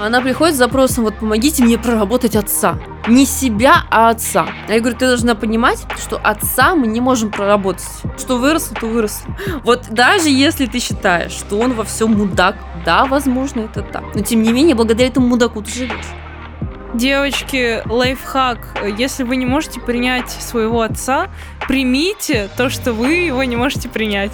Она 0.00 0.22
приходит 0.22 0.54
с 0.54 0.58
запросом, 0.58 1.04
вот 1.04 1.16
помогите 1.16 1.62
мне 1.62 1.76
проработать 1.76 2.34
отца. 2.34 2.78
Не 3.06 3.26
себя, 3.26 3.84
а 3.90 4.08
отца. 4.08 4.46
Я 4.66 4.80
говорю, 4.80 4.96
ты 4.96 5.06
должна 5.06 5.34
понимать, 5.34 5.84
что 6.02 6.16
отца 6.16 6.74
мы 6.74 6.86
не 6.86 7.02
можем 7.02 7.30
проработать. 7.30 7.84
Что 8.18 8.38
выросло, 8.38 8.74
то 8.80 8.86
выросло. 8.86 9.36
Вот 9.62 9.88
даже 9.90 10.30
если 10.30 10.64
ты 10.64 10.80
считаешь, 10.80 11.32
что 11.32 11.58
он 11.58 11.74
во 11.74 11.84
всем 11.84 12.12
мудак, 12.12 12.56
да, 12.86 13.04
возможно, 13.04 13.60
это 13.60 13.82
так. 13.82 14.02
Но 14.14 14.22
тем 14.22 14.42
не 14.42 14.54
менее, 14.54 14.74
благодаря 14.74 15.08
этому 15.08 15.26
мудаку 15.26 15.60
ты 15.60 15.70
живешь. 15.70 16.06
Девочки, 16.94 17.82
лайфхак. 17.84 18.78
Если 18.96 19.22
вы 19.22 19.36
не 19.36 19.44
можете 19.44 19.80
принять 19.80 20.30
своего 20.30 20.80
отца, 20.80 21.28
примите 21.68 22.48
то, 22.56 22.70
что 22.70 22.94
вы 22.94 23.12
его 23.12 23.44
не 23.44 23.56
можете 23.56 23.90
принять 23.90 24.32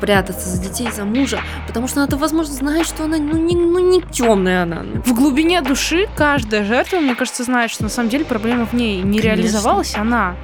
прятаться 0.00 0.48
за 0.48 0.62
детей, 0.62 0.88
за 0.90 1.04
мужа, 1.04 1.40
потому 1.66 1.88
что 1.88 2.00
она-то, 2.00 2.16
возможно, 2.16 2.54
знает, 2.54 2.86
что 2.86 3.04
она, 3.04 3.18
ну, 3.18 3.36
не, 3.36 3.56
ну, 3.56 3.78
не 3.78 4.00
темная 4.02 4.62
она. 4.62 4.82
В 5.04 5.14
глубине 5.14 5.60
души 5.60 6.08
каждая 6.16 6.64
жертва, 6.64 6.98
мне 6.98 7.14
кажется, 7.14 7.44
знает, 7.44 7.70
что 7.70 7.82
на 7.82 7.88
самом 7.88 8.08
деле 8.08 8.24
проблема 8.24 8.66
в 8.66 8.72
ней. 8.72 8.96
Не 8.96 9.18
Конечно. 9.18 9.26
реализовалась 9.26 9.94
она. 9.96 10.36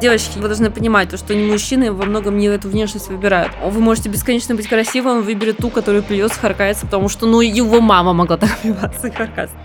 Девочки, 0.00 0.38
вы 0.38 0.46
должны 0.46 0.70
понимать, 0.70 1.08
то, 1.08 1.16
что 1.16 1.34
не 1.34 1.50
мужчины 1.50 1.92
во 1.92 2.04
многом 2.04 2.38
не 2.38 2.46
эту 2.46 2.68
внешность 2.68 3.08
выбирают. 3.08 3.52
Вы 3.64 3.80
можете 3.80 4.08
бесконечно 4.08 4.54
быть 4.54 4.68
красивым, 4.68 5.18
он 5.18 5.22
выберет 5.22 5.56
ту, 5.56 5.70
которая 5.70 6.02
плюется, 6.02 6.38
харкается, 6.38 6.86
потому 6.86 7.08
что, 7.08 7.26
ну, 7.26 7.40
его 7.40 7.80
мама 7.80 8.12
могла 8.12 8.36
так 8.36 8.56
плеваться 8.58 9.08
и 9.08 9.10
харкаться. 9.10 9.56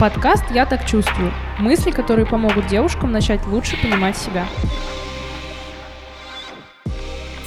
Подкаст 0.00 0.42
«Я 0.52 0.66
так 0.66 0.84
чувствую». 0.84 1.32
Мысли, 1.60 1.92
которые 1.92 2.26
помогут 2.26 2.66
девушкам 2.66 3.12
начать 3.12 3.46
лучше 3.46 3.80
понимать 3.80 4.16
себя. 4.16 4.46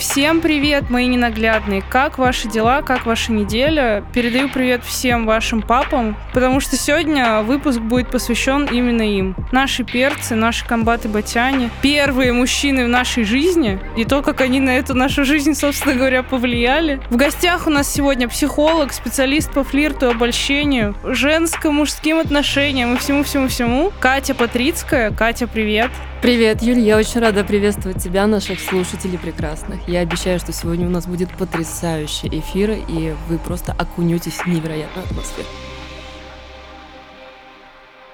Всем 0.09 0.39
привет, 0.39 0.89
мои 0.89 1.05
ненаглядные. 1.05 1.84
Как 1.88 2.17
ваши 2.17 2.47
дела, 2.47 2.81
как 2.81 3.05
ваша 3.05 3.34
неделя? 3.34 4.05
Передаю 4.13 4.47
привет 4.47 4.85
всем 4.85 5.25
вашим 5.25 5.61
папам, 5.61 6.16
потому 6.33 6.61
что 6.61 6.77
сегодня 6.77 7.41
выпуск 7.41 7.80
будет 7.80 8.09
посвящен 8.09 8.69
именно 8.72 9.02
им. 9.02 9.36
Наши 9.52 9.83
перцы, 9.83 10.36
наши 10.36 10.66
комбаты-батяне, 10.66 11.72
первые 11.81 12.31
мужчины 12.31 12.86
в 12.86 12.88
нашей 12.88 13.25
жизни, 13.25 13.81
и 13.97 14.05
то, 14.05 14.22
как 14.22 14.39
они 14.39 14.61
на 14.61 14.77
эту 14.77 14.94
нашу 14.94 15.25
жизнь, 15.25 15.53
собственно 15.53 15.94
говоря, 15.94 16.23
повлияли. 16.23 17.02
В 17.09 17.17
гостях 17.17 17.67
у 17.67 17.69
нас 17.69 17.92
сегодня 17.92 18.30
психолог, 18.30 18.94
специалист 18.94 19.52
по 19.52 19.66
флирту 19.66 20.05
и 20.08 20.11
обольщению, 20.11 20.95
женско-мужским 21.03 22.19
отношениям 22.19 22.95
и 22.95 22.97
всему-всему-всему. 22.97 23.92
Катя 23.99 24.33
Патрицкая. 24.36 25.11
Катя, 25.11 25.47
привет. 25.47 25.92
Привет, 26.20 26.64
Юль, 26.64 26.80
я 26.80 26.98
очень 26.98 27.22
рада 27.22 27.44
приветствовать 27.44 28.02
тебя, 28.04 28.26
наших 28.26 28.60
слушателей 28.60 29.20
прекрасных. 29.20 29.88
Я 29.88 30.00
обещаю, 30.00 30.40
что 30.40 30.52
сегодня 30.52 30.88
у 30.88 30.90
нас 30.90 31.06
будет 31.06 31.30
потрясающий 31.38 32.28
эфир, 32.28 32.72
и 32.72 33.14
вы 33.30 33.38
просто 33.38 33.72
окунетесь 33.72 34.34
в 34.34 34.48
невероятную 34.48 35.06
атмосферу. 35.06 35.48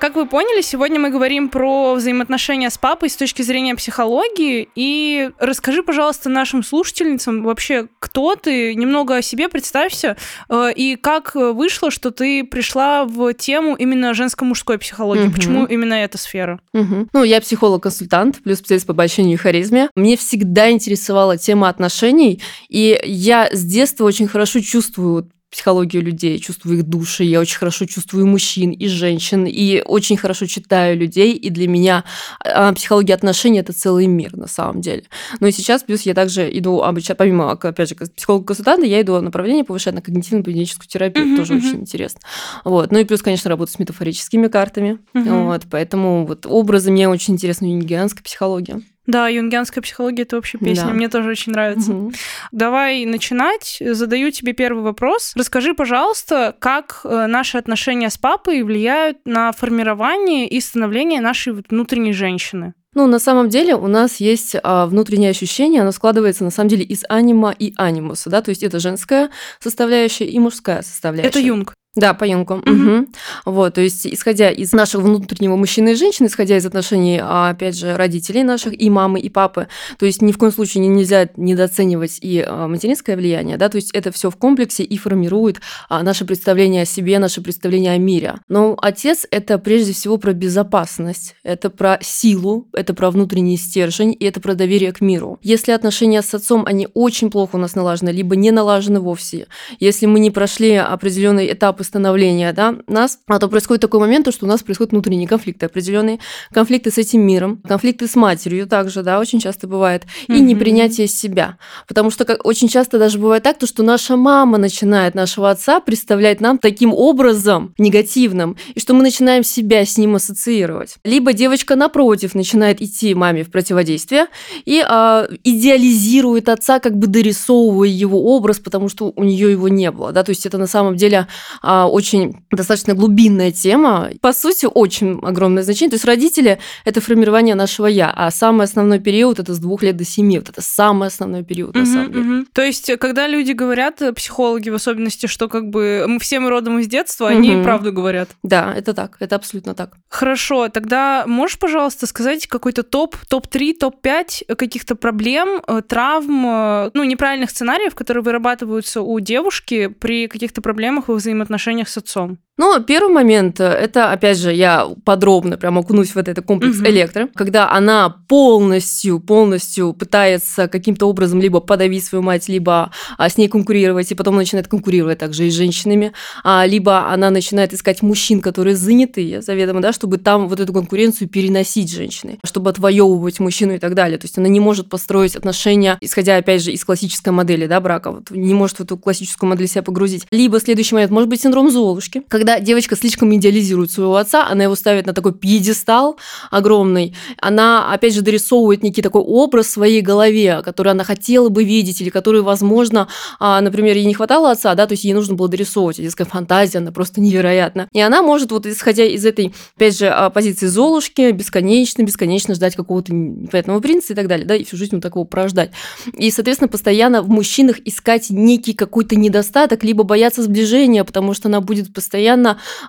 Как 0.04 0.18
вы 0.18 0.26
поняли, 0.26 0.60
сегодня 0.60 1.00
мы 1.00 1.12
говорим 1.12 1.48
про 1.48 1.94
взаимоотношения 1.94 2.70
с 2.70 2.78
папой 2.78 3.10
с 3.10 3.16
точки 3.16 3.42
зрения 3.42 3.74
психологии. 3.74 4.68
И 4.76 5.30
расскажи, 5.40 5.82
пожалуйста, 5.82 6.28
нашим 6.28 6.62
слушательницам 6.62 7.42
вообще, 7.42 7.88
кто 8.00 8.36
ты, 8.36 8.76
немного 8.76 9.16
о 9.16 9.22
себе 9.22 9.48
представься, 9.48 10.18
э, 10.50 10.74
и 10.76 10.98
как 10.98 11.36
вышло, 11.36 11.90
что 11.90 12.12
ты 12.12 12.44
пришла 12.44 13.06
в 13.06 13.34
тему 13.34 13.76
именно 13.78 14.14
женско-мужской 14.14 14.78
психологии. 14.78 15.28
Угу. 15.28 15.34
Почему 15.34 15.66
именно 15.68 15.94
эта 15.94 16.18
сфера? 16.18 16.60
Угу. 16.74 17.08
Ну, 17.14 17.24
я 17.24 17.40
психолог-консультант, 17.40 18.44
плюс 18.44 18.58
специалист 18.58 18.86
по 18.86 18.92
обольщению 18.92 19.36
и 19.36 19.38
харизме. 19.38 19.90
Мне 19.96 20.18
всегда 20.18 20.70
интересовала 20.70 21.38
тема 21.38 21.70
отношений, 21.70 22.42
и 22.68 23.00
я 23.06 23.48
с 23.50 23.64
детства 23.64 24.04
очень 24.04 24.28
хорошо 24.28 24.60
чувствую 24.60 25.30
психологию 25.54 26.02
людей, 26.02 26.40
чувствую 26.40 26.80
их 26.80 26.84
души, 26.84 27.24
я 27.24 27.40
очень 27.40 27.60
хорошо 27.60 27.86
чувствую 27.86 28.26
мужчин 28.26 28.72
и 28.72 28.88
женщин, 28.88 29.46
и 29.46 29.84
очень 29.86 30.18
хорошо 30.18 30.48
читаю 30.48 30.98
людей, 30.98 31.34
и 31.34 31.52
для 31.52 31.68
меня 31.68 32.04
а, 32.44 32.74
психология 32.74 33.14
отношений– 33.14 33.60
это 33.60 33.72
целый 33.72 34.08
мир 34.08 34.36
на 34.36 34.48
самом 34.48 34.82
деле. 34.82 35.04
Но 35.40 35.46
и 35.46 35.52
сейчас, 35.52 35.84
плюс 35.84 36.02
я 36.02 36.16
также 36.16 36.50
иду 36.58 36.82
обучать, 36.82 37.18
помимо, 37.18 37.52
опять 37.52 37.90
же, 37.90 37.96
психолога-консультанта, 37.96 38.88
я 38.88 39.02
иду 39.02 39.22
направление 39.22 39.64
повышать 39.64 39.94
на 39.94 40.00
когнитивно-поведенческую 40.00 40.88
терапию, 40.88 41.28
mm-hmm, 41.28 41.38
тоже 41.38 41.54
mm-hmm. 41.54 41.58
очень 41.58 41.82
интересно. 41.82 42.22
Вот. 42.66 42.92
Ну 42.92 42.98
и 42.98 43.04
плюс, 43.04 43.22
конечно, 43.22 43.50
работа 43.50 43.72
с 43.72 43.80
метафорическими 43.80 44.48
картами, 44.48 44.98
mm-hmm. 45.14 45.46
вот, 45.46 45.64
поэтому 45.70 46.26
вот 46.26 46.48
образы 46.48 46.90
мне 46.90 47.08
очень 47.08 47.36
интересна 47.36 47.68
юнгианская 47.68 48.24
психология. 48.24 48.82
Да, 49.06 49.28
юнгианская 49.28 49.82
психология 49.82 50.24
это 50.24 50.38
вообще 50.38 50.58
песня. 50.58 50.86
Да. 50.86 50.94
Мне 50.94 51.10
тоже 51.10 51.30
очень 51.30 51.52
нравится. 51.52 51.92
Угу. 51.92 52.14
Давай 52.52 53.06
начинать. 53.06 53.78
Задаю 53.82 54.32
тебе 54.32 54.54
первый 54.54 54.84
вопрос. 54.84 55.34
Расскажи, 55.36 55.74
пожалуйста, 55.74 56.56
как 56.60 57.02
э, 57.04 57.28
наши 57.28 57.58
отношения 57.58 58.10
с 58.10 58.18
папой 58.18 58.64
влияют 58.64 59.18
на 59.26 59.52
формирование 59.52 60.48
и 60.48 60.62
становление 60.62 61.20
нашей 61.20 61.54
внутренней 61.54 62.14
женщины. 62.14 62.74
Ну, 62.96 63.08
на 63.08 63.20
самом 63.20 63.50
деле 63.50 63.76
у 63.76 63.88
нас 63.88 64.18
есть 64.18 64.56
а, 64.62 64.86
внутреннее 64.86 65.32
ощущение, 65.32 65.82
оно 65.82 65.92
складывается 65.92 66.44
на 66.44 66.52
самом 66.52 66.70
деле 66.70 66.84
из 66.84 67.04
анима 67.10 67.52
и 67.58 67.74
анимуса, 67.76 68.30
да, 68.30 68.42
то 68.42 68.50
есть 68.50 68.62
это 68.62 68.80
женская 68.80 69.32
составляющая 69.60 70.26
и 70.26 70.38
мужская 70.38 70.84
составляющая. 70.84 71.30
Это 71.30 71.40
Юнг. 71.40 71.74
Да, 71.96 72.16
по 72.16 72.24
Юнгу. 72.24 72.56
Угу. 72.56 72.72
Угу. 72.72 73.08
Вот, 73.46 73.76
то 73.76 73.82
есть, 73.82 74.08
исходя 74.08 74.50
из 74.50 74.72
нашего 74.72 75.04
внутреннего 75.04 75.56
мужчины 75.56 75.92
и 75.92 75.96
женщины, 75.96 76.26
исходя 76.26 76.58
из 76.58 76.66
отношений, 76.66 77.20
а, 77.22 77.50
опять 77.50 77.78
же, 77.78 77.96
родителей 77.96 78.44
наших, 78.44 78.80
и 78.80 78.90
мамы, 78.90 79.20
и 79.20 79.30
папы, 79.30 79.68
то 80.00 80.08
есть 80.08 80.24
ни 80.24 80.32
в 80.32 80.40
коем 80.40 80.52
случае 80.52 80.88
нельзя 80.88 81.30
недооценивать 81.38 82.18
и 82.22 82.44
а, 82.46 82.68
материнское 82.68 83.16
влияние, 83.16 83.58
да, 83.58 83.70
то 83.70 83.76
есть 83.76 83.92
это 83.92 84.12
все 84.12 84.32
в 84.32 84.38
комплексе 84.38 84.84
и 84.84 84.98
формирует 84.98 85.62
а, 85.88 86.02
наше 86.02 86.26
представление 86.26 86.82
о 86.82 86.86
себе, 86.86 87.20
наше 87.20 87.42
представление 87.42 87.94
о 87.94 87.98
мире. 88.00 88.36
Но 88.48 88.76
отец– 88.82 89.28
это 89.32 89.60
прежде 89.60 89.94
всего 89.94 90.18
про 90.18 90.34
безопасность, 90.34 91.36
это 91.44 91.70
про 91.70 92.00
силу, 92.02 92.68
это 92.74 92.96
про 92.96 93.12
внутренний 93.12 93.58
стержень, 93.58 94.18
и 94.20 94.26
это 94.26 94.42
про 94.42 94.56
доверие 94.56 94.94
к 94.94 95.02
миру. 95.02 95.38
Если 95.44 95.72
отношения 95.72 96.24
с 96.24 96.34
отцом, 96.34 96.64
они 96.66 96.88
очень 96.96 97.30
плохо 97.30 97.58
у 97.58 97.60
нас 97.60 97.76
налажены, 97.76 98.10
либо 98.10 98.36
не 98.36 98.50
налажены 98.50 99.00
вовсе, 99.00 99.46
если 99.80 100.08
мы 100.08 100.20
не 100.20 100.32
прошли 100.32 100.74
определенный 100.74 101.54
этап 101.54 101.83
становления 101.84 102.54
да, 102.54 102.76
нас, 102.88 103.20
а 103.28 103.40
то 103.40 103.48
происходит 103.48 103.82
такой 103.82 104.00
момент, 104.00 104.32
что 104.34 104.46
у 104.46 104.50
нас 104.50 104.64
происходят 104.64 104.92
внутренние 104.92 105.28
конфликты 105.28 105.66
определенные, 105.66 106.20
конфликты 106.52 106.92
с 106.92 106.98
этим 106.98 107.22
миром, 107.22 107.62
конфликты 107.68 108.08
с 108.08 108.16
матерью 108.16 108.68
также, 108.68 109.04
да, 109.04 109.20
очень 109.20 109.40
часто 109.40 109.68
бывает, 109.68 110.04
и 110.28 110.32
mm-hmm. 110.32 110.40
непринятие 110.40 111.08
себя. 111.08 111.58
Потому 111.88 112.12
что 112.12 112.26
как, 112.26 112.46
очень 112.46 112.68
часто 112.68 113.00
даже 113.00 113.20
бывает 113.20 113.44
так, 113.44 113.58
то, 113.58 113.68
что 113.68 113.84
наша 113.84 114.16
мама 114.16 114.58
начинает 114.58 115.16
нашего 115.16 115.50
отца 115.50 115.80
представлять 115.80 116.42
нам 116.42 116.58
таким 116.58 116.94
образом 116.94 117.74
негативным, 117.78 118.58
и 118.74 118.80
что 118.80 118.94
мы 118.94 119.04
начинаем 119.04 119.44
себя 119.44 119.86
с 119.86 119.98
ним 119.98 120.16
ассоциировать. 120.16 120.96
Либо 121.04 121.34
девочка 121.34 121.76
напротив 121.76 122.36
начинает 122.36 122.82
идти 122.82 123.14
маме 123.14 123.44
в 123.44 123.52
противодействие 123.52 124.28
и 124.66 124.84
а, 124.86 125.28
идеализирует 125.44 126.50
отца, 126.50 126.80
как 126.80 126.98
бы 126.98 127.08
дорисовывая 127.08 127.90
его 127.90 128.36
образ, 128.36 128.60
потому 128.60 128.90
что 128.90 129.12
у 129.16 129.24
нее 129.24 129.52
его 129.52 129.68
не 129.68 129.92
было, 129.92 130.12
да, 130.12 130.24
то 130.24 130.30
есть 130.30 130.46
это 130.46 130.58
на 130.58 130.68
самом 130.68 130.96
деле 130.96 131.28
а, 131.62 131.73
очень 131.88 132.44
достаточно 132.52 132.94
глубинная 132.94 133.52
тема. 133.52 134.10
По 134.22 134.34
сути, 134.34 134.68
очень 134.72 135.20
огромное 135.22 135.64
значение. 135.64 135.92
То 135.92 135.96
есть 135.96 136.06
родители– 136.06 136.60
это 136.86 137.02
формирование 137.02 137.56
нашего 137.56 137.88
«я», 137.88 138.12
а 138.16 138.32
самый 138.32 138.64
основной 138.64 139.00
период– 139.00 139.40
это 139.40 139.54
с 139.54 139.60
двух 139.60 139.84
лет 139.84 139.98
до 139.98 140.06
семи. 140.06 140.40
Вот 140.40 140.50
это 140.50 140.62
самый 140.62 141.08
основной 141.08 141.44
период, 141.44 141.76
на 141.76 141.86
самом 141.86 142.12
деле. 142.12 142.46
То 142.54 142.62
есть, 142.62 142.92
когда 143.00 143.28
люди 143.28 143.52
говорят, 143.52 144.02
э, 144.02 144.14
психологи 144.14 144.70
в 144.70 144.76
особенности, 144.76 145.28
что 145.28 145.50
как 145.50 145.70
бы 145.70 146.06
мы 146.08 146.20
все 146.20 146.40
мы 146.40 146.50
родом 146.50 146.80
из 146.80 146.88
детства, 146.88 147.30
они 147.30 147.64
правду 147.64 147.92
говорят. 147.92 148.30
Да, 148.44 148.74
это 148.76 148.94
так, 148.94 149.18
это 149.20 149.36
абсолютно 149.36 149.74
так. 149.74 149.94
Хорошо, 150.10 150.70
тогда 150.70 151.24
можешь, 151.28 151.58
пожалуйста, 151.60 152.08
сказать 152.08 152.48
какой-то 152.48 152.84
топ, 152.84 153.16
топ-3, 153.28 153.74
топ-5 153.80 154.56
каких-то 154.56 154.96
проблем, 154.96 155.62
э, 155.68 155.82
травм, 155.88 156.46
э, 156.46 156.92
ну, 156.94 157.04
неправильных 157.04 157.50
сценариев, 157.50 157.96
которые 157.96 158.24
вырабатываются 158.24 159.02
у 159.02 159.20
девушки 159.20 159.88
при 159.88 160.28
каких-то 160.28 160.62
проблемах 160.62 161.08
во 161.08 161.16
взаимоотношениях 161.16 161.63
отношениях 161.64 161.88
с 161.88 161.98
отцом? 161.98 162.40
Ну, 162.56 162.80
первый 162.84 163.12
момент, 163.12 163.60
э, 163.60 163.64
это, 163.64 164.12
опять 164.12 164.38
же, 164.38 164.54
я 164.54 164.88
подробно 165.06 165.58
прям 165.58 165.80
окунусь 165.80 166.14
в 166.14 166.18
этот 166.18 166.46
комплекс 166.46 166.78
угу. 166.78 166.86
электро, 166.86 167.28
когда 167.34 167.72
она 167.72 168.16
полностью, 168.28 169.20
полностью 169.20 169.94
пытается 169.94 170.68
каким-то 170.68 171.08
образом 171.08 171.42
либо 171.42 171.62
подавить 171.62 172.06
свою 172.06 172.22
мать, 172.22 172.48
либо 172.48 172.92
а, 173.18 173.30
с 173.30 173.38
ней 173.38 173.48
конкурировать, 173.48 174.12
и 174.12 174.16
потом 174.16 174.36
начинает 174.36 174.68
конкурировать 174.68 175.18
также 175.18 175.48
и 175.48 175.50
с 175.50 175.54
женщинами, 175.56 176.14
а, 176.44 176.68
либо 176.68 177.12
она 177.12 177.32
начинает 177.32 177.74
искать 177.74 178.04
мужчин, 178.04 178.40
которые 178.40 178.76
занятые 178.76 179.42
заведомо, 179.42 179.82
да, 179.82 179.92
чтобы 179.92 180.20
там 180.20 180.48
вот 180.48 180.60
эту 180.60 180.74
конкуренцию 180.74 181.30
переносить 181.30 181.92
женщины, 181.92 182.38
чтобы 182.46 182.70
отвоевывать 182.70 183.40
мужчину 183.40 183.74
и 183.74 183.80
так 183.80 183.96
далее. 183.96 184.20
То 184.20 184.26
есть 184.26 184.38
она 184.38 184.48
не 184.48 184.60
может 184.60 184.90
построить 184.90 185.36
отношения, 185.36 185.98
исходя, 186.02 186.38
опять 186.38 186.62
же, 186.62 186.72
из 186.72 186.86
классической 186.86 187.30
модели, 187.30 187.66
да, 187.66 187.80
брака, 187.82 188.12
вот, 188.12 188.30
не 188.30 188.54
может 188.54 188.78
в 188.78 188.82
эту 188.82 188.96
классическую 188.96 189.50
модель 189.50 189.68
себя 189.68 189.82
погрузить. 189.82 190.28
Либо 190.30 190.60
следующий 190.60 190.94
момент, 190.94 191.12
может 191.12 191.30
быть, 191.30 191.42
синдром 191.42 191.72
Золушки, 191.72 192.22
когда 192.28 192.43
когда 192.44 192.60
девочка 192.60 192.98
слишком 192.98 193.34
идеализирует 193.34 193.90
своего 193.90 194.18
отца, 194.18 194.46
она 194.46 194.66
его 194.66 194.76
ставит 194.76 195.06
на 195.06 195.14
такой 195.14 195.34
пьедестал 195.34 196.18
огромный, 196.52 197.16
она, 197.38 197.94
опять 197.94 198.14
же, 198.14 198.22
дорисовывает 198.22 198.84
некий 198.84 199.02
такой 199.02 199.22
образ 199.22 199.68
в 199.68 199.70
своей 199.70 200.02
голове, 200.02 200.62
который 200.62 200.92
она 200.92 201.06
хотела 201.06 201.48
бы 201.48 201.64
видеть, 201.64 202.02
или 202.02 202.10
который, 202.10 202.42
возможно, 202.42 203.08
а, 203.40 203.62
например, 203.62 203.96
ей 203.96 204.04
не 204.04 204.14
хватало 204.14 204.52
отца, 204.52 204.76
да, 204.76 204.88
то 204.88 204.92
есть 204.92 205.06
ей 205.06 205.14
нужно 205.14 205.36
было 205.36 205.48
дорисовывать, 205.48 206.02
детская 206.02 206.26
фантазия, 206.26 206.80
она 206.80 206.92
просто 206.92 207.22
невероятна. 207.22 207.88
И 207.94 208.02
она 208.02 208.22
может, 208.22 208.52
вот 208.52 208.66
исходя 208.66 209.06
из 209.06 209.26
этой, 209.26 209.54
опять 209.78 209.98
же, 209.98 210.08
а, 210.10 210.30
позиции 210.30 210.68
Золушки, 210.68 211.32
бесконечно, 211.32 212.04
бесконечно 212.04 212.56
ждать 212.56 212.76
какого-то 212.76 213.14
непонятного 213.14 213.80
принца 213.80 214.12
и 214.12 214.18
так 214.18 214.28
далее, 214.28 214.46
да, 214.46 214.58
и 214.58 214.66
всю 214.66 214.76
жизнь 214.76 214.96
вот 214.96 215.02
такого 215.02 215.24
прождать. 215.24 215.72
И, 216.18 216.30
соответственно, 216.30 216.68
постоянно 216.68 217.22
в 217.22 217.30
мужчинах 217.30 217.78
искать 217.86 218.32
некий 218.32 218.74
какой-то 218.74 219.16
недостаток, 219.16 219.86
либо 219.86 220.04
бояться 220.04 220.44
сближения, 220.44 221.06
потому 221.06 221.34
что 221.34 221.48
она 221.48 221.62
будет 221.62 221.94
постоянно 221.94 222.33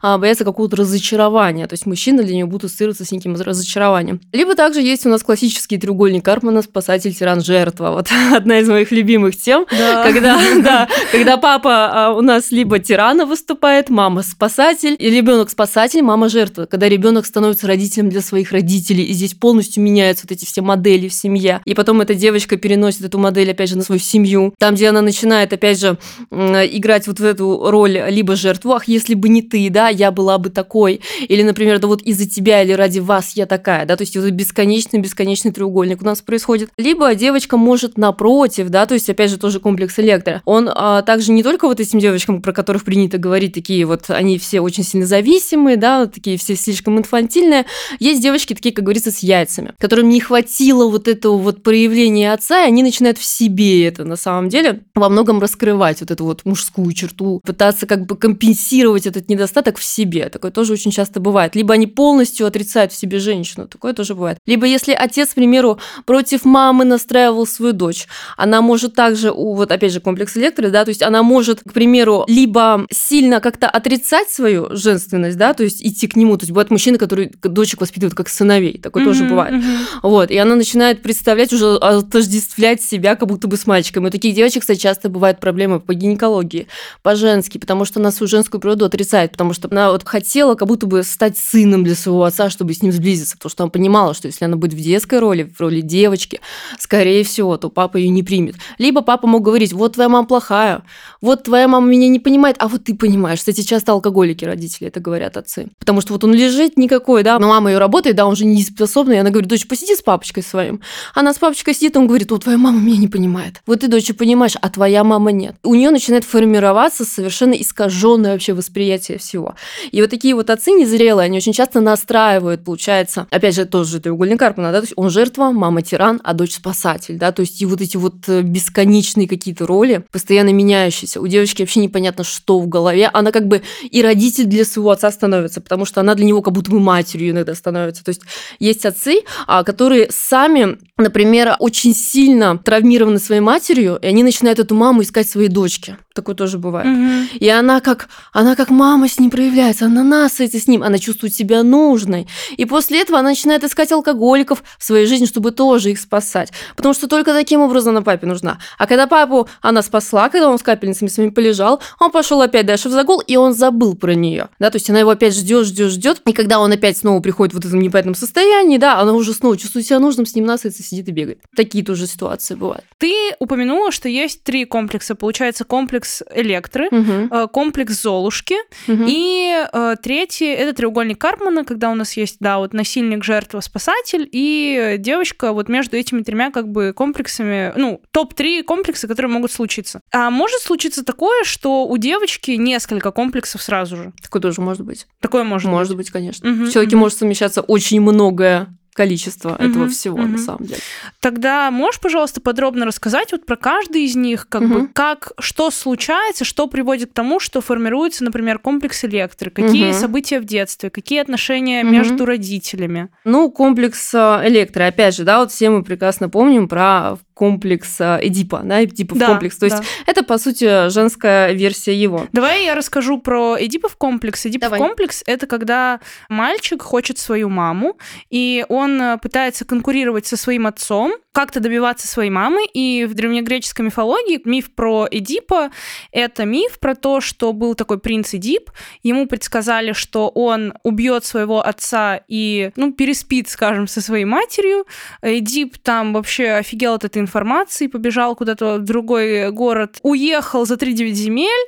а, 0.03 0.19
бояться 0.19 0.45
какого-то 0.45 0.77
разочарования. 0.77 1.67
То 1.67 1.75
есть 1.75 1.87
мужчина 1.87 2.23
для 2.23 2.35
нее 2.35 2.47
будет 2.47 2.65
ассоциироваться 2.65 3.05
с 3.05 3.13
неким 3.13 3.35
разочарованием. 3.35 4.21
Либо 4.33 4.55
также 4.55 4.81
есть 4.81 5.07
у 5.07 5.09
нас 5.09 5.23
классический 5.23 5.79
треугольник 5.79 6.25
Карпмана 6.25 6.63
спасатель, 6.63 7.15
тиран, 7.15 7.41
жертва. 7.41 7.91
Вот 7.91 8.09
одна 8.35 8.59
из 8.61 8.69
моих 8.69 8.91
любимых 8.91 9.37
тем, 9.37 9.67
да. 9.71 10.05
когда, 10.05 10.39
да, 10.63 10.89
когда 11.13 11.37
папа 11.37 11.91
а, 11.93 12.13
у 12.13 12.21
нас 12.21 12.51
либо 12.51 12.79
тирана 12.79 13.27
выступает, 13.27 13.89
мама 13.89 14.23
спасатель, 14.23 14.97
и 14.99 15.11
ребенок 15.11 15.51
спасатель, 15.51 16.03
мама 16.03 16.29
жертва. 16.29 16.67
Когда 16.67 16.89
ребенок 16.89 17.27
становится 17.27 17.67
родителем 17.67 18.09
для 18.09 18.21
своих 18.21 18.53
родителей, 18.53 19.05
и 19.05 19.13
здесь 19.13 19.35
полностью 19.35 19.83
меняются 19.83 20.27
вот 20.27 20.33
эти 20.33 20.45
все 20.45 20.63
модели 20.63 21.09
в 21.09 21.15
семье. 21.15 21.61
И 21.65 21.75
потом 21.75 22.01
эта 22.01 22.15
девочка 22.15 22.57
переносит 22.57 23.03
эту 23.03 23.19
модель, 23.19 23.51
опять 23.51 23.71
же, 23.71 23.77
на 23.77 23.83
свою 23.83 24.01
семью. 24.01 24.55
Там, 24.59 24.75
где 24.75 24.89
она 24.89 25.03
начинает, 25.03 25.53
опять 25.53 25.79
же, 25.81 25.99
играть 26.31 27.07
вот 27.07 27.21
в 27.21 27.25
эту 27.25 27.71
роль 27.71 28.03
либо 28.09 28.37
жертву, 28.37 28.73
ах, 28.73 28.89
если 28.89 29.15
бы 29.15 29.29
не 29.35 29.43
ты, 29.43 29.69
да, 29.69 29.89
я 29.89 30.11
была 30.11 30.39
бы 30.39 30.49
такой. 30.49 31.01
Или, 31.29 31.43
например, 31.43 31.79
да 31.79 31.89
вот 31.89 32.03
из-за 32.03 32.29
тебя 32.29 32.63
или 32.63 32.73
ради 32.73 33.01
вас 33.01 33.33
я 33.35 33.47
такая, 33.47 33.85
да, 33.85 33.97
то 33.97 34.03
есть 34.03 34.17
вот 34.17 34.31
бесконечный-бесконечный 34.31 35.53
треугольник 35.53 36.01
у 36.01 36.05
нас 36.05 36.23
происходит. 36.23 36.71
Либо 36.79 37.15
девочка 37.15 37.57
может 37.57 37.99
напротив, 37.99 38.69
да, 38.71 38.87
то 38.87 38.95
есть, 38.95 39.11
опять 39.11 39.31
же, 39.31 39.39
тоже 39.39 39.61
комплекс 39.61 39.99
электро. 39.99 40.41
Он 40.45 40.71
а, 40.73 41.03
также 41.03 41.33
не 41.33 41.43
только 41.43 41.67
вот 41.67 41.81
этим 41.81 41.99
девочкам, 41.99 42.41
про 42.41 42.53
которых 42.53 42.85
принято 42.85 43.19
говорить, 43.19 43.55
такие 43.55 43.85
вот, 43.85 44.09
они 44.09 44.39
все 44.39 44.61
очень 44.61 44.85
сильно 44.85 45.07
зависимые, 45.07 45.77
да, 45.77 46.07
такие 46.07 46.39
все 46.39 46.57
слишком 46.57 46.99
инфантильные. 46.99 47.67
Есть 47.99 48.23
девочки 48.23 48.55
такие, 48.55 48.75
как 48.75 48.85
говорится, 48.85 49.11
с 49.11 49.19
яйцами, 49.19 49.73
которым 49.79 50.09
не 50.09 50.21
хватило 50.21 50.89
вот 50.89 51.09
этого 51.09 51.37
вот 51.37 51.63
проявления 51.63 52.33
отца, 52.33 52.65
и 52.65 52.69
они 52.69 52.83
начинают 52.83 53.19
в 53.19 53.25
себе 53.25 53.87
это 53.87 54.05
на 54.05 54.17
самом 54.17 54.49
деле 54.49 54.83
во 54.95 55.09
многом 55.09 55.41
раскрывать 55.41 56.01
вот 56.01 56.11
эту 56.11 56.25
вот 56.25 56.45
мужскую 56.45 56.93
черту, 56.93 57.41
пытаться 57.45 57.87
как 57.87 58.07
бы 58.07 58.17
компенсировать 58.17 59.07
этот 59.25 59.31
недостаток 59.31 59.79
в 59.79 59.85
себе. 59.85 60.29
Такое 60.29 60.51
тоже 60.51 60.73
очень 60.73 60.91
часто 60.91 61.21
бывает. 61.21 61.57
Либо 61.57 61.75
они 61.75 61.87
полностью 61.87 62.47
отрицают 62.47 62.93
в 62.93 62.97
себе 62.97 63.19
женщину, 63.19 63.67
такое 63.67 63.93
тоже 63.93 64.15
бывает. 64.15 64.39
Либо 64.47 64.67
если 64.67 64.93
отец, 64.93 65.31
к 65.31 65.35
примеру, 65.35 65.79
против 66.05 66.45
мамы 66.45 66.85
настраивал 66.85 67.47
свою 67.47 67.73
дочь, 67.73 68.07
она 68.37 68.61
может 68.61 68.95
также, 68.95 69.33
вот 69.33 69.73
опять 69.73 69.93
же, 69.93 70.01
комплекс 70.01 70.37
электро, 70.37 70.69
да, 70.69 70.85
то 70.85 70.91
есть 70.91 71.03
она 71.03 71.23
может, 71.23 71.61
к 71.61 71.73
примеру, 71.73 72.25
либо 72.29 72.87
сильно 72.91 73.41
как-то 73.41 73.69
отрицать 73.69 74.29
свою 74.29 74.69
женственность, 74.77 75.39
да, 75.39 75.55
то 75.55 75.65
есть 75.65 75.85
идти 75.85 76.07
к 76.07 76.17
нему. 76.17 76.37
То 76.37 76.43
есть 76.43 76.51
бывает 76.51 76.71
мужчина, 76.71 76.99
который 76.99 77.33
дочек 77.43 77.81
воспитывает 77.81 78.15
как 78.15 78.29
сыновей, 78.29 78.79
такое 78.79 79.03
mm-hmm, 79.03 79.07
тоже 79.07 79.25
бывает. 79.25 79.55
Mm-hmm. 79.55 79.77
Вот, 80.03 80.31
и 80.31 80.37
она 80.37 80.55
начинает 80.55 81.03
представлять, 81.03 81.53
уже 81.53 81.77
отождествлять 81.77 82.83
себя 82.83 83.17
как 83.17 83.29
будто 83.29 83.49
бы 83.49 83.57
с 83.57 83.67
мальчиком. 83.67 84.05
И 84.05 84.09
у 84.09 84.11
таких 84.11 84.35
девочек, 84.35 84.63
кстати, 84.63 84.79
часто 84.79 85.09
бывают 85.09 85.41
проблемы 85.41 85.81
по 85.81 85.95
гинекологии, 85.95 86.67
по-женски, 87.03 87.59
потому 87.59 87.85
что 87.85 88.01
она 88.01 88.11
свою 88.11 88.29
женскую 88.29 88.61
природу 88.61 88.85
отрицает, 88.85 89.14
потому 89.23 89.53
что 89.53 89.69
она 89.71 89.91
вот 89.91 90.07
хотела 90.07 90.55
как 90.55 90.69
будто 90.69 90.87
бы 90.87 91.03
стать 91.03 91.39
сыном 91.39 91.85
для 91.85 91.95
своего 91.95 92.25
отца, 92.25 92.51
чтобы 92.51 92.75
с 92.75 92.83
ним 92.83 92.93
сблизиться, 92.93 93.37
потому 93.37 93.51
что 93.51 93.63
она 93.65 93.71
понимала, 93.71 94.15
что 94.15 94.27
если 94.29 94.45
она 94.45 94.57
будет 94.57 94.75
в 94.75 94.81
детской 94.81 95.19
роли, 95.19 95.45
в 95.45 95.61
роли 95.61 95.81
девочки, 95.81 96.41
скорее 96.79 97.25
всего, 97.25 97.57
то 97.57 97.69
папа 97.69 97.97
ее 97.97 98.09
не 98.09 98.23
примет. 98.23 98.57
Либо 98.79 99.03
папа 99.03 99.27
мог 99.27 99.43
говорить, 99.43 99.73
вот 99.73 99.95
твоя 99.95 100.09
мама 100.09 100.27
плохая, 100.27 100.83
вот 101.25 101.45
твоя 101.45 101.69
мама 101.69 101.87
меня 101.87 102.09
не 102.09 102.21
понимает, 102.21 102.57
а 102.59 102.69
вот 102.69 102.85
ты 102.85 102.95
понимаешь. 102.95 103.39
Кстати, 103.39 103.63
часто 103.63 103.93
алкоголики 103.93 104.45
родители 104.45 104.89
это 104.89 105.01
говорят 105.01 105.39
отцы. 105.39 105.69
Потому 105.79 106.03
что 106.03 106.13
вот 106.13 106.23
он 106.23 106.35
лежит 106.35 106.77
никакой, 106.77 107.23
да, 107.23 107.39
но 107.39 107.49
мама 107.49 107.71
ее 107.71 107.79
работает, 107.79 108.17
да, 108.17 108.27
он 108.27 108.37
же 108.37 108.45
не 108.45 108.63
способный, 108.63 109.17
и 109.17 109.19
она 109.19 109.31
говорит, 109.31 109.49
дочь, 109.49 109.67
посиди 109.67 109.95
с 109.97 110.03
папочкой 110.03 110.43
своим. 110.43 110.83
Она 111.15 111.33
с 111.33 111.39
папочкой 111.39 111.75
сидит, 111.75 111.97
он 111.97 112.07
говорит, 112.07 112.31
вот 112.31 112.45
твоя 112.45 112.59
мама 112.59 112.79
меня 112.79 112.99
не 112.99 113.09
понимает. 113.09 113.63
Вот 113.67 113.81
ты, 113.81 113.89
дочь, 113.89 114.15
понимаешь, 114.15 114.55
а 114.61 114.69
твоя 114.69 115.03
мама 115.03 115.33
нет. 115.33 115.57
У 115.63 115.75
нее 115.75 115.91
начинает 115.91 116.25
формироваться 116.25 117.07
совершенно 117.07 117.55
искаженное 117.55 118.33
вообще 118.33 118.53
восприятие 118.53 119.17
всего. 119.17 119.55
И 119.93 120.03
вот 120.03 120.11
такие 120.11 120.35
вот 120.35 120.51
отцы 120.51 120.73
незрелые, 120.73 121.25
они 121.25 121.39
очень 121.39 121.55
часто 121.55 121.81
настраивают, 121.81 122.65
получается, 122.65 123.27
опять 123.31 123.55
же, 123.55 123.65
тоже 123.65 123.99
треугольник 124.01 124.39
Карпмана, 124.39 124.73
да, 124.73 124.81
то 124.81 124.85
есть 124.85 124.95
он 124.97 125.09
жертва, 125.09 125.53
мама 125.53 125.81
тиран, 125.81 126.21
а 126.23 126.35
дочь 126.35 126.55
спасатель, 126.55 127.17
да, 127.17 127.33
то 127.33 127.41
есть 127.41 127.63
и 127.63 127.67
вот 127.67 127.81
эти 127.81 127.97
вот 127.97 128.29
э, 128.29 128.43
бесконечные 128.43 129.27
какие-то 129.27 129.67
роли, 129.67 130.05
постоянно 130.13 130.53
меняющиеся. 130.53 131.14
У 131.21 131.27
девочки 131.27 131.63
вообще 131.63 131.81
непонятно, 131.81 132.25
что 132.25 132.61
в 132.61 132.69
голове. 132.69 133.11
Она 133.13 133.33
как 133.33 133.47
бы 133.47 133.63
и 133.91 134.03
родитель 134.03 134.45
для 134.45 134.65
своего 134.65 134.91
отца 134.91 135.11
становится, 135.11 135.61
потому 135.61 135.85
что 135.85 136.01
она 136.01 136.15
для 136.15 136.25
него 136.25 136.43
как 136.43 136.55
будто 136.55 136.71
бы 136.71 136.81
матерью 136.81 137.31
иногда 137.31 137.55
становится. 137.55 138.05
То 138.05 138.11
есть 138.11 138.23
есть 138.59 138.85
отцы, 138.87 139.23
а, 139.47 139.65
которые 139.65 140.09
сами, 140.11 140.79
например, 140.97 141.57
очень 141.59 141.95
сильно 141.95 142.59
травмированы 142.59 143.19
своей 143.19 143.41
матерью, 143.41 143.99
и 144.01 144.07
они 144.07 144.23
начинают 144.23 144.59
эту 144.59 144.75
маму 144.75 145.03
искать 145.03 145.29
своей 145.29 145.49
дочке. 145.49 145.99
Такое 146.15 146.37
тоже 146.37 146.59
бывает. 146.59 146.87
Угу. 146.87 147.39
И 147.41 147.49
она 147.49 147.81
как, 147.81 148.09
она 148.33 148.55
как 148.55 148.71
мама 148.71 149.09
с 149.09 149.19
ним 149.19 149.31
проявляется, 149.31 149.87
она 149.87 150.05
насытится 150.05 150.61
с 150.61 150.69
ним, 150.69 150.85
она 150.85 150.99
чувствует 150.99 151.35
себя 151.35 151.65
нужной. 151.65 152.29
И 152.57 152.65
после 152.67 153.01
этого 153.01 153.19
она 153.19 153.31
начинает 153.31 153.65
искать 153.65 153.91
алкоголиков 153.91 154.63
в 154.79 154.85
своей 154.85 155.07
жизни, 155.07 155.27
чтобы 155.27 155.51
тоже 155.51 155.91
их 155.91 155.99
спасать. 155.99 156.53
Потому 156.77 156.95
что 156.95 157.09
только 157.09 157.33
таким 157.33 157.63
образом 157.63 157.97
она 157.97 158.03
папе 158.03 158.29
нужна. 158.29 158.59
А 158.79 158.87
когда 158.87 159.09
папу 159.09 159.49
она 159.61 159.83
спасла, 159.83 160.29
когда 160.29 160.49
он 160.49 160.59
с 160.59 160.63
капельницами 160.63 161.04
вами 161.17 161.31
полежал, 161.31 161.81
он 161.99 162.11
пошел 162.11 162.41
опять 162.43 162.67
дальше 162.67 162.89
в 162.89 162.93
загул, 162.93 163.21
и 163.21 163.37
он 163.37 163.55
забыл 163.55 163.97
про 163.97 164.15
нее. 164.15 164.49
Да, 164.59 164.71
то 164.71 164.77
есть 164.77 164.91
она 164.91 165.01
его 165.01 165.11
опять 165.11 165.35
ждет, 165.35 165.67
ждет, 165.67 165.91
ждет. 165.91 166.23
И 166.27 166.33
когда 166.33 166.61
он 166.61 166.73
опять 166.73 166.99
снова 166.99 167.21
приходит 167.21 167.53
в 167.53 167.57
вот 167.57 167.65
этом 167.65 167.81
непонятном 167.81 168.15
состоянии, 168.15 168.79
да, 168.79 168.99
она 168.99 169.13
уже 169.13 169.33
снова 169.33 169.57
чувствует 169.57 169.87
себя 169.87 169.99
нужным, 169.99 170.27
с 170.27 170.35
ним 170.35 170.45
насытится, 170.45 170.83
сидит 170.83 171.09
и 171.09 171.13
бегает. 171.13 171.41
Такие 171.57 171.85
тоже 171.85 172.07
ситуации 172.07 172.55
бывают. 172.55 172.85
Ты 172.99 173.13
упомянула, 173.39 173.91
что 173.91 174.09
есть 174.09 174.43
три 174.43 174.65
комплекса. 174.65 175.15
Получается, 175.15 175.65
комплекс 175.65 175.95
комплекс 175.95 176.23
Электры, 176.35 176.89
угу. 176.89 177.49
комплекс 177.49 178.03
Золушки. 178.03 178.57
Угу. 178.89 179.05
И 179.07 179.65
э, 179.73 179.97
третий 180.03 180.47
это 180.47 180.75
треугольник 180.75 181.19
Карпмана, 181.19 181.65
когда 181.65 181.91
у 181.91 181.95
нас 181.95 182.17
есть, 182.17 182.37
да, 182.41 182.59
вот 182.59 182.73
насильник, 182.73 183.25
жертва, 183.25 183.61
спасатель, 183.61 184.29
и 184.31 184.97
девочка 184.99 185.53
вот 185.53 185.69
между 185.69 185.97
этими 185.97 186.23
тремя 186.23 186.51
как 186.51 186.69
бы 186.69 186.93
комплексами, 186.93 187.73
ну, 187.77 188.01
топ-3 188.11 188.63
комплекса, 188.63 189.09
которые 189.09 189.31
могут 189.31 189.53
случиться. 189.53 190.01
А 190.13 190.31
может 190.31 190.61
случиться 190.61 190.84
такое, 190.91 191.45
что 191.45 191.87
у 191.87 191.97
девочки 191.97 192.53
несколько 192.53 193.11
комплексов 193.11 193.63
сразу 193.63 193.97
же? 193.97 194.13
Такое 194.23 194.43
тоже 194.43 194.61
может 194.61 194.83
быть. 194.83 195.07
Такое 195.21 195.45
может, 195.45 195.71
может 195.71 195.97
быть. 195.97 196.07
быть, 196.07 196.11
конечно. 196.11 196.51
Угу, 196.51 196.67
Все-таки 196.67 196.97
угу. 196.97 197.03
может 197.03 197.19
совмещаться 197.19 197.61
очень 197.61 198.01
многое 198.01 198.69
количество 198.95 199.51
mm-hmm. 199.51 199.71
этого 199.71 199.89
всего 199.89 200.19
mm-hmm. 200.19 200.27
на 200.29 200.39
самом 200.39 200.65
деле. 200.65 200.81
Тогда 201.21 201.71
можешь, 201.71 202.01
пожалуйста, 202.01 202.41
подробно 202.41 202.87
рассказать 202.87 203.33
вот 203.33 203.45
про 203.45 203.57
каждый 203.57 204.05
из 204.05 204.15
них, 204.15 204.49
как 204.49 204.63
mm-hmm. 204.63 204.79
бы 204.81 204.89
как 204.89 205.33
что 205.39 205.71
случается, 205.71 206.45
что 206.45 206.69
приводит 206.69 207.11
к 207.11 207.15
тому, 207.15 207.41
что 207.41 207.61
формируется, 207.61 208.25
например, 208.25 208.59
комплекс 208.59 209.05
электро, 209.05 209.51
какие 209.51 209.91
mm-hmm. 209.91 210.01
события 210.01 210.41
в 210.41 210.45
детстве, 210.45 210.91
какие 210.91 211.21
отношения 211.21 211.83
mm-hmm. 211.83 211.91
между 211.91 212.25
родителями. 212.25 213.09
Ну 213.25 213.51
комплекс 213.51 214.15
э, 214.15 214.43
электро, 214.45 214.87
опять 214.87 215.17
же, 215.17 215.25
да, 215.25 215.41
вот 215.41 215.51
все 215.51 215.71
мы 215.71 215.83
прекрасно 215.83 216.29
помним 216.29 216.69
про 216.69 217.19
комплекс 217.35 218.01
Эдипа, 218.01 218.63
да, 218.65 218.85
Эдипов 218.85 219.19
да, 219.19 219.27
комплекс. 219.29 219.59
То 219.59 219.67
есть 219.67 219.79
да. 219.79 219.85
это, 220.07 220.23
по 220.23 220.39
сути, 220.39 220.89
женская 220.89 221.53
версия 221.53 221.95
его. 221.95 222.27
Давай 222.33 222.65
я 222.65 222.75
расскажу 222.75 223.19
про 223.19 223.57
Эдипов 223.59 223.97
комплекс. 223.97 224.47
Эдипов 224.47 224.71
Давай. 224.71 224.81
комплекс— 224.81 225.23
это 225.27 225.47
когда 225.47 226.01
мальчик 226.29 226.83
хочет 226.83 227.19
свою 227.19 227.49
маму, 227.49 227.99
и 228.31 228.65
он 228.69 229.01
э, 229.01 229.19
пытается 229.19 229.65
конкурировать 229.65 230.27
со 230.27 230.37
своим 230.37 230.67
отцом, 230.67 231.15
как-то 231.33 231.59
добиваться 231.59 232.07
своей 232.07 232.31
мамы, 232.31 232.65
и 232.73 233.07
в 233.09 233.15
древнегреческой 233.15 233.87
мифологии 233.87 234.41
миф 234.45 234.73
про 234.73 235.09
Эдипа— 235.11 235.71
это 236.13 236.45
миф 236.45 236.79
про 236.79 236.95
то, 236.95 237.21
что 237.21 237.53
был 237.53 237.75
такой 237.75 237.99
принц 237.99 238.35
Эдип, 238.35 238.71
ему 239.03 239.27
предсказали, 239.27 239.93
что 239.93 240.29
он 240.29 240.75
убьет 240.85 241.25
своего 241.25 241.61
отца 241.61 242.21
и, 242.29 242.71
ну, 242.77 242.93
переспит, 242.93 243.49
скажем, 243.49 243.89
со 243.89 244.01
своей 244.01 244.25
матерью. 244.25 244.87
Эдип 245.23 245.77
там 245.79 246.13
вообще 246.13 246.51
офигел 246.53 246.95
от 246.95 247.05
этой 247.05 247.24
информации, 247.25 247.89
побежал 247.89 248.37
куда-то 248.37 248.77
в 248.77 248.85
другой 248.85 249.51
город, 249.51 249.99
уехал 250.03 250.67
за 250.67 250.75
3-9 250.75 251.13
земель, 251.13 251.67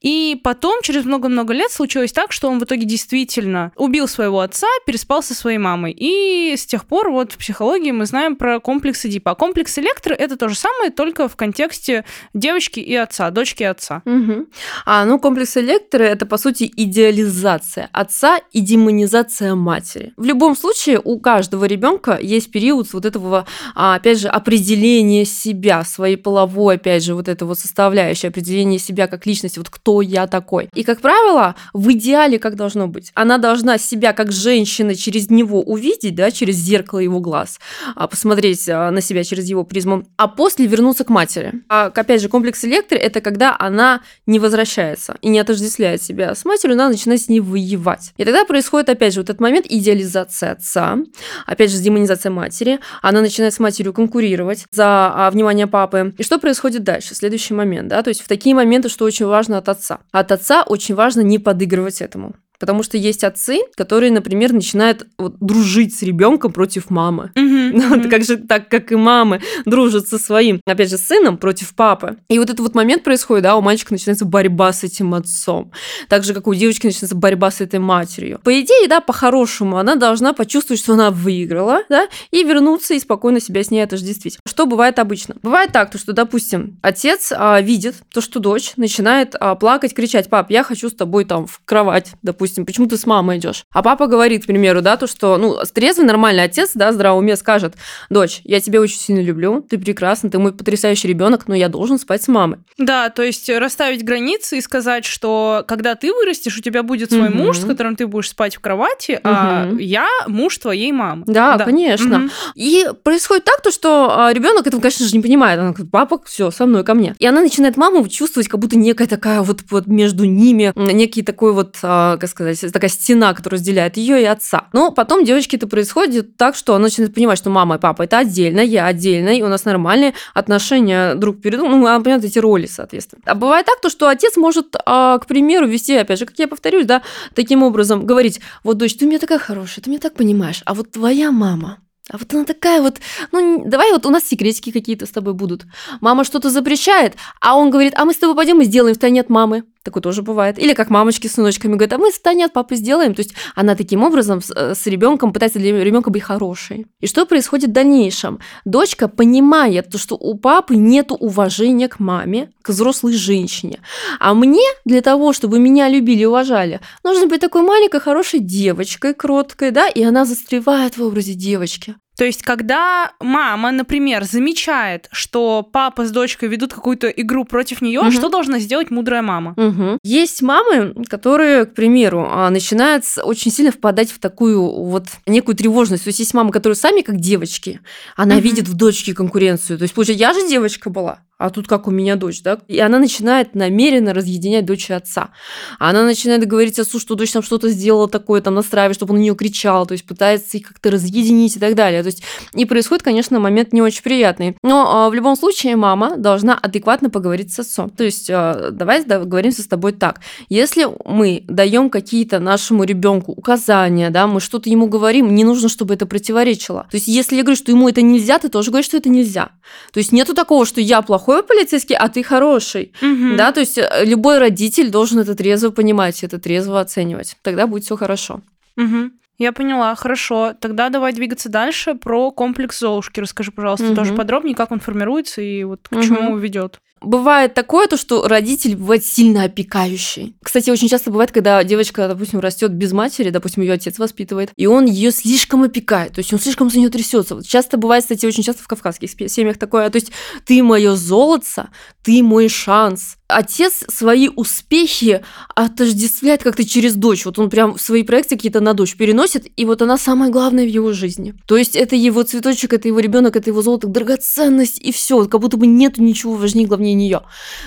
и 0.00 0.40
потом, 0.42 0.80
через 0.82 1.04
много-много 1.04 1.52
лет, 1.52 1.70
случилось 1.70 2.12
так, 2.12 2.32
что 2.32 2.48
он 2.48 2.58
в 2.58 2.64
итоге 2.64 2.84
действительно 2.84 3.72
убил 3.76 4.08
своего 4.08 4.40
отца, 4.40 4.66
переспал 4.86 5.22
со 5.22 5.34
своей 5.34 5.58
мамой. 5.58 5.94
И 5.96 6.54
с 6.56 6.64
тех 6.66 6.86
пор 6.86 7.10
вот 7.10 7.32
в 7.32 7.36
психологии 7.36 7.90
мы 7.90 8.06
знаем 8.06 8.36
про 8.36 8.60
комплекс 8.60 9.04
Эдипа. 9.04 9.32
А 9.32 9.34
комплекс 9.34 9.78
Электры— 9.78 10.14
это 10.18 10.36
то 10.36 10.48
же 10.48 10.54
самое, 10.54 10.90
только 10.90 11.28
в 11.28 11.36
контексте 11.36 12.04
девочки 12.34 12.80
и 12.80 12.94
отца, 12.94 13.30
дочки 13.30 13.62
и 13.62 13.66
отца. 13.66 14.02
Угу. 14.04 14.46
А, 14.86 15.04
ну, 15.04 15.18
комплекс 15.18 15.56
Электры— 15.56 16.04
это, 16.06 16.26
по 16.26 16.38
сути, 16.38 16.70
идеализация 16.74 17.88
отца 17.92 18.38
и 18.52 18.60
демонизация 18.60 19.54
матери. 19.54 20.12
В 20.16 20.24
любом 20.24 20.56
случае, 20.56 21.00
у 21.02 21.18
каждого 21.20 21.64
ребенка 21.64 22.18
есть 22.20 22.50
период 22.50 22.92
вот 22.92 23.04
этого, 23.04 23.46
а, 23.74 23.94
опять 23.96 24.18
же, 24.18 24.28
определения 24.28 24.89
себя, 25.24 25.84
своей 25.84 26.16
половой, 26.16 26.76
опять 26.76 27.04
же, 27.04 27.14
вот 27.14 27.28
этого 27.28 27.54
составляющей, 27.54 28.28
определения 28.28 28.78
себя 28.78 29.06
как 29.06 29.26
личности, 29.26 29.58
вот 29.58 29.70
кто 29.70 30.02
я 30.02 30.26
такой. 30.26 30.68
И, 30.74 30.84
как 30.84 31.00
правило, 31.00 31.54
в 31.72 31.92
идеале 31.92 32.38
как 32.38 32.56
должно 32.56 32.88
быть? 32.88 33.12
Она 33.14 33.38
должна 33.38 33.78
себя 33.78 34.12
как 34.12 34.32
женщина 34.32 34.94
через 34.94 35.30
него 35.30 35.62
увидеть, 35.62 36.14
да, 36.14 36.30
через 36.30 36.56
зеркало 36.56 37.00
его 37.00 37.20
глаз, 37.20 37.58
а, 37.96 38.06
посмотреть 38.06 38.68
а, 38.68 38.90
на 38.90 39.00
себя 39.00 39.24
через 39.24 39.48
его 39.48 39.64
призму, 39.64 40.04
а 40.16 40.28
после 40.28 40.66
вернуться 40.66 41.04
к 41.04 41.08
матери. 41.08 41.52
А, 41.68 41.86
опять 41.86 42.20
же, 42.20 42.28
комплекс 42.28 42.64
электро– 42.64 42.96
это 42.96 43.20
когда 43.20 43.56
она 43.58 44.02
не 44.26 44.38
возвращается 44.38 45.16
и 45.22 45.28
не 45.28 45.38
отождествляет 45.38 46.02
себя 46.02 46.34
с 46.34 46.44
матерью, 46.44 46.74
она 46.74 46.88
начинает 46.88 47.20
с 47.20 47.28
ней 47.28 47.40
воевать. 47.40 48.12
И 48.16 48.24
тогда 48.24 48.44
происходит, 48.44 48.88
опять 48.88 49.14
же, 49.14 49.20
вот 49.20 49.30
этот 49.30 49.40
момент 49.40 49.66
идеализации 49.68 50.48
отца, 50.48 50.98
опять 51.46 51.70
же, 51.70 51.78
демонизация 51.78 52.30
матери, 52.30 52.80
она 53.02 53.20
начинает 53.20 53.54
с 53.54 53.58
матерью 53.58 53.92
конкурировать 53.92 54.64
за 54.80 55.28
внимание 55.30 55.66
папы. 55.66 56.14
И 56.16 56.22
что 56.22 56.38
происходит 56.38 56.84
дальше? 56.84 57.14
Следующий 57.14 57.52
момент, 57.54 57.88
да, 57.88 58.02
то 58.02 58.08
есть 58.08 58.22
в 58.22 58.28
такие 58.28 58.54
моменты, 58.54 58.88
что 58.88 59.04
очень 59.04 59.26
важно 59.26 59.58
от 59.58 59.68
отца. 59.68 59.98
От 60.10 60.32
отца 60.32 60.62
очень 60.62 60.94
важно 60.94 61.20
не 61.20 61.38
подыгрывать 61.38 62.00
этому. 62.00 62.34
Потому 62.60 62.82
что 62.82 62.98
есть 62.98 63.24
отцы, 63.24 63.60
которые, 63.74 64.12
например, 64.12 64.52
начинают 64.52 65.06
вот, 65.18 65.36
дружить 65.40 65.94
с 65.96 66.02
ребенком 66.02 66.52
против 66.52 66.90
мамы. 66.90 67.32
Mm-hmm. 67.34 68.08
как 68.10 68.24
же 68.24 68.36
так, 68.36 68.68
как 68.68 68.92
и 68.92 68.96
мамы 68.96 69.40
дружат 69.64 70.08
со 70.08 70.18
своим, 70.18 70.60
опять 70.66 70.90
же, 70.90 70.98
сыном 70.98 71.38
против 71.38 71.74
папы. 71.74 72.16
И 72.28 72.38
вот 72.38 72.50
этот 72.50 72.60
вот 72.60 72.74
момент 72.74 73.02
происходит, 73.02 73.44
да, 73.44 73.56
у 73.56 73.62
мальчика 73.62 73.92
начинается 73.92 74.24
борьба 74.24 74.72
с 74.72 74.84
этим 74.84 75.14
отцом. 75.14 75.72
Так 76.08 76.24
же, 76.24 76.34
как 76.34 76.46
у 76.46 76.54
девочки 76.54 76.86
начинается 76.86 77.16
борьба 77.16 77.50
с 77.50 77.60
этой 77.60 77.80
матерью. 77.80 78.40
По 78.44 78.60
идее, 78.60 78.88
да, 78.88 79.00
по-хорошему, 79.00 79.78
она 79.78 79.94
должна 79.94 80.32
почувствовать, 80.32 80.80
что 80.80 80.94
она 80.94 81.10
выиграла, 81.10 81.82
да, 81.88 82.08
и 82.30 82.42
вернуться 82.44 82.94
и 82.94 83.00
спокойно 83.00 83.40
себя 83.40 83.62
с 83.62 83.70
ней 83.70 83.80
отождествить. 83.80 84.38
Что 84.46 84.66
бывает 84.66 84.98
обычно? 84.98 85.36
Бывает 85.42 85.72
так, 85.72 85.90
то, 85.90 85.98
что, 85.98 86.12
допустим, 86.12 86.78
отец 86.82 87.32
а, 87.34 87.60
видит 87.60 87.96
то, 88.12 88.20
что 88.20 88.40
дочь 88.40 88.72
начинает 88.76 89.34
а, 89.38 89.54
плакать, 89.54 89.94
кричать, 89.94 90.28
пап, 90.28 90.50
я 90.50 90.62
хочу 90.62 90.90
с 90.90 90.94
тобой 90.94 91.24
там 91.24 91.46
в 91.46 91.60
кровать, 91.64 92.12
допустим, 92.22 92.49
допустим, 92.50 92.66
почему 92.66 92.86
ты 92.86 92.96
с 92.96 93.06
мамой 93.06 93.38
идешь? 93.38 93.64
А 93.72 93.82
папа 93.82 94.06
говорит, 94.06 94.44
к 94.44 94.46
примеру, 94.46 94.82
да, 94.82 94.96
то, 94.96 95.06
что, 95.06 95.36
ну, 95.38 95.56
трезвый, 95.72 96.06
нормальный 96.06 96.44
отец, 96.44 96.72
да, 96.74 96.92
здравый 96.92 97.20
уме 97.20 97.36
скажет, 97.36 97.74
дочь, 98.08 98.40
я 98.44 98.60
тебя 98.60 98.80
очень 98.80 98.98
сильно 98.98 99.20
люблю, 99.20 99.64
ты 99.68 99.78
прекрасна, 99.78 100.30
ты 100.30 100.38
мой 100.38 100.52
потрясающий 100.52 101.08
ребенок, 101.08 101.46
но 101.46 101.54
я 101.54 101.68
должен 101.68 101.98
спать 101.98 102.22
с 102.22 102.28
мамой. 102.28 102.58
Да, 102.78 103.10
то 103.10 103.22
есть 103.22 103.48
расставить 103.48 104.04
границы 104.04 104.58
и 104.58 104.60
сказать, 104.60 105.04
что 105.04 105.64
когда 105.68 105.94
ты 105.94 106.12
вырастешь, 106.12 106.56
у 106.56 106.60
тебя 106.60 106.82
будет 106.82 107.10
свой 107.10 107.28
угу. 107.28 107.38
муж, 107.38 107.58
с 107.58 107.64
которым 107.64 107.96
ты 107.96 108.06
будешь 108.06 108.30
спать 108.30 108.56
в 108.56 108.60
кровати, 108.60 109.12
угу. 109.12 109.20
а 109.24 109.70
я 109.78 110.08
муж 110.26 110.58
твоей 110.58 110.92
мамы. 110.92 111.24
Да, 111.26 111.56
да. 111.56 111.64
конечно. 111.64 112.18
Угу. 112.18 112.30
И 112.56 112.86
происходит 113.02 113.44
так, 113.44 113.60
то, 113.62 113.70
что 113.70 114.08
а, 114.10 114.32
ребенок 114.32 114.66
этого, 114.66 114.80
конечно 114.80 115.06
же, 115.06 115.16
не 115.16 115.22
понимает. 115.22 115.60
Она 115.60 115.70
говорит, 115.70 115.90
папа, 115.90 116.20
все, 116.24 116.50
со 116.50 116.66
мной 116.66 116.84
ко 116.84 116.94
мне. 116.94 117.14
И 117.18 117.26
она 117.26 117.40
начинает 117.40 117.76
маму 117.76 118.06
чувствовать, 118.08 118.48
как 118.48 118.60
будто 118.60 118.76
некая 118.76 119.06
такая 119.06 119.42
вот, 119.42 119.60
вот 119.70 119.86
между 119.86 120.24
ними, 120.24 120.72
некий 120.74 121.22
такой 121.22 121.52
вот, 121.52 121.76
а, 121.82 122.16
как 122.16 122.28
сказать, 122.28 122.39
сказать, 122.44 122.72
такая 122.72 122.90
стена, 122.90 123.34
которая 123.34 123.58
разделяет 123.58 123.96
ее 123.96 124.20
и 124.20 124.24
отца. 124.24 124.68
Но 124.72 124.90
потом 124.90 125.24
девочке 125.24 125.56
это 125.56 125.66
происходит 125.66 126.36
так, 126.36 126.54
что 126.56 126.74
она 126.74 126.84
начинает 126.84 127.14
понимать, 127.14 127.38
что 127.38 127.50
мама 127.50 127.76
и 127.76 127.78
папа 127.78 128.02
это 128.02 128.18
отдельно, 128.18 128.60
я 128.60 128.86
отдельно, 128.86 129.30
и 129.30 129.42
у 129.42 129.48
нас 129.48 129.64
нормальные 129.64 130.14
отношения 130.34 131.14
друг 131.14 131.40
перед 131.40 131.58
другом, 131.58 131.80
ну, 131.80 131.86
она 131.86 132.00
понимает 132.00 132.24
эти 132.24 132.38
роли, 132.38 132.66
соответственно. 132.66 133.22
А 133.26 133.34
бывает 133.34 133.66
так, 133.66 133.80
то, 133.80 133.90
что 133.90 134.08
отец 134.08 134.36
может, 134.36 134.76
а, 134.84 135.18
к 135.18 135.26
примеру, 135.26 135.66
вести, 135.66 135.94
опять 135.96 136.18
же, 136.18 136.26
как 136.26 136.38
я 136.38 136.48
повторюсь, 136.48 136.86
да, 136.86 137.02
таким 137.34 137.62
образом 137.62 138.06
говорить, 138.06 138.40
вот, 138.64 138.78
дочь, 138.78 138.96
ты 138.96 139.04
у 139.04 139.08
меня 139.08 139.18
такая 139.18 139.38
хорошая, 139.38 139.82
ты 139.82 139.90
меня 139.90 140.00
так 140.00 140.14
понимаешь, 140.14 140.62
а 140.64 140.74
вот 140.74 140.90
твоя 140.90 141.30
мама, 141.30 141.78
а 142.10 142.18
вот 142.18 142.32
она 142.34 142.44
такая 142.44 142.82
вот, 142.82 142.98
ну, 143.30 143.62
давай 143.64 143.92
вот 143.92 144.04
у 144.04 144.10
нас 144.10 144.24
секретики 144.24 144.72
какие-то 144.72 145.06
с 145.06 145.10
тобой 145.10 145.32
будут. 145.32 145.64
Мама 146.00 146.24
что-то 146.24 146.50
запрещает, 146.50 147.14
а 147.40 147.56
он 147.56 147.70
говорит, 147.70 147.94
а 147.96 148.04
мы 148.04 148.12
с 148.12 148.16
тобой 148.16 148.34
пойдем 148.34 148.60
и 148.60 148.64
сделаем 148.64 148.96
в 148.96 148.98
тайне 148.98 149.20
от 149.20 149.30
мамы. 149.30 149.64
Такое 149.82 150.02
тоже 150.02 150.22
бывает. 150.22 150.58
Или 150.58 150.74
как 150.74 150.90
мамочки 150.90 151.26
с 151.26 151.34
сыночками 151.34 151.72
говорят, 151.72 151.94
а 151.94 151.98
мы 151.98 152.10
с 152.10 152.20
Таней 152.20 152.44
от 152.44 152.52
папы 152.52 152.76
сделаем. 152.76 153.14
То 153.14 153.20
есть 153.20 153.34
она 153.54 153.74
таким 153.74 154.02
образом 154.02 154.42
с, 154.42 154.52
э, 154.54 154.74
с 154.74 154.86
ребенком 154.86 155.32
пытается 155.32 155.58
для 155.58 155.82
ребенка 155.82 156.10
быть 156.10 156.22
хорошей. 156.22 156.86
И 157.00 157.06
что 157.06 157.24
происходит 157.24 157.70
в 157.70 157.72
дальнейшем? 157.72 158.40
Дочка 158.66 159.08
понимает, 159.08 159.88
то, 159.90 159.96
что 159.96 160.16
у 160.16 160.36
папы 160.36 160.76
нет 160.76 161.12
уважения 161.18 161.88
к 161.88 161.98
маме, 161.98 162.52
к 162.60 162.68
взрослой 162.68 163.14
женщине. 163.14 163.80
А 164.18 164.34
мне 164.34 164.66
для 164.84 165.00
того, 165.00 165.32
чтобы 165.32 165.58
меня 165.58 165.88
любили 165.88 166.22
и 166.22 166.26
уважали, 166.26 166.80
нужно 167.02 167.26
быть 167.26 167.40
такой 167.40 167.62
маленькой 167.62 168.00
хорошей 168.00 168.40
девочкой, 168.40 169.14
кроткой, 169.14 169.70
да, 169.70 169.88
и 169.88 170.02
она 170.02 170.26
застревает 170.26 170.98
в 170.98 171.02
образе 171.02 171.32
девочки. 171.32 171.94
То 172.20 172.26
есть, 172.26 172.42
когда 172.42 173.12
мама, 173.18 173.72
например, 173.72 174.24
замечает, 174.24 175.08
что 175.10 175.62
папа 175.62 176.04
с 176.04 176.10
дочкой 176.10 176.50
ведут 176.50 176.74
какую-то 176.74 177.08
игру 177.08 177.46
против 177.46 177.80
нее, 177.80 178.00
угу. 178.00 178.10
что 178.10 178.28
должна 178.28 178.58
сделать 178.58 178.90
мудрая 178.90 179.22
мама? 179.22 179.54
Угу. 179.56 180.00
Есть 180.02 180.42
мамы, 180.42 180.94
которые, 181.08 181.64
к 181.64 181.72
примеру, 181.72 182.28
а, 182.30 182.50
начинают 182.50 183.04
очень 183.24 183.50
сильно 183.50 183.72
впадать 183.72 184.12
в 184.12 184.18
такую 184.18 184.60
вот 184.60 185.06
некую 185.24 185.56
тревожность. 185.56 186.04
То 186.04 186.08
есть 186.08 186.18
есть 186.18 186.34
мамы, 186.34 186.50
которые 186.50 186.76
сами 186.76 187.00
как 187.00 187.16
девочки, 187.16 187.80
она 188.16 188.34
угу. 188.34 188.44
видит 188.44 188.68
в 188.68 188.74
дочке 188.74 189.14
конкуренцию. 189.14 189.78
То 189.78 189.84
есть, 189.84 189.94
получается, 189.94 190.20
я 190.20 190.34
же 190.34 190.46
девочка 190.46 190.90
была, 190.90 191.20
а 191.40 191.48
тут 191.48 191.66
как 191.66 191.88
у 191.88 191.90
меня 191.90 192.16
дочь, 192.16 192.42
да? 192.42 192.58
И 192.68 192.78
она 192.80 192.98
начинает 192.98 193.54
намеренно 193.54 194.12
разъединять 194.12 194.66
дочь 194.66 194.90
и 194.90 194.92
отца. 194.92 195.30
Она 195.78 196.04
начинает 196.04 196.46
говорить 196.46 196.78
отцу, 196.78 197.00
что 197.00 197.14
дочь 197.14 197.32
там 197.32 197.42
что-то 197.42 197.70
сделала 197.70 198.08
такое, 198.08 198.42
там 198.42 198.54
настраивает, 198.54 198.94
чтобы 198.94 199.14
он 199.14 199.20
на 199.20 199.22
нее 199.22 199.34
кричал, 199.34 199.86
то 199.86 199.92
есть 199.92 200.04
пытается 200.04 200.58
их 200.58 200.68
как-то 200.68 200.90
разъединить 200.90 201.56
и 201.56 201.58
так 201.58 201.74
далее. 201.74 202.02
То 202.02 202.08
есть 202.08 202.22
и 202.54 202.66
происходит, 202.66 203.02
конечно, 203.02 203.40
момент 203.40 203.72
не 203.72 203.80
очень 203.80 204.02
приятный. 204.02 204.54
Но 204.62 205.06
э, 205.06 205.10
в 205.10 205.14
любом 205.14 205.34
случае 205.34 205.76
мама 205.76 206.18
должна 206.18 206.58
адекватно 206.58 207.08
поговорить 207.08 207.54
с 207.54 207.60
отцом. 207.60 207.88
То 207.88 208.04
есть 208.04 208.28
э, 208.28 208.68
давай 208.70 209.02
договоримся 209.02 209.62
с 209.62 209.66
тобой 209.66 209.92
так. 209.92 210.20
Если 210.50 210.86
мы 211.06 211.44
даем 211.48 211.88
какие-то 211.88 212.38
нашему 212.38 212.84
ребенку 212.84 213.32
указания, 213.32 214.10
да, 214.10 214.26
мы 214.26 214.40
что-то 214.40 214.68
ему 214.68 214.88
говорим, 214.88 215.34
не 215.34 215.44
нужно, 215.44 215.70
чтобы 215.70 215.94
это 215.94 216.04
противоречило. 216.04 216.86
То 216.90 216.96
есть 216.96 217.08
если 217.08 217.36
я 217.36 217.42
говорю, 217.42 217.56
что 217.56 217.72
ему 217.72 217.88
это 217.88 218.02
нельзя, 218.02 218.38
ты 218.38 218.50
тоже 218.50 218.70
говоришь, 218.70 218.86
что 218.86 218.98
это 218.98 219.08
нельзя. 219.08 219.52
То 219.92 219.98
есть 219.98 220.12
нету 220.12 220.34
такого, 220.34 220.66
что 220.66 220.82
я 220.82 221.00
плохой 221.00 221.29
плохой 221.30 221.46
полицейский, 221.46 221.96
а 221.96 222.08
ты 222.08 222.22
хороший. 222.22 222.92
Угу. 223.02 223.36
Да, 223.36 223.52
то 223.52 223.60
есть 223.60 223.78
э, 223.78 224.04
любой 224.04 224.38
родитель 224.38 224.90
должен 224.90 225.18
это 225.20 225.34
трезво 225.34 225.70
понимать, 225.70 226.24
это 226.24 226.38
трезво 226.38 226.80
оценивать. 226.80 227.36
Тогда 227.42 227.66
будет 227.66 227.84
все 227.84 227.96
хорошо. 227.96 228.40
Угу. 228.76 229.10
Я 229.38 229.52
поняла, 229.52 229.94
хорошо. 229.94 230.54
Тогда 230.60 230.88
давай 230.88 231.12
двигаться 231.12 231.48
дальше. 231.48 231.94
Про 231.94 232.30
комплекс 232.30 232.78
Золушки 232.78 233.20
расскажи, 233.20 233.52
пожалуйста, 233.52 233.86
угу. 233.86 233.94
тоже 233.94 234.14
подробнее, 234.14 234.54
как 234.54 234.70
он 234.70 234.80
формируется 234.80 235.40
и 235.40 235.64
вот 235.64 235.88
к 235.88 235.92
угу. 235.92 236.02
чему 236.02 236.36
ведет. 236.36 236.80
Бывает 237.00 237.54
такое, 237.54 237.86
то, 237.86 237.96
что 237.96 238.28
родитель 238.28 238.76
бывает 238.76 239.04
сильно 239.04 239.44
опекающий. 239.44 240.36
Кстати, 240.42 240.70
очень 240.70 240.88
часто 240.88 241.10
бывает, 241.10 241.32
когда 241.32 241.64
девочка, 241.64 242.06
допустим, 242.08 242.40
растет 242.40 242.72
без 242.72 242.92
матери, 242.92 243.30
допустим, 243.30 243.62
ее 243.62 243.72
отец 243.72 243.98
воспитывает, 243.98 244.50
и 244.56 244.66
он 244.66 244.84
ее 244.84 245.10
слишком 245.10 245.62
опекает, 245.62 246.12
то 246.12 246.18
есть 246.18 246.32
он 246.32 246.38
слишком 246.38 246.68
за 246.68 246.78
нее 246.78 246.90
трясется. 246.90 247.36
Вот 247.36 247.46
часто 247.46 247.78
бывает, 247.78 248.04
кстати, 248.04 248.26
очень 248.26 248.42
часто 248.42 248.62
в 248.62 248.68
кавказских 248.68 249.10
семьях 249.30 249.56
такое, 249.56 249.88
то 249.88 249.96
есть 249.96 250.12
ты 250.44 250.62
мое 250.62 250.94
золото, 250.94 251.70
ты 252.02 252.22
мой 252.22 252.48
шанс, 252.48 253.16
отец 253.30 253.84
свои 253.88 254.28
успехи 254.28 255.22
отождествляет 255.54 256.42
как-то 256.42 256.64
через 256.64 256.94
дочь. 256.94 257.24
Вот 257.24 257.38
он 257.38 257.50
прям 257.50 257.78
свои 257.78 258.02
проекты 258.02 258.36
какие-то 258.36 258.60
на 258.60 258.74
дочь 258.74 258.96
переносит, 258.96 259.46
и 259.56 259.64
вот 259.64 259.82
она 259.82 259.96
самая 259.96 260.30
главная 260.30 260.64
в 260.64 260.68
его 260.68 260.92
жизни. 260.92 261.34
То 261.46 261.56
есть 261.56 261.76
это 261.76 261.96
его 261.96 262.22
цветочек, 262.22 262.72
это 262.72 262.88
его 262.88 263.00
ребенок, 263.00 263.36
это 263.36 263.50
его 263.50 263.62
золото, 263.62 263.86
драгоценность, 263.86 264.78
и 264.80 264.92
все. 264.92 265.24
Как 265.26 265.40
будто 265.40 265.56
бы 265.56 265.66
нету 265.66 266.02
ничего 266.02 266.34
важнее, 266.34 266.66
главнее 266.66 266.89
нее. 266.94 267.22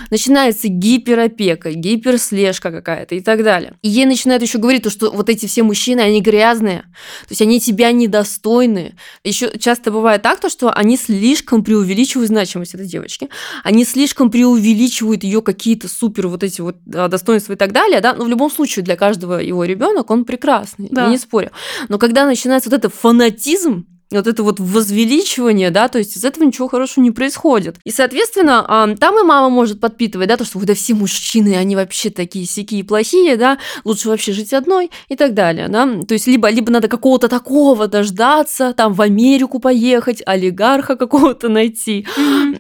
Начинается 0.10 0.68
гиперопека, 0.68 1.72
гиперслежка 1.72 2.72
какая-то 2.72 3.16
и 3.16 3.22
так 3.22 3.44
далее. 3.44 3.76
И 3.82 3.90
ей 3.90 4.06
начинают 4.06 4.44
еще 4.44 4.58
говорить, 4.58 4.84
то, 4.84 4.90
что 4.90 5.12
вот 5.12 5.30
эти 5.30 5.46
все 5.46 5.64
мужчины, 5.64 6.02
они 6.02 6.22
грязные, 6.22 6.82
то 6.82 7.30
есть 7.30 7.42
они 7.42 7.60
тебя 7.60 7.92
недостойны. 7.92 8.96
Еще 9.24 9.58
часто 9.58 9.92
бывает 9.92 10.22
так, 10.22 10.40
то, 10.40 10.50
что 10.50 10.72
они 10.72 10.98
слишком 10.98 11.64
преувеличивают 11.64 12.30
значимость 12.30 12.74
этой 12.76 12.88
девочки, 12.88 13.30
они 13.64 13.86
слишком 13.86 14.32
преувеличивают 14.32 15.24
ее 15.24 15.42
какие-то 15.42 15.88
супер 15.88 16.28
вот 16.28 16.44
эти 16.44 16.62
вот 16.62 16.78
достоинства 16.86 17.54
и 17.54 17.56
так 17.56 17.72
далее, 17.72 18.02
да, 18.02 18.14
но 18.14 18.26
в 18.26 18.30
любом 18.30 18.52
случае 18.52 18.84
для 18.84 18.96
каждого 18.96 19.40
его 19.40 19.64
ребенок 19.64 20.10
он 20.12 20.26
прекрасный, 20.26 20.90
да. 20.92 21.06
я 21.06 21.10
не 21.10 21.18
спорю. 21.18 21.52
Но 21.90 21.98
когда 21.98 22.26
начинается 22.26 22.70
вот 22.70 22.78
этот 22.78 22.94
фанатизм, 22.94 23.86
вот 24.12 24.28
это 24.28 24.44
вот 24.44 24.60
возвеличивание, 24.60 25.72
да, 25.72 25.88
то 25.88 25.98
есть 25.98 26.18
из 26.18 26.24
этого 26.24 26.44
ничего 26.44 26.68
хорошего 26.68 27.04
не 27.04 27.12
происходит. 27.12 27.78
И, 27.84 27.92
соответственно, 27.92 28.96
там 29.00 29.20
и 29.20 29.24
мама 29.24 29.50
может 29.50 29.80
подпитывать, 29.80 30.28
да, 30.28 30.38
то, 30.38 30.46
что 30.46 30.60
да 30.60 30.74
все 30.74 30.94
мужчины, 30.94 31.56
они 31.56 31.76
вообще 31.76 32.10
такие 32.10 32.46
сякие 32.46 32.84
плохие, 32.84 33.38
да, 33.38 33.58
лучше 33.84 34.10
вообще 34.10 34.32
жить 34.32 34.54
одной 34.54 34.92
и 35.10 35.16
так 35.16 35.34
далее, 35.34 35.68
да. 35.68 35.88
То 36.08 36.14
есть 36.14 36.28
либо, 36.28 36.50
либо 36.50 36.72
надо 36.72 36.88
какого-то 36.88 37.28
такого 37.28 37.88
дождаться, 37.88 38.74
там 38.74 38.94
в 38.94 39.02
Америку 39.02 39.60
поехать, 39.60 40.22
олигарха 40.26 40.96
какого-то 40.96 41.50
найти. 41.50 42.08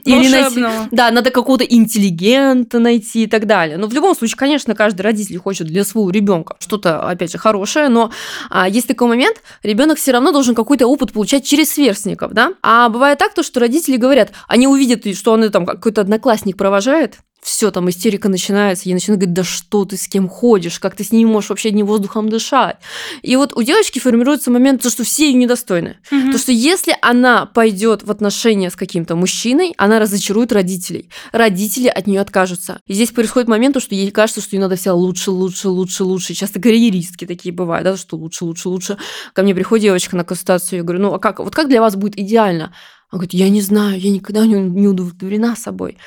Или 0.05 0.27
найти, 0.27 0.63
да, 0.91 1.11
надо 1.11 1.29
какого-то 1.29 1.63
интеллигента 1.63 2.79
найти 2.79 3.23
и 3.23 3.27
так 3.27 3.45
далее. 3.45 3.77
Но 3.77 3.87
в 3.87 3.93
любом 3.93 4.15
случае, 4.15 4.37
конечно, 4.37 4.75
каждый 4.75 5.01
родитель 5.01 5.37
хочет 5.37 5.67
для 5.67 5.83
своего 5.83 6.09
ребенка 6.09 6.55
что-то, 6.59 7.07
опять 7.07 7.31
же, 7.31 7.37
хорошее, 7.37 7.89
но 7.89 8.11
а, 8.49 8.67
есть 8.67 8.87
такой 8.87 9.07
момент, 9.07 9.37
ребенок 9.61 9.97
все 9.97 10.11
равно 10.11 10.31
должен 10.31 10.55
какой-то 10.55 10.87
опыт 10.87 11.13
получать 11.13 11.42
через 11.43 11.71
сверстников, 11.71 12.33
да. 12.33 12.53
А 12.61 12.89
бывает 12.89 13.19
так, 13.19 13.33
то, 13.33 13.43
что 13.43 13.59
родители 13.59 13.97
говорят, 13.97 14.31
они 14.47 14.67
увидят, 14.67 15.05
что 15.15 15.31
он 15.33 15.49
там 15.51 15.65
какой-то 15.65 16.01
одноклассник 16.01 16.57
провожает, 16.57 17.19
все, 17.43 17.71
там 17.71 17.89
истерика 17.89 18.29
начинается, 18.29 18.87
я 18.87 18.95
начинаю 18.95 19.19
говорить, 19.19 19.33
да 19.33 19.43
что 19.43 19.85
ты 19.85 19.97
с 19.97 20.07
кем 20.07 20.29
ходишь, 20.29 20.79
как 20.79 20.95
ты 20.95 21.03
с 21.03 21.11
ним 21.11 21.29
можешь 21.29 21.49
вообще 21.49 21.69
одним 21.69 21.85
воздухом 21.85 22.29
дышать. 22.29 22.77
И 23.21 23.35
вот 23.35 23.53
у 23.53 23.61
девочки 23.61 23.99
формируется 23.99 24.49
момент, 24.49 24.81
то, 24.81 24.89
что 24.89 25.03
все 25.03 25.27
ее 25.27 25.33
недостойны. 25.33 25.97
Мгм. 26.09 26.31
То, 26.31 26.37
что 26.37 26.51
если 26.51 26.95
она 27.01 27.45
пойдет 27.45 28.03
в 28.03 28.11
отношения 28.11 28.69
с 28.69 28.75
каким-то 28.75 29.15
мужчиной, 29.15 29.73
она 29.77 29.99
разочарует 29.99 30.53
родителей. 30.53 31.09
Родители 31.31 31.87
от 31.87 32.07
нее 32.07 32.21
откажутся. 32.21 32.79
И 32.87 32.93
здесь 32.93 33.11
происходит 33.11 33.49
момент, 33.49 33.73
то, 33.73 33.79
что 33.79 33.93
ей 33.93 34.09
кажется, 34.11 34.41
что 34.41 34.55
ей 34.55 34.61
надо 34.61 34.75
вся 34.75 34.93
лучше, 34.93 35.31
лучше, 35.31 35.69
лучше, 35.69 36.03
лучше. 36.03 36.33
Часто 36.33 36.61
карьеристки 36.61 37.25
такие 37.25 37.53
бывают, 37.53 37.83
да, 37.83 37.97
что 37.97 38.15
лучше, 38.15 38.45
лучше, 38.45 38.69
лучше. 38.69 38.97
Ко 39.33 39.43
мне 39.43 39.53
приходит 39.53 39.83
девочка 39.83 40.15
на 40.15 40.23
консультацию, 40.23 40.77
я 40.77 40.83
говорю, 40.83 41.01
ну 41.01 41.13
а 41.13 41.19
как, 41.19 41.39
вот 41.39 41.53
как 41.53 41.67
для 41.67 41.81
вас 41.81 41.95
будет 41.95 42.17
идеально? 42.17 42.73
Она 43.13 43.19
говорит, 43.19 43.33
я 43.33 43.49
не 43.49 43.61
знаю, 43.61 43.99
я 43.99 44.09
никогда 44.09 44.45
не, 44.45 44.55
не 44.55 44.87
удовлетворена 44.87 45.55
собой. 45.55 45.97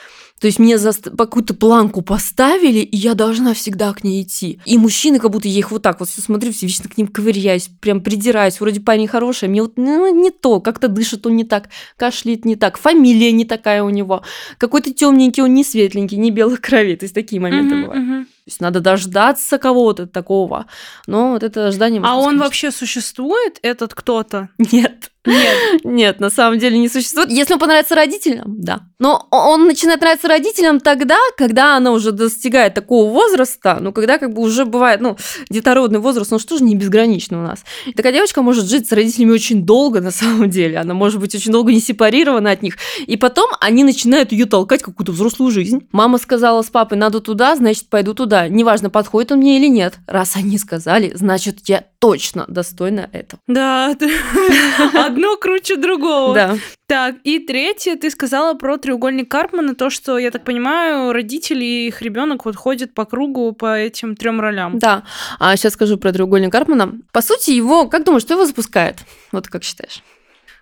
То 0.40 0.48
есть 0.48 0.58
мне 0.58 0.76
за 0.76 0.92
какую-то 0.92 1.54
планку 1.54 2.02
поставили, 2.02 2.80
и 2.80 2.96
я 2.96 3.14
должна 3.14 3.54
всегда 3.54 3.92
к 3.94 4.04
ней 4.04 4.22
идти. 4.22 4.60
И 4.66 4.76
мужчины, 4.76 5.18
как 5.18 5.30
будто 5.30 5.48
я 5.48 5.58
их 5.58 5.70
вот 5.70 5.82
так 5.82 5.98
вот 6.00 6.08
все 6.10 6.20
смотрю, 6.20 6.52
все 6.52 6.66
вечно 6.66 6.88
к 6.90 6.98
ним 6.98 7.08
ковыряюсь, 7.08 7.70
прям 7.80 8.00
придираюсь. 8.02 8.60
Вроде 8.60 8.80
парень 8.80 9.08
хороший, 9.08 9.46
а 9.46 9.50
мне 9.50 9.62
вот 9.62 9.74
ну, 9.76 10.14
не 10.14 10.30
то, 10.30 10.60
как-то 10.60 10.88
дышит 10.88 11.26
он 11.26 11.36
не 11.36 11.44
так, 11.44 11.70
кашляет 11.96 12.44
не 12.44 12.56
так, 12.56 12.76
фамилия 12.76 13.32
не 13.32 13.44
такая 13.46 13.82
у 13.82 13.88
него, 13.88 14.22
какой-то 14.58 14.92
темненький 14.92 15.42
он 15.42 15.54
не 15.54 15.64
светленький, 15.64 16.18
не 16.18 16.30
белых 16.30 16.60
крови. 16.60 16.96
То 16.96 17.04
есть 17.04 17.14
такие 17.14 17.40
моменты 17.40 17.74
Мгм, 17.74 17.82
бывают. 17.82 18.04
мгм. 18.04 18.24
То 18.26 18.50
есть 18.50 18.60
надо 18.60 18.80
дождаться 18.80 19.58
кого-то 19.58 20.06
такого. 20.06 20.66
Но 21.06 21.30
вот 21.30 21.42
это 21.42 21.66
ожидание... 21.66 22.00
А 22.04 22.14
он 22.14 22.20
бесконечно. 22.20 22.44
вообще 22.44 22.70
существует, 22.70 23.58
этот 23.62 23.94
кто-то? 23.94 24.50
Нет. 24.58 25.10
Нет. 25.26 25.84
Нет, 25.84 26.20
на 26.20 26.30
самом 26.30 26.58
деле 26.58 26.78
не 26.78 26.88
существует. 26.88 27.30
Если 27.30 27.52
он 27.54 27.58
понравится 27.58 27.94
родителям, 27.94 28.56
да. 28.60 28.80
Но 28.98 29.26
он 29.30 29.66
начинает 29.66 30.00
нравиться 30.00 30.28
родителям 30.28 30.80
тогда, 30.80 31.18
когда 31.36 31.76
она 31.76 31.92
уже 31.92 32.12
достигает 32.12 32.74
такого 32.74 33.10
возраста, 33.10 33.78
ну, 33.80 33.92
когда 33.92 34.18
как 34.18 34.32
бы 34.32 34.42
уже 34.42 34.64
бывает, 34.64 35.00
ну, 35.00 35.16
детородный 35.50 35.98
возраст, 35.98 36.32
он 36.32 36.38
же 36.38 36.46
тоже 36.46 36.64
не 36.64 36.74
безграничный 36.76 37.38
у 37.38 37.42
нас. 37.42 37.64
И 37.86 37.92
такая 37.92 38.12
девочка 38.12 38.40
может 38.42 38.66
жить 38.66 38.88
с 38.88 38.92
родителями 38.92 39.32
очень 39.32 39.66
долго, 39.66 40.00
на 40.00 40.10
самом 40.10 40.48
деле. 40.48 40.78
Она 40.78 40.94
может 40.94 41.20
быть 41.20 41.34
очень 41.34 41.52
долго 41.52 41.72
не 41.72 41.80
сепарирована 41.80 42.50
от 42.50 42.62
них. 42.62 42.76
И 43.06 43.16
потом 43.16 43.50
они 43.60 43.84
начинают 43.84 44.32
ее 44.32 44.46
толкать 44.46 44.82
какую-то 44.82 45.12
взрослую 45.12 45.50
жизнь. 45.50 45.86
Мама 45.92 46.18
сказала 46.18 46.62
с 46.62 46.70
папой, 46.70 46.96
надо 46.96 47.20
туда, 47.20 47.56
значит, 47.56 47.88
пойду 47.90 48.14
туда. 48.14 48.48
Неважно, 48.48 48.88
подходит 48.90 49.32
он 49.32 49.38
мне 49.38 49.58
или 49.58 49.66
нет. 49.66 49.94
Раз 50.06 50.36
они 50.36 50.56
сказали, 50.58 51.12
значит, 51.14 51.58
я 51.68 51.84
точно 51.98 52.44
достойна 52.48 53.08
этого. 53.12 53.40
Да, 53.46 53.94
ты- 53.94 54.10
одно 55.16 55.36
круче 55.36 55.76
другого. 55.76 56.34
Да. 56.34 56.56
Так, 56.86 57.16
и 57.24 57.38
третье, 57.40 57.96
ты 57.96 58.10
сказала 58.10 58.54
про 58.54 58.76
треугольник 58.76 59.30
Карпмана, 59.30 59.74
то, 59.74 59.90
что, 59.90 60.18
я 60.18 60.30
так 60.30 60.44
понимаю, 60.44 61.12
родители 61.12 61.64
и 61.64 61.86
их 61.88 62.00
ребенок 62.02 62.44
вот 62.44 62.56
ходят 62.56 62.94
по 62.94 63.04
кругу 63.04 63.52
по 63.52 63.76
этим 63.76 64.14
трем 64.14 64.40
ролям. 64.40 64.78
Да. 64.78 65.02
А 65.38 65.56
сейчас 65.56 65.72
скажу 65.72 65.96
про 65.98 66.12
треугольник 66.12 66.52
Карпмана. 66.52 66.92
По 67.12 67.22
сути, 67.22 67.50
его, 67.50 67.88
как 67.88 68.04
думаешь, 68.04 68.22
что 68.22 68.34
его 68.34 68.44
запускает? 68.44 68.98
Вот 69.32 69.48
как 69.48 69.64
считаешь? 69.64 70.02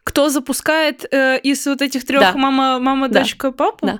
Кто 0.02 0.28
запускает 0.28 1.04
э, 1.10 1.38
из 1.40 1.66
вот 1.66 1.82
этих 1.82 2.06
трех 2.06 2.20
Да. 2.20 2.32
мама, 2.34 2.78
мама, 2.78 3.08
Да. 3.08 3.20
дочка, 3.20 3.52
папа? 3.52 3.86
Да. 3.86 3.98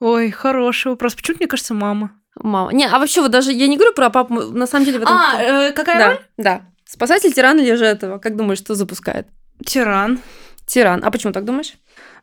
Ой, 0.00 0.30
хороший 0.30 0.88
вопрос. 0.88 1.14
Почему 1.14 1.36
мне 1.38 1.46
кажется 1.46 1.74
мама? 1.74 2.10
Мама. 2.34 2.72
Не, 2.72 2.86
а 2.86 2.98
вообще 2.98 3.20
вот 3.20 3.30
даже 3.30 3.52
я 3.52 3.68
не 3.68 3.76
говорю 3.76 3.94
про 3.94 4.10
папу, 4.10 4.34
на 4.34 4.66
самом 4.66 4.84
деле 4.84 4.98
этом... 4.98 5.12
А, 5.12 5.40
э, 5.40 5.72
какая 5.72 5.98
да, 5.98 6.08
роль? 6.08 6.18
да. 6.38 6.62
Спасатель, 6.84 7.32
тиран 7.32 7.58
или 7.58 7.74
же 7.74 7.84
этого? 7.84 8.18
Как 8.18 8.36
думаешь, 8.36 8.58
что 8.58 8.74
запускает? 8.74 9.26
Тиран. 9.64 10.20
Тиран. 10.66 11.04
А 11.04 11.10
почему 11.10 11.32
так 11.32 11.44
думаешь? 11.44 11.74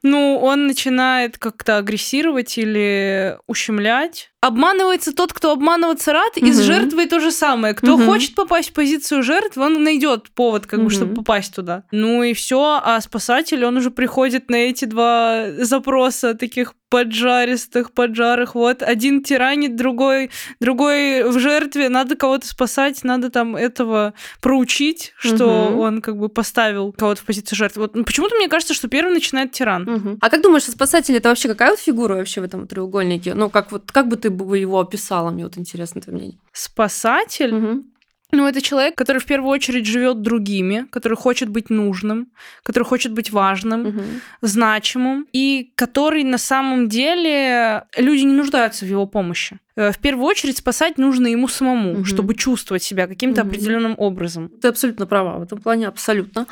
Ну, 0.01 0.39
он 0.41 0.67
начинает 0.67 1.38
как-то 1.38 1.77
агрессировать 1.77 2.58
или 2.58 3.38
ущемлять. 3.48 4.31
Обманывается 4.41 5.13
тот, 5.13 5.34
кто 5.34 5.51
обманываться 5.51 6.13
рад, 6.13 6.38
и 6.38 6.51
с 6.53 6.60
жертвой 6.62 7.08
то 7.08 7.19
же 7.19 7.29
самое. 7.29 7.74
Кто 7.74 7.98
Мгм. 7.98 8.05
хочет 8.05 8.36
попасть 8.36 8.69
в 8.69 8.74
позицию 8.74 9.22
жертвы, 9.22 9.63
он 9.65 9.84
найдет 9.84 10.29
повод, 10.31 10.66
как 10.66 10.79
бы, 10.79 10.85
Мгм. 10.85 10.92
чтобы 10.96 11.14
попасть 11.16 11.53
туда. 11.53 11.83
Ну 11.92 12.24
и 12.24 12.33
все, 12.33 12.79
а 12.81 13.01
спасатель, 13.01 13.66
он 13.66 13.75
уже 13.75 13.92
приходит 13.92 14.50
на 14.50 14.55
эти 14.55 14.85
два 14.85 15.48
запроса 15.59 16.35
таких 16.35 16.74
поджаристых, 16.90 17.92
поджарых. 17.92 18.55
Вот 18.55 18.81
один 18.81 19.22
тиранит, 19.24 19.75
другой, 19.75 20.31
другой 20.59 21.24
в 21.29 21.37
жертве. 21.37 21.87
Надо 21.87 22.16
кого-то 22.16 22.48
спасать, 22.48 23.03
надо 23.03 23.29
там 23.29 23.55
этого 23.55 24.16
проучить, 24.42 25.14
что 25.20 25.70
Мгм. 25.70 25.79
он 25.79 26.01
как 26.01 26.18
бы 26.18 26.29
поставил 26.29 26.92
кого-то 26.92 27.22
в 27.22 27.25
позицию 27.25 27.57
жертвы. 27.57 27.83
Вот 27.83 27.96
ну, 27.96 28.03
почему-то 28.05 28.35
мне 28.37 28.48
кажется, 28.48 28.74
что 28.74 28.87
первый 28.87 29.14
начинает 29.14 29.51
тиран. 29.51 29.83
Мгм. 29.83 30.18
А 30.20 30.29
как 30.31 30.42
думаешь, 30.42 30.68
а 30.68 30.72
спасатель 30.72 31.16
это 31.16 31.29
вообще 31.29 31.48
какая 31.48 31.70
вот 31.72 31.79
фигура 31.79 32.16
вообще 32.16 32.42
в 32.42 32.46
этом 32.46 32.66
треугольнике? 32.66 33.35
Ну, 33.35 33.51
как 33.51 33.72
вот, 33.72 33.92
как 33.92 34.07
бы 34.07 34.16
ты 34.16 34.28
бы 34.29 34.57
его 34.57 34.79
описала? 34.79 35.31
Мне 35.31 35.44
вот 35.44 35.57
интересно 35.57 36.01
твое 36.01 36.18
мнение. 36.18 36.39
Спасатель, 36.53 37.53
Мгм. 37.53 37.83
ну, 38.31 38.48
это 38.48 38.61
человек, 38.61 38.96
который 38.96 39.18
в 39.18 39.25
первую 39.25 39.50
очередь 39.51 39.85
живет 39.85 40.22
другими, 40.22 40.85
который 40.92 41.18
хочет 41.18 41.50
быть 41.50 41.70
нужным, 41.70 42.27
который 42.63 42.83
хочет 42.83 43.11
быть 43.13 43.31
важным, 43.31 43.81
Мгм. 43.81 44.03
значимым, 44.42 45.25
и 45.33 45.72
который 45.75 46.24
на 46.24 46.37
самом 46.37 46.87
деле 46.89 47.83
люди 47.98 48.22
не 48.25 48.33
нуждаются 48.33 48.85
в 48.85 48.89
его 48.89 49.05
помощи. 49.07 49.57
Э, 49.75 49.92
В 49.92 49.98
первую 49.98 50.25
очередь 50.27 50.57
спасать 50.57 50.98
нужно 50.98 51.27
ему 51.27 51.48
самому, 51.48 51.94
Мгм. 51.94 52.05
чтобы 52.05 52.35
чувствовать 52.35 52.83
себя 52.83 53.07
каким-то 53.07 53.42
Мгм. 53.44 53.50
определенным 53.50 53.96
образом. 53.98 54.50
Ты 54.61 54.68
абсолютно 54.68 55.05
права 55.07 55.37
в 55.39 55.42
этом 55.42 55.59
плане, 55.61 55.87
абсолютно. 55.87 56.46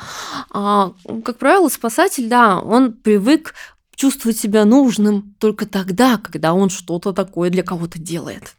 А, 0.50 0.92
как 1.24 1.36
правило, 1.38 1.68
спасатель, 1.68 2.28
да, 2.28 2.58
он 2.60 2.92
привык 2.92 3.54
чувствовать 3.98 4.38
себя 4.38 4.64
нужным 4.64 5.34
только 5.40 5.66
тогда, 5.66 6.18
когда 6.18 6.54
он 6.54 6.70
что-то 6.70 7.12
такое 7.12 7.50
для 7.50 7.64
кого-то 7.64 7.98
делает. 7.98 8.54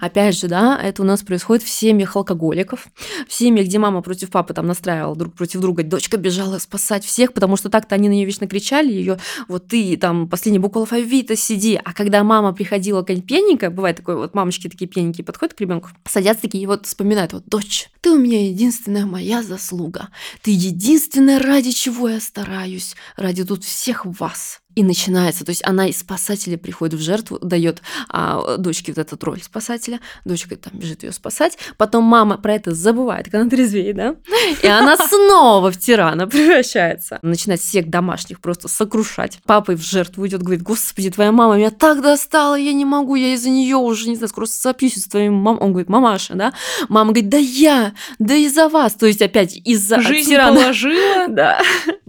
Опять 0.00 0.38
же, 0.38 0.46
да, 0.46 0.80
это 0.80 1.02
у 1.02 1.04
нас 1.04 1.22
происходит 1.22 1.64
в 1.64 1.68
семьях 1.68 2.14
алкоголиков, 2.14 2.86
в 3.26 3.32
семьях, 3.32 3.66
где 3.66 3.78
мама 3.80 4.02
против 4.02 4.30
папы 4.30 4.54
там 4.54 4.68
настраивала 4.68 5.16
друг 5.16 5.34
против 5.34 5.60
друга, 5.60 5.82
дочка 5.82 6.16
бежала 6.16 6.58
спасать 6.58 7.04
всех, 7.04 7.32
потому 7.32 7.56
что 7.56 7.70
так-то 7.70 7.96
они 7.96 8.08
на 8.08 8.12
нее 8.12 8.24
вечно 8.24 8.46
кричали, 8.46 8.92
ее 8.92 9.18
вот 9.48 9.66
ты 9.66 9.96
там 9.96 10.28
последняя 10.28 10.60
буква 10.60 10.82
алфавита 10.82 11.34
сиди, 11.34 11.80
а 11.82 11.92
когда 11.92 12.22
мама 12.22 12.52
приходила 12.52 13.00
какая-нибудь 13.00 13.28
пьяненькая, 13.28 13.70
бывает 13.70 13.96
такое, 13.96 14.14
вот 14.16 14.34
мамочки 14.34 14.68
такие 14.68 14.86
пьяненькие 14.88 15.24
подходят 15.24 15.54
к 15.54 15.60
ребенку, 15.60 15.88
садятся 16.04 16.42
такие 16.42 16.62
и 16.62 16.66
вот 16.66 16.86
вспоминают, 16.86 17.32
вот 17.32 17.44
дочь, 17.46 17.88
ты 18.00 18.10
у 18.10 18.18
меня 18.18 18.46
единственная 18.46 19.06
моя 19.06 19.42
заслуга, 19.42 20.10
ты 20.42 20.52
единственная 20.52 21.40
ради 21.40 21.72
чего 21.72 22.08
я 22.08 22.20
стараюсь, 22.20 22.94
ради 23.16 23.42
тут 23.44 23.64
всех 23.64 24.06
вас. 24.06 24.60
И 24.74 24.82
начинается, 24.82 25.44
то 25.44 25.50
есть 25.50 25.62
она 25.64 25.86
из 25.88 25.98
спасателя 25.98 26.58
приходит 26.58 26.98
в 26.98 27.02
жертву, 27.02 27.38
дает 27.40 27.82
а, 28.08 28.56
дочке 28.56 28.92
вот 28.92 28.98
эту 28.98 29.24
роль 29.24 29.42
спасателя, 29.42 30.00
дочка 30.24 30.56
там 30.56 30.72
бежит 30.78 31.02
ее 31.02 31.12
спасать, 31.12 31.58
потом 31.76 32.04
мама 32.04 32.38
про 32.38 32.54
это 32.54 32.74
забывает, 32.74 33.26
когда 33.26 33.40
она 33.40 33.50
трезвеет, 33.50 33.96
да, 33.96 34.16
и 34.62 34.66
она 34.66 34.96
снова 35.08 35.70
в 35.70 35.78
тирана 35.78 36.26
превращается, 36.26 37.18
начинает 37.22 37.60
всех 37.60 37.88
домашних 37.88 38.40
просто 38.40 38.68
сокрушать. 38.68 39.38
Папа 39.46 39.72
в 39.72 39.82
жертву 39.82 40.26
идет, 40.26 40.42
говорит, 40.42 40.62
господи, 40.62 41.10
твоя 41.10 41.32
мама 41.32 41.56
меня 41.56 41.70
так 41.70 42.02
достала, 42.02 42.54
я 42.56 42.72
не 42.72 42.84
могу, 42.84 43.14
я 43.14 43.34
из-за 43.34 43.50
нее 43.50 43.76
уже, 43.76 44.08
не 44.08 44.16
знаю, 44.16 44.28
скоро 44.28 44.46
сопьюсь 44.46 44.94
с 44.94 45.06
твоей 45.06 45.28
мамой. 45.28 45.60
Он 45.60 45.70
говорит, 45.70 45.88
мамаша, 45.88 46.34
да? 46.34 46.52
Мама 46.88 47.12
говорит, 47.12 47.28
да 47.28 47.38
я, 47.38 47.92
да 48.18 48.34
из-за 48.34 48.68
вас. 48.68 48.94
То 48.94 49.06
есть 49.06 49.22
опять 49.22 49.56
из-за 49.64 50.00
Жизнь 50.00 50.30
тирана. 50.30 50.56
положила. 50.56 51.26
Да, 51.34 51.60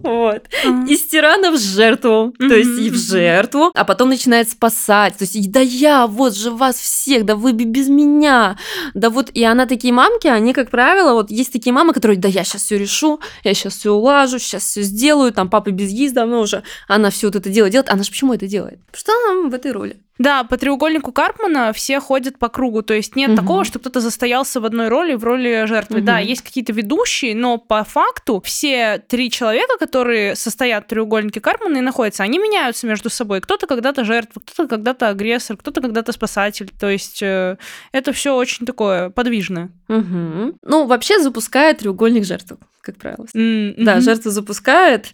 вот 0.06 0.42
Ага. 0.64 0.86
из 0.88 1.06
тирана 1.06 1.50
в 1.50 1.58
жертву, 1.58 2.34
то 2.38 2.54
есть 2.54 2.80
и 2.80 2.90
в 2.90 2.96
жертву, 2.96 3.70
а 3.74 3.84
потом 3.84 4.08
начинает 4.08 4.50
спасать, 4.50 5.16
то 5.16 5.24
есть 5.24 5.50
да 5.50 5.60
я, 5.60 6.06
вот 6.06 6.36
же 6.36 6.50
вас 6.50 6.76
всех, 6.76 7.24
да 7.24 7.36
вы 7.36 7.52
без 7.52 7.88
меня, 7.88 8.58
да 8.94 9.10
вот, 9.10 9.30
и 9.32 9.44
она 9.44 9.66
такие 9.66 9.92
мамки, 9.92 10.26
они, 10.26 10.52
как 10.52 10.70
правило, 10.70 11.12
вот 11.12 11.30
есть 11.30 11.52
такие 11.52 11.72
мамы, 11.72 11.92
которые, 11.92 12.18
да 12.18 12.28
я 12.28 12.44
сейчас 12.44 12.62
все 12.62 12.78
решу, 12.78 13.20
я 13.44 13.54
сейчас 13.54 13.76
все 13.76 13.92
улажу, 13.92 14.38
сейчас 14.38 14.64
все 14.64 14.82
сделаю, 14.82 15.32
там 15.32 15.48
папа 15.48 15.70
без 15.70 15.90
есть 15.90 16.14
давно 16.14 16.40
уже, 16.40 16.62
она 16.88 17.10
все 17.10 17.28
вот 17.28 17.36
это 17.36 17.48
делает, 17.50 17.72
делает, 17.72 17.90
она 17.90 18.02
же 18.02 18.10
почему 18.10 18.34
это 18.34 18.46
делает? 18.46 18.80
Потому 18.86 18.98
Что 18.98 19.12
она 19.12 19.48
в 19.48 19.54
этой 19.54 19.72
роли? 19.72 19.96
Да, 20.18 20.44
по 20.44 20.56
треугольнику 20.56 21.12
Карпмана 21.12 21.72
все 21.74 22.00
ходят 22.00 22.38
по 22.38 22.48
кругу, 22.48 22.82
то 22.82 22.94
есть 22.94 23.16
нет 23.16 23.28
Мгм. 23.30 23.36
такого, 23.36 23.64
что 23.64 23.78
кто-то 23.78 24.00
застоялся 24.00 24.60
в 24.60 24.64
одной 24.64 24.88
роли, 24.88 25.14
в 25.14 25.24
роли 25.24 25.66
жертвы. 25.66 26.00
Да, 26.00 26.18
Мгм. 26.18 26.26
есть 26.28 26.42
какие-то 26.42 26.72
ведущие, 26.72 27.34
но 27.34 27.58
по 27.58 27.84
факту 27.84 28.40
все 28.44 29.02
три 29.08 29.30
человека, 29.30 29.76
которые 29.78 30.34
состоят 30.34 30.84
в 30.84 30.88
треугольнике 30.88 31.40
Карпмана 31.40 31.76
и 31.78 31.80
находятся, 31.82 32.22
они 32.22 32.38
меняются 32.38 32.86
между 32.86 33.10
собой. 33.10 33.40
Кто-то 33.42 33.66
когда-то 33.66 34.04
жертва, 34.04 34.40
кто-то 34.40 34.68
когда-то 34.68 35.08
агрессор, 35.08 35.56
кто-то 35.58 35.80
когда-то 35.82 36.12
спасатель. 36.12 36.70
То 36.80 36.88
есть 36.88 37.22
э, 37.22 37.58
это 37.92 38.12
все 38.12 38.34
очень 38.34 38.64
такое 38.66 39.10
подвижное. 39.10 39.70
Мгм. 39.88 40.54
Ну, 40.62 40.86
вообще 40.86 41.20
запускает 41.20 41.78
треугольник 41.78 42.24
жертву, 42.24 42.58
как 42.80 42.96
правило. 42.96 43.26
М, 43.34 43.74
Да, 43.84 43.92
мгм. 43.96 44.00
жертву 44.02 44.30
запускает. 44.30 45.06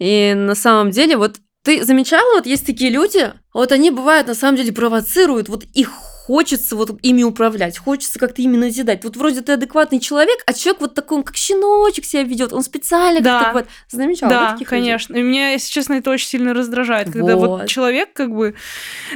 И 0.00 0.34
на 0.36 0.54
самом 0.54 0.90
деле, 0.90 1.16
вот 1.16 1.36
ты 1.64 1.84
замечала, 1.84 2.34
вот 2.34 2.46
есть 2.46 2.64
такие 2.66 2.90
люди, 2.90 3.32
вот 3.52 3.72
они 3.72 3.90
бывают 3.90 4.26
на 4.26 4.34
самом 4.34 4.56
деле 4.56 4.72
провоцируют, 4.72 5.48
вот 5.48 5.64
их 5.74 5.90
хочется 6.28 6.76
вот 6.76 6.90
ими 7.02 7.22
управлять, 7.22 7.78
хочется 7.78 8.18
как-то 8.18 8.42
ими 8.42 8.56
назидать. 8.58 9.02
Вот 9.02 9.16
вроде 9.16 9.40
ты 9.40 9.52
адекватный 9.52 9.98
человек, 9.98 10.38
а 10.44 10.52
человек 10.52 10.82
вот 10.82 10.94
такой, 10.94 11.18
он 11.18 11.22
как 11.24 11.36
щеночек 11.36 12.04
себя 12.04 12.22
ведет, 12.22 12.52
он 12.52 12.62
специально 12.62 13.22
Да. 13.22 13.38
как-то 13.44 13.58
вот... 13.60 13.66
Замечала 13.90 14.30
да, 14.30 14.52
таких 14.52 14.70
людей? 14.70 14.84
конечно. 14.84 15.16
И 15.16 15.22
меня, 15.22 15.52
если 15.52 15.70
честно, 15.72 15.94
это 15.94 16.10
очень 16.10 16.28
сильно 16.28 16.52
раздражает, 16.52 17.10
когда 17.10 17.34
вот 17.36 17.48
Вот. 17.48 17.66
человек 17.68 18.12
как 18.12 18.30
бы, 18.30 18.54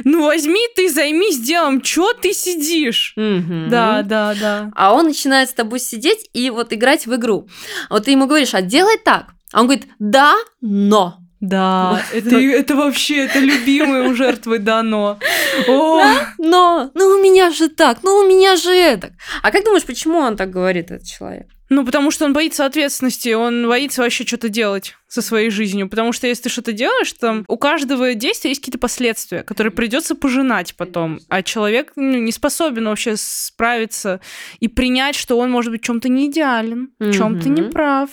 ну 0.03 0.25
возьми 0.25 0.61
ты, 0.75 0.89
займись 0.89 1.39
делом, 1.39 1.81
чё 1.81 2.13
ты 2.13 2.33
сидишь? 2.33 3.13
Мгм. 3.15 3.69
Да, 3.69 4.01
да, 4.01 4.33
да. 4.39 4.71
А 4.75 4.93
он 4.95 5.05
начинает 5.05 5.49
с 5.49 5.53
тобой 5.53 5.79
сидеть 5.79 6.27
и 6.33 6.49
вот 6.49 6.73
играть 6.73 7.05
в 7.05 7.13
игру. 7.13 7.47
Вот 7.91 8.05
ты 8.05 8.11
ему 8.11 8.25
говоришь, 8.25 8.55
а 8.55 8.63
делай 8.63 8.97
так. 8.97 9.27
А 9.51 9.59
он 9.61 9.67
говорит, 9.67 9.87
да, 9.99 10.33
но. 10.61 11.19
Да, 11.43 12.01
это, 12.13 12.39
это 12.39 12.73
вообще, 12.77 13.25
это 13.25 13.39
любимое 13.39 14.07
у 14.07 14.15
жертвы 14.15 14.59
дано. 14.59 15.19
О, 15.67 16.01
Но, 16.37 16.89
ну 16.93 17.05
у 17.07 17.21
меня 17.21 17.51
же 17.51 17.67
так, 17.67 17.97
ну 18.01 18.15
у 18.19 18.25
меня 18.25 18.55
же 18.55 18.69
это. 18.69 19.11
А 19.41 19.51
как 19.51 19.65
думаешь, 19.65 19.83
почему 19.83 20.19
он 20.19 20.37
так 20.37 20.49
говорит, 20.49 20.89
этот 20.89 21.05
человек? 21.05 21.47
Ну, 21.69 21.85
потому 21.85 22.11
что 22.11 22.25
он 22.25 22.33
боится 22.33 22.65
ответственности, 22.65 23.33
он 23.33 23.67
боится 23.67 24.01
вообще 24.01 24.25
что-то 24.25 24.49
делать 24.49 24.95
со 25.07 25.21
своей 25.21 25.49
жизнью. 25.49 25.89
Потому 25.89 26.11
что 26.11 26.27
если 26.27 26.43
ты 26.43 26.49
что-то 26.49 26.71
делаешь, 26.73 27.13
там 27.13 27.45
у 27.47 27.57
каждого 27.57 28.13
действия 28.15 28.49
есть 28.49 28.61
какие-то 28.61 28.79
последствия, 28.79 29.43
которые 29.43 29.71
придется 29.71 30.15
пожинать 30.15 30.75
потом. 30.75 31.19
А 31.29 31.43
человек 31.43 31.93
ну, 31.95 32.17
не 32.17 32.31
способен 32.31 32.85
вообще 32.85 33.13
справиться 33.15 34.19
и 34.59 34.67
принять, 34.67 35.15
что 35.15 35.37
он 35.37 35.51
может 35.51 35.71
быть 35.71 35.81
в 35.83 35.85
чем-то 35.85 36.09
не 36.09 36.29
идеален, 36.29 36.89
в 36.99 37.11
чем-то 37.13 37.47
не 37.49 37.61
прав. 37.69 38.09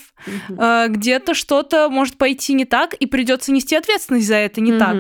А, 0.59 0.89
Где-то 0.89 1.35
что-то 1.35 1.89
может 1.89 2.17
пойти 2.19 2.53
не 2.53 2.67
так, 2.67 2.95
и 2.95 3.07
придется 3.07 3.51
нести 3.51 3.75
ответственность 3.77 4.27
за 4.27 4.37
это 4.37 4.61
не 4.61 4.79
так. 4.79 4.97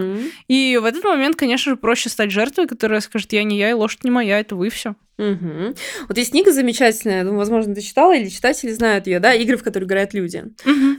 И 0.49 0.79
в 0.81 0.85
этот 0.87 1.05
момент, 1.05 1.37
конечно 1.37 1.73
же, 1.73 1.77
проще 1.77 2.09
стать 2.09 2.31
жертвой, 2.31 2.67
которая 2.67 3.01
скажет, 3.01 3.33
я 3.33 3.43
не 3.43 3.59
я, 3.59 3.71
и 3.71 3.75
лошадь 3.75 4.05
не 4.05 4.11
моя, 4.11 4.41
это 4.41 4.57
вы 4.57 4.71
все. 4.71 4.95
Мгм. 5.21 5.75
Вот 6.09 6.17
есть 6.17 6.31
книга 6.31 6.51
замечательная, 6.51 7.25
ну, 7.25 7.37
возможно, 7.37 7.75
ты 7.75 7.83
читала 7.83 8.17
или 8.17 8.31
читатели 8.31 8.73
знают 8.73 9.07
ее, 9.07 9.21
да, 9.21 9.35
игры, 9.35 9.59
в 9.59 9.63
которые 9.63 9.87
играют 9.87 10.15
люди. 10.15 10.45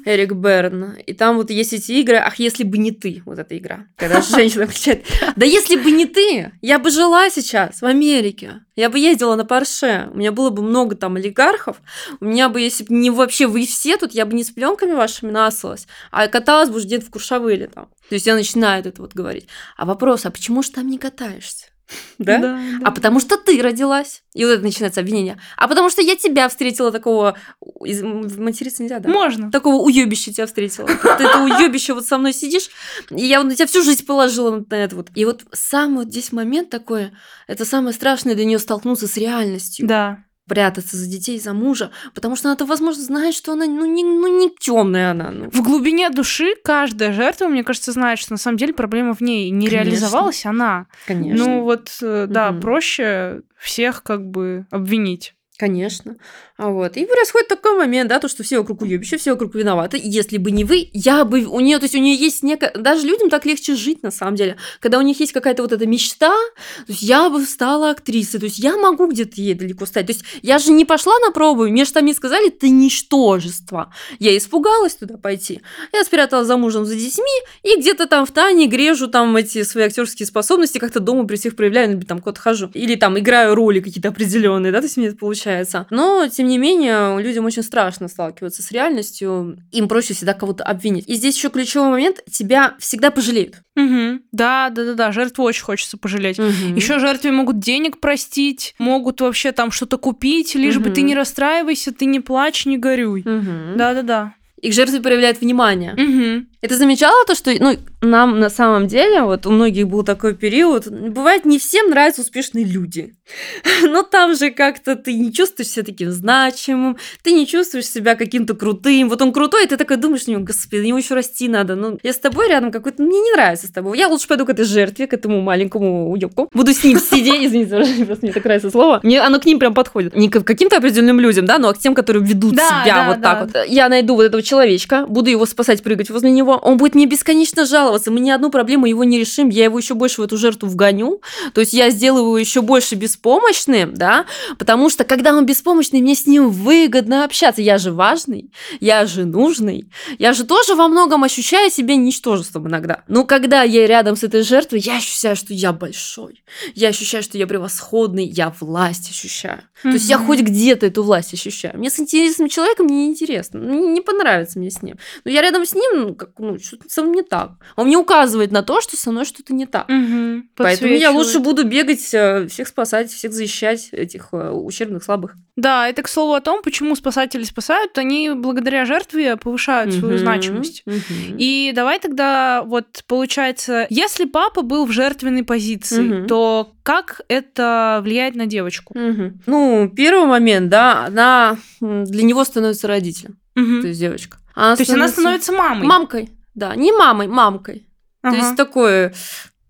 Эрик 0.06 0.34
Берн. 0.34 0.94
И 1.08 1.14
там 1.14 1.38
вот 1.38 1.50
есть 1.50 1.74
эти 1.74 1.94
игры, 1.94 2.18
ах, 2.18 2.36
если 2.36 2.64
бы 2.64 2.78
не 2.78 2.92
ты, 2.92 3.24
вот 3.26 3.40
эта 3.40 3.58
игра. 3.58 3.88
Когда 3.98 4.22
женщина 4.22 4.68
кричит, 4.68 5.04
да 5.36 5.46
если 5.46 5.76
бы 5.76 5.90
не 5.90 6.06
ты, 6.06 6.52
я 6.62 6.78
бы 6.78 6.92
жила 6.92 7.32
сейчас 7.32 7.82
в 7.82 7.86
Америке, 7.86 8.62
я 8.76 8.92
бы 8.92 9.00
ездила 9.00 9.36
на 9.36 9.44
Порше, 9.44 10.10
у 10.14 10.18
меня 10.18 10.32
было 10.32 10.52
бы 10.52 10.62
много 10.62 10.96
там 10.96 11.16
олигархов, 11.16 11.82
у 12.20 12.26
меня 12.26 12.50
бы, 12.50 12.62
если 12.62 12.84
бы 12.84 12.94
не 12.94 13.10
вообще 13.10 13.48
вы 13.48 13.66
все 13.66 13.98
тут, 13.98 14.12
я 14.14 14.28
бы 14.28 14.36
не 14.36 14.44
с 14.44 14.52
пленками 14.52 14.94
вашими 14.94 15.32
насылась, 15.32 15.88
а 16.12 16.28
каталась 16.28 16.70
бы 16.70 16.76
уже 16.76 16.86
где-то 16.86 17.08
в 17.08 17.10
Куршавеле 17.10 17.68
там. 17.68 17.90
То 18.10 18.16
есть 18.16 18.28
я 18.28 18.36
начинаю 18.36 18.86
это 18.86 19.02
вот 19.02 19.14
говорить. 19.14 19.48
А 19.78 19.86
вопрос, 19.86 20.28
а 20.28 20.32
почему 20.32 20.62
же 20.62 20.72
там 20.72 20.88
не 20.88 21.00
катаешься? 21.00 21.71
Да? 22.18 22.60
А 22.84 22.92
потому 22.92 23.20
что 23.20 23.38
ты 23.38 23.62
родилась. 23.62 24.24
И 24.34 24.46
вот 24.46 24.52
это 24.52 24.64
начинается 24.64 25.02
обвинение. 25.02 25.38
А 25.58 25.68
потому 25.68 25.90
что 25.90 26.02
я 26.02 26.16
тебя 26.16 26.48
встретила 26.50 26.92
такого... 26.92 27.38
из- 27.84 28.02
Материться 28.02 28.82
нельзя, 28.84 29.00
да? 29.00 29.10
Можно. 29.10 29.52
Такого 29.52 29.82
уебища 29.84 30.32
тебя 30.34 30.46
встретила. 30.46 30.88
Ты 30.88 31.24
это 31.24 31.40
уебище 31.40 31.94
вот 31.94 32.06
со 32.06 32.18
мной 32.18 32.34
сидишь, 32.34 32.70
и 33.10 33.26
я 33.26 33.40
вот 33.40 33.48
на 33.50 33.56
тебя 33.56 33.66
всю 33.68 33.84
жизнь 33.84 34.06
положила 34.06 34.64
на 34.70 34.76
это 34.76 34.96
вот. 34.96 35.10
И 35.16 35.26
вот 35.26 35.44
сам 35.52 35.96
вот 35.98 36.08
здесь 36.08 36.32
момент 36.32 36.70
такой, 36.70 37.12
это 37.48 37.66
самое 37.66 37.94
страшное 37.94 38.36
для 38.36 38.46
нее 38.46 38.60
столкнуться 38.60 39.08
с 39.08 39.18
реальностью. 39.18 39.88
Да. 39.88 40.24
Прятаться 40.52 40.98
за 40.98 41.08
детей, 41.08 41.40
за 41.40 41.54
мужа, 41.54 41.92
потому 42.14 42.36
что 42.36 42.50
она-то, 42.50 42.66
возможно, 42.66 43.02
знает, 43.02 43.34
что 43.34 43.54
она, 43.54 43.66
ну, 43.66 43.86
не, 43.86 44.04
ну, 44.04 44.28
никчемная 44.44 45.12
она. 45.12 45.32
ну. 45.32 45.50
В 45.50 45.62
глубине 45.64 46.10
души 46.10 46.56
каждая 46.62 47.14
жертва, 47.14 47.48
мне 47.48 47.64
кажется, 47.64 47.94
знает, 47.94 48.20
что 48.20 48.34
на 48.34 48.38
самом 48.38 48.58
деле 48.58 48.74
проблема 48.74 49.14
в 49.14 49.22
ней. 49.22 49.50
Не 49.50 49.68
Конечно. 49.70 49.86
реализовалась 49.90 50.46
она. 50.46 50.88
Конечно. 51.08 51.46
Ну 51.46 51.62
вот, 51.62 51.90
э, 52.02 52.26
да, 52.30 52.52
Мгм. 52.52 52.62
проще 52.62 53.42
всех 53.58 54.04
как 54.04 54.26
бы 54.26 54.66
обвинить. 54.72 55.36
Конечно. 55.62 56.16
А 56.58 56.70
вот. 56.70 56.98
И 56.98 57.06
происходит 57.06 57.48
такой 57.48 57.78
момент, 57.78 58.10
да, 58.10 58.18
то, 58.18 58.28
что 58.28 58.42
все 58.42 58.58
вокруг 58.58 58.82
уебища, 58.82 59.20
все 59.20 59.34
вокруг 59.34 59.54
виноваты. 59.54 60.02
Если 60.04 60.38
бы 60.38 60.50
не 60.50 60.64
вы, 60.64 60.90
я 60.92 61.24
бы... 61.24 61.46
У 61.46 61.60
нее, 61.60 61.78
то 61.78 61.86
есть 61.86 61.94
у 61.94 62.00
нее 62.00 62.16
есть 62.16 62.42
некая... 62.42 62.72
Даже 62.74 63.06
людям 63.06 63.30
так 63.30 63.46
легче 63.46 63.76
жить, 63.76 64.02
на 64.02 64.10
самом 64.10 64.36
деле. 64.36 64.58
Когда 64.80 64.98
у 64.98 65.02
них 65.02 65.20
есть 65.20 65.34
какая-то 65.34 65.62
вот 65.62 65.72
эта 65.72 65.86
мечта, 65.86 66.32
то 66.32 66.92
есть 66.92 67.04
я 67.04 67.30
бы 67.30 67.44
стала 67.46 67.92
актрисой, 67.92 68.40
то 68.40 68.48
есть 68.48 68.58
я 68.58 68.76
могу 68.76 69.06
где-то 69.06 69.40
ей 69.40 69.54
далеко 69.54 69.86
стать. 69.86 70.08
То 70.08 70.14
есть 70.14 70.26
я 70.42 70.58
же 70.58 70.72
не 70.72 70.84
пошла 70.84 71.14
на 71.20 71.32
пробу, 71.32 71.68
мне 71.68 71.86
же 71.86 71.94
там 71.94 72.06
не 72.06 72.16
сказали, 72.16 72.50
ты 72.50 72.70
ничтожество. 72.70 73.94
Я 74.18 74.36
испугалась 74.36 74.96
туда 74.96 75.18
пойти. 75.18 75.62
Я 75.94 76.04
спряталась 76.04 76.48
за 76.48 76.58
мужем, 76.58 76.86
за 76.86 76.96
детьми, 76.96 77.38
и 77.62 77.80
где-то 77.80 78.08
там 78.08 78.26
в 78.26 78.32
тайне 78.32 78.66
грежу 78.66 79.08
там 79.08 79.36
эти 79.36 79.62
свои 79.62 79.84
актерские 79.84 80.26
способности, 80.26 80.80
как-то 80.80 81.00
дома 81.00 81.28
при 81.28 81.36
всех 81.36 81.56
проявляю, 81.56 82.02
там 82.02 82.18
куда-то 82.18 82.42
хожу. 82.42 82.72
Или 82.74 82.96
там 82.96 83.20
играю 83.20 83.54
роли 83.54 83.80
какие-то 83.80 84.10
определенные, 84.10 84.72
да, 84.72 84.80
то 84.80 84.86
есть 84.86 84.98
мне 84.98 85.10
это 85.10 85.18
получается. 85.18 85.51
Но, 85.90 86.28
тем 86.28 86.48
не 86.48 86.58
менее, 86.58 87.22
людям 87.22 87.46
очень 87.46 87.64
страшно 87.64 88.08
сталкиваться 88.08 88.62
с 88.64 88.72
реальностью, 88.72 89.58
им 89.72 89.88
проще 89.88 90.14
всегда 90.14 90.34
кого-то 90.34 90.64
обвинить. 90.64 91.08
И 91.08 91.16
здесь 91.16 91.36
еще 91.36 91.50
ключевой 91.50 91.90
момент, 91.90 92.20
тебя 92.32 92.76
всегда 92.80 93.12
пожалеют. 93.12 93.62
Мгм. 93.76 94.24
Да, 94.32 94.70
да, 94.70 94.86
да, 94.86 94.94
да. 94.94 95.12
Жертву 95.12 95.44
очень 95.44 95.64
хочется 95.64 95.98
пожалеть. 95.98 96.38
Еще 96.38 97.00
жертве 97.00 97.32
могут 97.32 97.60
денег 97.60 98.00
простить, 98.00 98.76
могут 98.80 99.22
вообще 99.22 99.52
там 99.52 99.72
что-то 99.72 99.98
купить, 99.98 100.56
лишь 100.56 100.78
бы 100.78 100.90
ты 100.90 101.02
не 101.02 101.16
расстраивайся, 101.16 101.92
ты 101.92 102.06
не 102.06 102.20
плачь, 102.20 102.66
не 102.66 102.78
горюй. 102.78 103.24
Да, 103.24 103.94
да, 103.94 104.02
да. 104.02 104.34
И 104.62 104.70
к 104.70 104.74
жертве 104.74 105.02
проявляют 105.02 105.42
внимание. 105.42 105.94
Мгм. 105.94 106.48
И 106.62 106.68
ты 106.68 106.76
замечала 106.76 107.26
то, 107.26 107.34
что 107.34 107.52
ну, 107.60 107.78
нам 108.02 108.40
на 108.40 108.50
самом 108.50 108.88
деле, 108.88 109.24
вот 109.24 109.46
у 109.48 109.52
многих 109.52 109.88
был 109.88 110.04
такой 110.04 110.36
период, 110.36 110.88
бывает, 110.88 111.44
не 111.44 111.58
всем 111.58 111.90
нравятся 111.90 112.22
успешные 112.22 112.66
люди. 112.66 113.14
Но 113.84 114.04
там 114.04 114.36
же 114.36 114.52
как-то 114.52 114.96
ты 114.96 115.14
не 115.14 115.34
чувствуешь 115.34 115.70
себя 115.70 115.86
таким 115.86 116.12
значимым, 116.12 116.98
ты 117.24 117.32
не 117.32 117.48
чувствуешь 117.48 117.88
себя 117.88 118.16
каким-то 118.16 118.54
крутым. 118.54 119.10
Вот 119.10 119.22
он 119.22 119.32
крутой, 119.32 119.66
и 119.66 119.68
ты 119.68 119.78
такой 119.78 119.98
думаешь, 119.98 120.28
ну, 120.28 120.40
господи, 120.40 120.88
ему 120.88 120.98
еще 120.98 121.16
расти 121.16 121.48
надо. 121.48 121.76
Ну, 121.76 121.98
я 122.04 122.14
с 122.14 122.20
тобой 122.20 122.48
рядом 122.48 122.72
какой-то, 122.72 123.02
мне 123.02 123.20
не 123.20 123.32
нравится 123.32 123.68
с 123.68 123.72
тобой. 123.72 123.98
Я 123.98 124.08
лучше 124.08 124.28
пойду 124.28 124.46
к 124.46 124.50
этой 124.50 124.66
жертве, 124.66 125.08
к 125.08 125.14
этому 125.14 125.42
маленькому 125.42 126.12
уёбку. 126.12 126.50
Буду 126.54 126.74
с 126.74 126.84
ним 126.84 127.00
сидеть, 127.00 127.44
извините, 127.46 128.06
просто 128.06 128.26
мне 128.26 128.34
так 128.34 128.44
нравится 128.44 128.70
слово. 128.70 129.00
Мне 129.04 129.22
оно 129.22 129.40
к 129.40 129.46
ним 129.46 129.58
прям 129.58 129.74
подходит. 129.74 130.16
Не 130.16 130.30
к 130.30 130.44
каким-то 130.44 130.78
определенным 130.78 131.20
людям, 131.20 131.46
да, 131.46 131.58
но 131.58 131.74
к 131.74 131.80
тем, 131.80 131.96
которые 131.96 132.24
ведут 132.24 132.54
себя 132.54 133.08
вот 133.08 133.22
так 133.22 133.42
вот. 133.42 133.66
Я 133.68 133.90
найду 133.90 134.16
вот 134.16 134.24
этого 134.24 134.44
человечка, 134.44 135.06
буду 135.08 135.30
его 135.30 135.46
спасать, 135.46 135.82
прыгать 135.82 136.10
возле 136.10 136.32
него. 136.32 136.51
Он 136.58 136.78
будет 136.78 136.96
мне 136.96 137.06
бесконечно 137.06 137.66
жаловаться. 137.66 138.12
Мы 138.12 138.20
ни 138.20 138.30
одну 138.30 138.50
проблему 138.50 138.86
его 138.86 139.04
не 139.04 139.20
решим. 139.20 139.50
Я 139.50 139.66
его 139.66 139.78
еще 139.78 139.94
больше 139.94 140.22
в 140.22 140.24
эту 140.24 140.38
жертву 140.38 140.68
вгоню. 140.68 141.22
То 141.54 141.62
есть 141.62 141.74
я 141.74 141.90
сделаю 141.90 142.24
его 142.24 142.38
еще 142.38 142.62
больше 142.62 142.96
беспомощным, 142.96 143.94
да, 143.94 144.26
потому 144.58 144.90
что 144.90 145.04
когда 145.04 145.34
он 145.36 145.46
беспомощный, 145.46 146.02
мне 146.02 146.16
с 146.16 146.28
ним 146.28 146.50
выгодно 146.50 147.24
общаться. 147.24 147.62
Я 147.62 147.78
же 147.78 147.92
важный, 147.92 148.52
я 148.80 149.06
же 149.06 149.26
нужный, 149.26 149.90
я 150.20 150.34
же 150.34 150.46
тоже 150.46 150.76
во 150.76 150.88
многом 150.88 151.24
ощущаю 151.24 151.70
себя 151.70 151.96
ничтожеством 151.96 152.68
иногда. 152.68 153.04
Но 153.08 153.26
когда 153.26 153.64
я 153.64 153.88
рядом 153.88 154.16
с 154.16 154.24
этой 154.24 154.44
жертвой, 154.44 154.80
я 154.80 154.98
ощущаю, 154.98 155.36
что 155.36 155.54
я 155.54 155.74
большой, 155.74 156.44
я 156.76 156.90
ощущаю, 156.90 157.24
что 157.24 157.38
я 157.38 157.48
превосходный, 157.48 158.26
я 158.26 158.54
власть 158.60 159.10
ощущаю. 159.10 159.62
То 159.84 159.90
есть 159.90 160.10
я 160.10 160.18
хоть 160.18 160.42
где-то 160.42 160.86
эту 160.86 161.04
власть 161.04 161.34
ощущаю. 161.34 161.78
Мне 161.78 161.90
с 161.90 162.00
интересным 162.00 162.50
человеком 162.50 162.88
не 162.88 163.08
интересно, 163.08 163.58
не 163.58 164.02
понравится 164.02 164.60
мне 164.60 164.70
с 164.70 164.82
ним. 164.82 164.98
Но 165.26 165.32
я 165.32 165.42
рядом 165.42 165.66
с 165.66 165.74
ним, 165.74 165.92
ну, 166.00 166.16
как, 166.16 166.40
ну, 166.42 166.60
что-то 166.60 166.90
со 166.90 167.04
мной 167.04 167.18
не 167.18 167.22
так. 167.24 167.52
Он 167.76 167.88
мне 167.88 167.98
указывает 167.98 168.52
на 168.52 168.64
то, 168.64 168.82
что 168.82 168.98
со 168.98 169.12
мной 169.12 169.26
что-то 169.26 169.54
не 169.54 169.66
так. 169.66 169.88
Мгм. 169.90 170.50
Поэтому 170.56 170.94
я 170.94 171.12
лучше 171.12 171.40
буду 171.40 171.64
бегать, 171.64 172.14
э, 172.14 172.48
всех 172.48 172.68
спасать, 172.68 173.12
всех 173.12 173.32
защищать, 173.32 173.90
этих 173.92 174.30
э, 174.32 174.50
ущербных, 174.50 175.04
слабых. 175.04 175.36
Да, 175.56 175.88
это 175.88 176.02
к 176.02 176.08
слову 176.08 176.34
о 176.34 176.42
том, 176.42 176.62
почему 176.64 176.96
спасатели 176.96 177.44
спасают, 177.44 177.98
они 177.98 178.32
благодаря 178.36 178.86
жертве 178.86 179.38
повышают 179.38 179.94
свою 179.94 180.16
Мгм. 180.16 180.20
значимость. 180.20 180.84
Мгм. 180.86 181.38
И 181.38 181.72
давай 181.76 182.00
тогда 182.00 182.64
вот 182.66 183.04
получается, 183.08 183.86
если 183.90 184.26
папа 184.26 184.62
был 184.64 184.86
в 184.86 184.92
жертвенной 184.92 185.44
позиции, 185.44 186.02
Мгм. 186.02 186.28
то 186.28 186.74
как 186.84 187.22
это 187.28 188.00
влияет 188.04 188.36
на 188.36 188.48
девочку? 188.48 188.98
Мгм. 188.98 189.42
Ну, 189.46 189.92
первый 189.96 190.26
момент, 190.28 190.70
да, 190.70 191.06
она 191.06 191.58
для 191.80 192.24
него 192.24 192.44
становится 192.44 192.88
родителем, 192.88 193.38
То 193.82 193.88
есть 193.88 194.00
девочка. 194.00 194.38
Она 194.54 194.76
То 194.76 194.82
есть 194.82 194.92
она 194.94 195.08
становится 195.08 195.52
мамой. 195.54 195.88
мамкой, 195.88 196.30
да, 196.56 196.76
не 196.76 196.92
мамой, 196.92 197.28
мамкой. 197.28 197.88
Ага. 198.22 198.36
То 198.36 198.42
есть 198.44 198.56
такое, 198.58 199.14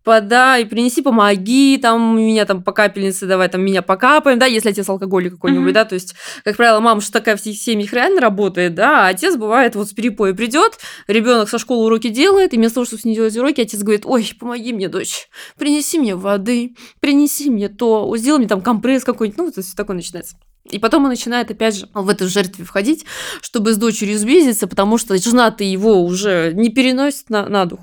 подай, 0.04 0.66
принеси, 0.66 1.02
помоги, 1.04 1.78
там, 1.82 2.18
меня 2.18 2.46
там 2.46 2.64
по 2.64 2.72
капельнице 2.72 3.28
давай, 3.28 3.48
там, 3.50 3.62
меня 3.62 3.82
покапаем, 3.84 4.40
да, 4.40 4.48
если 4.48 4.70
отец 4.70 4.90
алкоголик 4.90 5.34
какой-нибудь, 5.34 5.66
Мгм. 5.66 5.74
да, 5.74 5.86
то 5.86 5.94
есть, 5.94 6.16
как 6.44 6.58
правило, 6.58 6.80
мама 6.80 7.02
что 7.02 7.12
такая 7.14 7.38
в 7.38 7.42
этих 7.46 7.62
семьях 7.62 7.94
реально 7.94 8.20
работает, 8.20 8.74
да, 8.74 9.06
а 9.06 9.10
отец 9.10 9.36
бывает 9.36 9.76
вот 9.76 9.88
с 9.90 9.94
перепоя 9.94 10.34
придет, 10.34 10.80
ребенок 11.08 11.50
со 11.50 11.60
школы 11.60 11.86
уроки 11.86 12.10
делает, 12.10 12.54
и 12.54 12.58
вместо 12.58 12.76
того, 12.76 12.86
чтобы 12.86 13.02
с 13.02 13.06
ней 13.06 13.16
делать 13.16 13.38
уроки, 13.38 13.62
отец 13.62 13.80
говорит, 13.82 14.06
ой, 14.06 14.28
помоги 14.40 14.74
мне, 14.74 14.90
дочь, 14.90 15.30
принеси 15.58 16.00
мне 16.00 16.16
воды, 16.16 16.76
принеси 17.00 17.50
мне 17.52 17.70
то, 17.70 18.12
сделай 18.18 18.40
мне 18.40 18.48
там 18.48 18.62
компресс 18.62 19.04
какой-нибудь, 19.04 19.38
ну, 19.38 19.46
вот 19.46 19.54
это 19.54 19.62
всё 19.62 19.76
такое 19.76 19.96
начинается. 19.96 20.36
И 20.70 20.80
потом 20.80 21.04
он 21.04 21.10
начинает, 21.10 21.50
опять 21.50 21.76
же, 21.76 21.90
в 21.94 22.08
эту 22.08 22.28
жертве 22.28 22.64
входить, 22.66 23.06
чтобы 23.42 23.74
с 23.74 23.78
дочерью 23.78 24.20
сблизиться, 24.20 24.68
потому 24.68 24.98
что 24.98 25.18
жена-то 25.18 25.64
его 25.64 26.04
уже 26.04 26.54
не 26.54 26.70
переносит 26.70 27.30
на, 27.30 27.48
на 27.50 27.66
дух. 27.66 27.80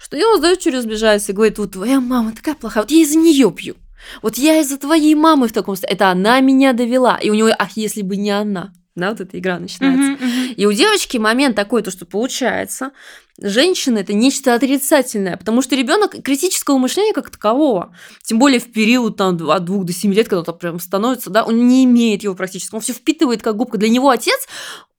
Что 0.00 0.16
и 0.16 0.22
он 0.22 0.38
с 0.38 0.40
дочерью 0.40 0.82
сближается 0.82 1.32
и 1.32 1.34
говорит, 1.34 1.58
вот 1.58 1.72
твоя 1.72 2.00
мама 2.00 2.32
такая 2.32 2.54
плохая, 2.54 2.84
вот 2.84 2.90
я 2.90 3.02
из-за 3.02 3.18
нее 3.18 3.50
пью. 3.50 3.74
Вот 4.20 4.36
я 4.36 4.60
из-за 4.60 4.78
твоей 4.78 5.14
мамы 5.14 5.48
в 5.48 5.52
таком 5.52 5.74
состоянии. 5.74 5.96
Это 5.96 6.10
она 6.10 6.40
меня 6.40 6.72
довела. 6.72 7.16
И 7.16 7.30
у 7.30 7.34
него, 7.34 7.50
ах, 7.56 7.70
если 7.76 8.02
бы 8.02 8.16
не 8.16 8.30
она. 8.30 8.72
Да, 8.94 9.10
вот 9.10 9.20
эта 9.20 9.38
игра 9.38 9.58
начинается. 9.58 10.02
Мгм, 10.02 10.26
мгм. 10.26 10.52
И 10.54 10.66
у 10.66 10.72
девочки 10.72 11.16
момент 11.16 11.56
такой, 11.56 11.82
то 11.82 11.90
что 11.90 12.04
получается, 12.04 12.92
женщина 13.40 13.98
это 13.98 14.12
нечто 14.12 14.54
отрицательное, 14.54 15.38
потому 15.38 15.62
что 15.62 15.76
ребенок 15.76 16.22
критического 16.22 16.76
мышления 16.76 17.14
как 17.14 17.30
такового, 17.30 17.96
тем 18.22 18.38
более 18.38 18.60
в 18.60 18.70
период 18.70 19.16
там, 19.16 19.38
от 19.50 19.64
двух 19.64 19.86
до 19.86 19.94
семи 19.94 20.14
лет, 20.14 20.28
когда 20.28 20.52
он 20.52 20.58
прям 20.58 20.78
становится, 20.78 21.30
да, 21.30 21.42
он 21.42 21.66
не 21.68 21.84
имеет 21.84 22.22
его 22.22 22.34
практически, 22.34 22.74
он 22.74 22.82
все 22.82 22.92
впитывает 22.92 23.42
как 23.42 23.56
губка. 23.56 23.78
Для 23.78 23.88
него 23.88 24.10
отец 24.10 24.46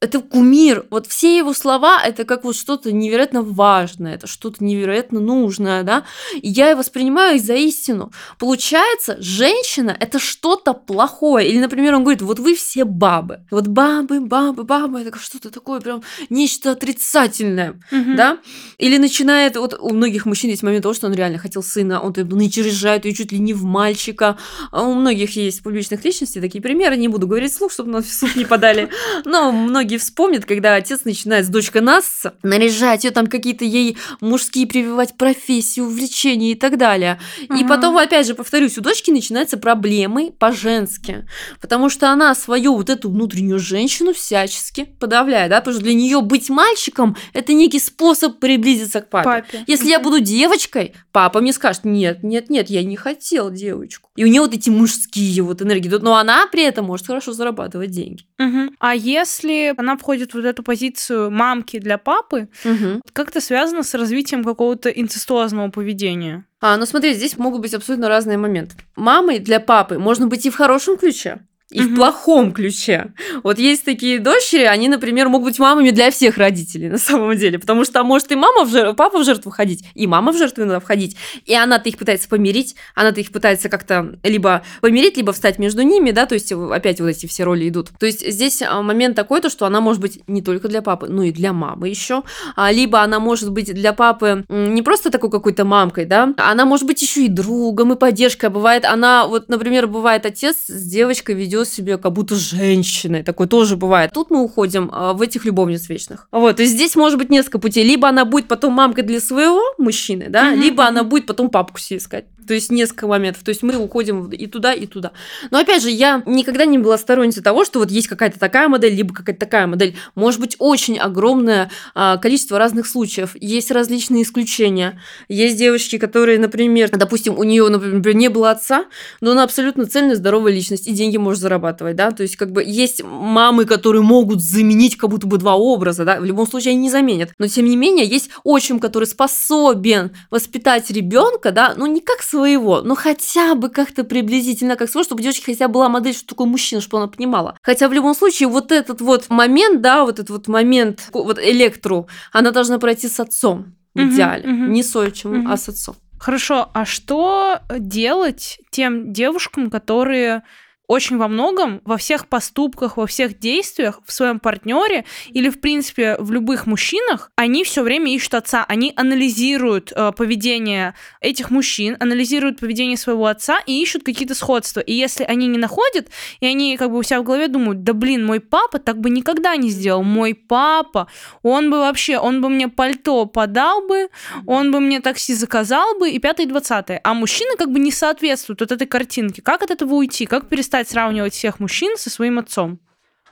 это 0.03 0.19
кумир. 0.19 0.85
Вот 0.89 1.07
все 1.07 1.37
его 1.37 1.53
слова 1.53 2.01
это 2.03 2.25
как 2.25 2.43
вот 2.43 2.55
что-то 2.55 2.91
невероятно 2.91 3.41
важное, 3.41 4.15
это 4.15 4.27
что-то 4.27 4.63
невероятно 4.63 5.19
нужное, 5.19 5.83
да. 5.83 6.03
И 6.35 6.49
я 6.49 6.69
его 6.69 6.79
воспринимаю 6.79 7.39
за 7.39 7.53
истину. 7.53 8.11
Получается, 8.37 9.15
женщина 9.19 9.95
это 9.99 10.19
что-то 10.19 10.73
плохое. 10.73 11.47
Или, 11.47 11.59
например, 11.59 11.95
он 11.95 12.03
говорит, 12.03 12.21
вот 12.21 12.39
вы 12.39 12.55
все 12.55 12.83
бабы. 12.83 13.39
Вот 13.51 13.67
бабы, 13.67 14.19
бабы, 14.19 14.63
бабы, 14.63 15.01
это 15.01 15.17
что-то 15.17 15.49
такое 15.49 15.79
прям 15.79 16.03
нечто 16.29 16.71
отрицательное, 16.71 17.79
Мгм. 17.91 18.15
да. 18.15 18.37
Или 18.77 18.97
начинает, 18.97 19.55
вот 19.55 19.73
у 19.79 19.89
многих 19.93 20.25
мужчин 20.25 20.49
есть 20.49 20.63
момент 20.63 20.83
того, 20.83 20.93
что 20.93 21.07
он 21.07 21.13
реально 21.13 21.37
хотел 21.37 21.63
сына, 21.63 22.01
он 22.01 22.13
там 22.13 22.27
начережает 22.29 23.05
ее 23.05 23.13
чуть 23.13 23.31
ли 23.31 23.39
не 23.39 23.53
в 23.53 23.63
мальчика. 23.63 24.37
А 24.71 24.83
у 24.83 24.93
многих 24.93 25.35
есть 25.35 25.63
публичных 25.63 26.03
личностей 26.03 26.41
такие 26.41 26.61
примеры, 26.61 26.97
не 26.97 27.07
буду 27.07 27.27
говорить 27.27 27.53
вслух, 27.53 27.71
чтобы 27.71 27.91
нас 27.91 28.05
в 28.05 28.13
суд 28.13 28.35
не 28.35 28.45
подали. 28.45 28.89
Но 29.25 29.51
многие 29.51 29.92
вспомнят, 29.97 30.45
когда 30.45 30.75
отец 30.75 31.05
начинает 31.05 31.45
с 31.45 31.49
дочкой 31.49 31.81
нас 31.81 32.23
наряжать 32.43 33.03
ее 33.03 33.11
там 33.11 33.27
какие-то 33.27 33.65
ей 33.65 33.97
мужские 34.21 34.67
прививать 34.67 35.17
профессии, 35.17 35.81
увлечения 35.81 36.51
и 36.51 36.55
так 36.55 36.77
далее. 36.77 37.19
И 37.41 37.47
Ага. 37.49 37.67
потом, 37.67 37.97
опять 37.97 38.27
же, 38.27 38.35
повторюсь, 38.35 38.77
у 38.77 38.81
дочки 38.81 39.11
начинаются 39.11 39.57
проблемы 39.57 40.31
по-женски, 40.37 41.27
потому 41.61 41.89
что 41.89 42.09
она 42.11 42.33
свою 42.35 42.75
вот 42.75 42.89
эту 42.89 43.09
внутреннюю 43.09 43.59
женщину 43.59 44.13
всячески 44.13 44.85
подавляет, 44.99 45.49
да, 45.49 45.59
потому 45.59 45.75
что 45.75 45.83
для 45.83 45.93
нее 45.93 46.21
быть 46.21 46.49
мальчиком 46.49 47.15
это 47.33 47.53
некий 47.53 47.79
способ 47.79 48.39
приблизиться 48.39 49.01
к 49.01 49.09
папе. 49.09 49.23
Папе. 49.29 49.63
Если 49.67 49.89
я 49.89 49.99
буду 49.99 50.19
девочкой, 50.19 50.93
папа 51.11 51.41
мне 51.41 51.53
скажет, 51.53 51.85
нет, 51.85 52.23
нет, 52.23 52.49
нет, 52.49 52.69
я 52.69 52.83
не 52.83 52.95
хотел 52.95 53.51
девочку. 53.51 54.09
И 54.15 54.23
у 54.23 54.27
нее 54.27 54.41
вот 54.41 54.53
эти 54.53 54.69
мужские 54.69 55.41
вот 55.43 55.61
энергии, 55.61 55.89
но 55.89 56.15
она 56.15 56.47
при 56.47 56.63
этом 56.63 56.85
может 56.85 57.07
хорошо 57.07 57.33
зарабатывать 57.33 57.91
деньги. 57.91 58.25
Мгм. 58.37 58.75
А 58.79 58.95
если 58.95 59.73
она 59.83 59.97
входит 59.97 60.31
в 60.31 60.35
вот 60.35 60.45
эту 60.45 60.63
позицию 60.63 61.29
мамки 61.31 61.79
для 61.79 61.97
папы, 61.97 62.47
Мгм. 62.65 63.01
как 63.13 63.29
это 63.29 63.41
связано 63.41 63.83
с 63.83 63.93
развитием 63.93 64.43
какого-то 64.43 64.89
инцестуозного 64.89 65.69
поведения? 65.69 66.45
А, 66.61 66.77
ну 66.77 66.85
смотри, 66.85 67.13
здесь 67.13 67.37
могут 67.37 67.61
быть 67.61 67.73
абсолютно 67.73 68.07
разные 68.09 68.37
моменты. 68.37 68.75
Мамой 68.95 69.39
для 69.39 69.59
папы 69.59 69.97
можно 69.99 70.27
быть 70.27 70.45
и 70.45 70.49
в 70.49 70.55
хорошем 70.55 70.97
ключе, 70.97 71.41
и 71.73 71.79
в 71.81 71.87
Мгм. 71.87 71.95
плохом 71.95 72.51
ключе. 72.53 73.13
Вот 73.43 73.57
есть 73.59 73.83
такие 73.83 74.19
дочери, 74.19 74.63
они, 74.63 74.87
например, 74.87 75.29
могут 75.29 75.49
быть 75.49 75.59
мамами 75.59 75.89
для 75.89 76.11
всех 76.11 76.37
родителей 76.37 76.89
на 76.89 76.97
самом 76.97 77.35
деле, 77.35 77.57
потому 77.59 77.83
что 77.83 77.93
там 77.93 78.07
может 78.07 78.31
и 78.31 78.35
мама 78.35 78.63
в 78.65 78.69
жертву, 78.69 78.93
папа 78.93 79.19
в 79.19 79.23
жертву 79.23 79.51
входить, 79.51 79.83
и 79.95 80.05
мама 80.07 80.31
в 80.31 80.37
жертву 80.37 80.63
иногда 80.63 80.79
входить, 80.79 81.17
и 81.45 81.55
она-то 81.55 81.89
их 81.89 81.97
пытается 81.97 82.29
помирить, 82.29 82.75
она-то 82.95 83.19
их 83.19 83.31
пытается 83.31 83.69
как-то 83.69 84.15
либо 84.23 84.63
помирить, 84.81 85.17
либо 85.17 85.33
встать 85.33 85.57
между 85.59 85.81
ними, 85.81 86.11
да, 86.11 86.25
то 86.25 86.35
есть 86.35 86.51
опять 86.51 87.01
вот 87.01 87.07
эти 87.07 87.25
все 87.25 87.43
роли 87.43 87.67
идут. 87.69 87.89
То 87.99 88.05
есть 88.05 88.27
здесь 88.29 88.61
а, 88.61 88.81
момент 88.83 89.15
такой, 89.15 89.41
то, 89.41 89.49
что 89.49 89.65
она 89.65 89.81
может 89.81 90.01
быть 90.01 90.19
не 90.27 90.41
только 90.41 90.67
для 90.67 90.81
папы, 90.83 91.07
но 91.09 91.23
и 91.23 91.31
для 91.31 91.53
мамы 91.53 91.89
еще, 91.89 92.21
а, 92.55 92.71
либо 92.71 93.01
она 93.01 93.19
может 93.19 93.51
быть 93.51 93.73
для 93.73 93.93
папы 93.93 94.45
не 94.49 94.81
просто 94.83 95.09
такой 95.09 95.31
какой-то 95.31 95.65
мамкой, 95.65 96.05
да, 96.05 96.33
она 96.37 96.65
может 96.65 96.85
быть 96.85 97.01
еще 97.01 97.25
и 97.25 97.29
другом, 97.29 97.93
и 97.93 97.95
поддержкой. 97.95 98.45
А 98.45 98.49
бывает, 98.49 98.85
она, 98.85 99.25
вот, 99.27 99.49
например, 99.49 99.87
бывает 99.87 100.25
отец 100.25 100.55
с 100.67 100.83
девочкой 100.83 101.35
ведет 101.35 101.62
себя 101.65 101.97
как 101.97 102.13
будто 102.13 102.35
женщиной, 102.35 103.23
такое 103.23 103.47
тоже 103.47 103.77
бывает. 103.77 104.11
Тут 104.13 104.29
мы 104.29 104.43
уходим 104.43 104.89
а, 104.91 105.13
в 105.13 105.21
этих 105.21 105.45
любовниц 105.45 105.89
вечных. 105.89 106.27
Вот, 106.31 106.59
и 106.59 106.65
здесь 106.65 106.95
может 106.95 107.17
быть 107.17 107.29
несколько 107.29 107.59
путей. 107.59 107.83
Либо 107.83 108.07
она 108.07 108.25
будет 108.25 108.47
потом 108.47 108.73
мамкой 108.73 109.03
для 109.03 109.19
своего 109.19 109.61
мужчины, 109.77 110.27
да, 110.29 110.51
Мгм, 110.51 110.61
либо 110.61 110.85
она 110.85 111.03
будет 111.03 111.25
потом 111.25 111.49
папку 111.49 111.79
себе 111.79 111.97
искать. 111.99 112.25
То 112.45 112.53
есть 112.53 112.71
несколько 112.71 113.07
моментов. 113.07 113.43
То 113.43 113.49
есть 113.49 113.63
мы 113.63 113.75
уходим 113.77 114.29
и 114.29 114.47
туда, 114.47 114.73
и 114.73 114.85
туда. 114.85 115.11
Но 115.51 115.59
опять 115.59 115.81
же, 115.81 115.89
я 115.89 116.23
никогда 116.25 116.65
не 116.65 116.77
была 116.77 116.97
сторонницей 116.97 117.43
того, 117.43 117.65
что 117.65 117.79
вот 117.79 117.91
есть 117.91 118.07
какая-то 118.07 118.39
такая 118.39 118.67
модель, 118.67 118.93
либо 118.93 119.13
какая-то 119.13 119.39
такая 119.39 119.67
модель. 119.67 119.95
Может 120.15 120.39
быть 120.39 120.55
очень 120.59 120.97
огромное 120.97 121.71
а, 121.95 122.17
количество 122.17 122.57
разных 122.57 122.87
случаев. 122.87 123.35
Есть 123.39 123.71
различные 123.71 124.23
исключения. 124.23 125.01
Есть 125.27 125.57
девочки, 125.57 125.97
которые, 125.97 126.39
например, 126.39 126.89
допустим, 126.91 127.37
у 127.37 127.43
нее, 127.43 127.67
например, 127.69 128.15
не 128.15 128.29
было 128.29 128.51
отца, 128.51 128.85
но 129.21 129.31
она 129.31 129.43
абсолютно 129.43 129.85
цельная, 129.85 130.15
здоровая 130.15 130.53
личность, 130.53 130.87
и 130.87 130.93
деньги 130.93 131.17
может 131.17 131.41
зарабатывать, 131.41 131.95
да. 131.95 132.11
То 132.11 132.23
есть 132.23 132.35
как 132.35 132.51
бы 132.51 132.63
есть 132.63 133.03
мамы, 133.03 133.65
которые 133.65 134.01
могут 134.01 134.41
заменить 134.41 134.97
как 134.97 135.09
будто 135.09 135.27
бы 135.27 135.37
два 135.37 135.55
образа, 135.55 136.05
да. 136.05 136.19
В 136.19 136.25
любом 136.25 136.47
случае 136.47 136.71
они 136.71 136.81
не 136.81 136.89
заменят. 136.89 137.31
Но 137.37 137.47
тем 137.47 137.65
не 137.65 137.77
менее 137.77 138.05
есть 138.05 138.29
отчим, 138.43 138.79
который 138.79 139.05
способен 139.05 140.11
воспитать 140.29 140.89
ребенка, 140.91 141.51
да, 141.51 141.73
ну 141.77 141.85
не 141.85 142.01
как 142.01 142.21
своего, 142.33 142.81
но 142.81 142.95
хотя 142.95 143.53
бы 143.53 143.69
как-то 143.69 144.03
приблизительно 144.03 144.75
как 144.75 144.89
своего, 144.89 145.03
чтобы 145.05 145.19
у 145.21 145.23
девочки 145.23 145.45
хотя 145.45 145.67
бы 145.67 145.75
была 145.75 145.89
модель, 145.89 146.15
что 146.15 146.27
такое 146.27 146.47
мужчина, 146.47 146.81
чтобы 146.81 146.97
она 147.03 147.07
понимала. 147.11 147.55
Хотя 147.61 147.87
в 147.87 147.93
любом 147.93 148.15
случае 148.15 148.49
вот 148.49 148.71
этот 148.71 149.01
вот 149.01 149.29
момент, 149.29 149.81
да, 149.81 150.03
вот 150.03 150.19
этот 150.19 150.31
вот 150.31 150.47
момент, 150.47 151.09
вот 151.13 151.37
электру, 151.39 152.07
она 152.31 152.51
должна 152.51 152.79
пройти 152.79 153.07
с 153.07 153.19
отцом 153.19 153.75
в 153.93 153.99
Мгм, 153.99 154.09
идеале. 154.11 154.47
мгм. 154.47 154.71
Не 154.73 154.81
с 154.81 154.95
отчимом, 154.95 155.39
Мгм. 155.39 155.51
а 155.51 155.57
с 155.57 155.69
отцом. 155.69 155.95
Хорошо, 156.19 156.69
а 156.73 156.85
что 156.85 157.59
делать 157.77 158.57
тем 158.71 159.13
девушкам, 159.13 159.69
которые 159.69 160.41
очень 160.87 161.17
во 161.17 161.27
многом, 161.27 161.81
во 161.85 161.97
всех 161.97 162.27
поступках, 162.27 162.97
во 162.97 163.07
всех 163.07 163.39
действиях, 163.39 164.01
в 164.05 164.11
своем 164.11 164.39
партнере 164.39 165.05
или, 165.29 165.49
в 165.49 165.59
принципе, 165.59 166.17
в 166.19 166.31
любых 166.31 166.67
мужчинах, 166.67 167.31
они 167.35 167.63
все 167.63 167.83
время 167.83 168.13
ищут 168.13 168.33
отца, 168.33 168.65
они 168.67 168.93
анализируют 168.95 169.93
э, 169.95 170.11
поведение 170.15 170.93
этих 171.21 171.51
мужчин, 171.51 171.95
анализируют 171.99 172.59
поведение 172.59 172.97
своего 172.97 173.27
отца 173.27 173.59
и 173.65 173.81
ищут 173.81 174.03
какие-то 174.03 174.35
сходства. 174.35 174.81
И 174.81 174.93
если 174.93 175.23
они 175.23 175.47
не 175.47 175.57
находят, 175.57 176.09
и 176.41 176.45
они 176.45 176.75
как 176.77 176.91
бы 176.91 176.97
у 176.97 177.03
себя 177.03 177.21
в 177.21 177.23
голове 177.23 177.47
думают, 177.47 177.83
да 177.83 177.93
блин, 177.93 178.25
мой 178.25 178.39
папа 178.39 178.79
так 178.79 178.99
бы 178.99 179.09
никогда 179.09 179.55
не 179.55 179.69
сделал, 179.69 180.03
мой 180.03 180.33
папа, 180.35 181.07
он 181.43 181.71
бы 181.71 181.79
вообще, 181.79 182.17
он 182.17 182.41
бы 182.41 182.49
мне 182.49 182.67
пальто 182.67 183.25
подал 183.25 183.87
бы, 183.87 184.09
он 184.45 184.71
бы 184.71 184.79
мне 184.81 184.99
такси 184.99 185.33
заказал 185.33 185.97
бы, 185.97 186.09
и 186.09 186.19
пятое, 186.19 186.45
и 186.45 186.49
двадцатое. 186.49 186.99
А 187.03 187.13
мужчины 187.13 187.55
как 187.57 187.71
бы 187.71 187.79
не 187.79 187.91
соответствуют 187.91 188.59
вот 188.59 188.71
этой 188.71 188.85
картинке. 188.85 189.41
Как 189.41 189.63
от 189.63 189.71
этого 189.71 189.95
уйти? 189.95 190.25
Как 190.25 190.49
перестать 190.49 190.72
сравнивать 190.89 191.33
всех 191.33 191.59
мужчин 191.59 191.97
со 191.97 192.09
своим 192.09 192.39
отцом? 192.39 192.79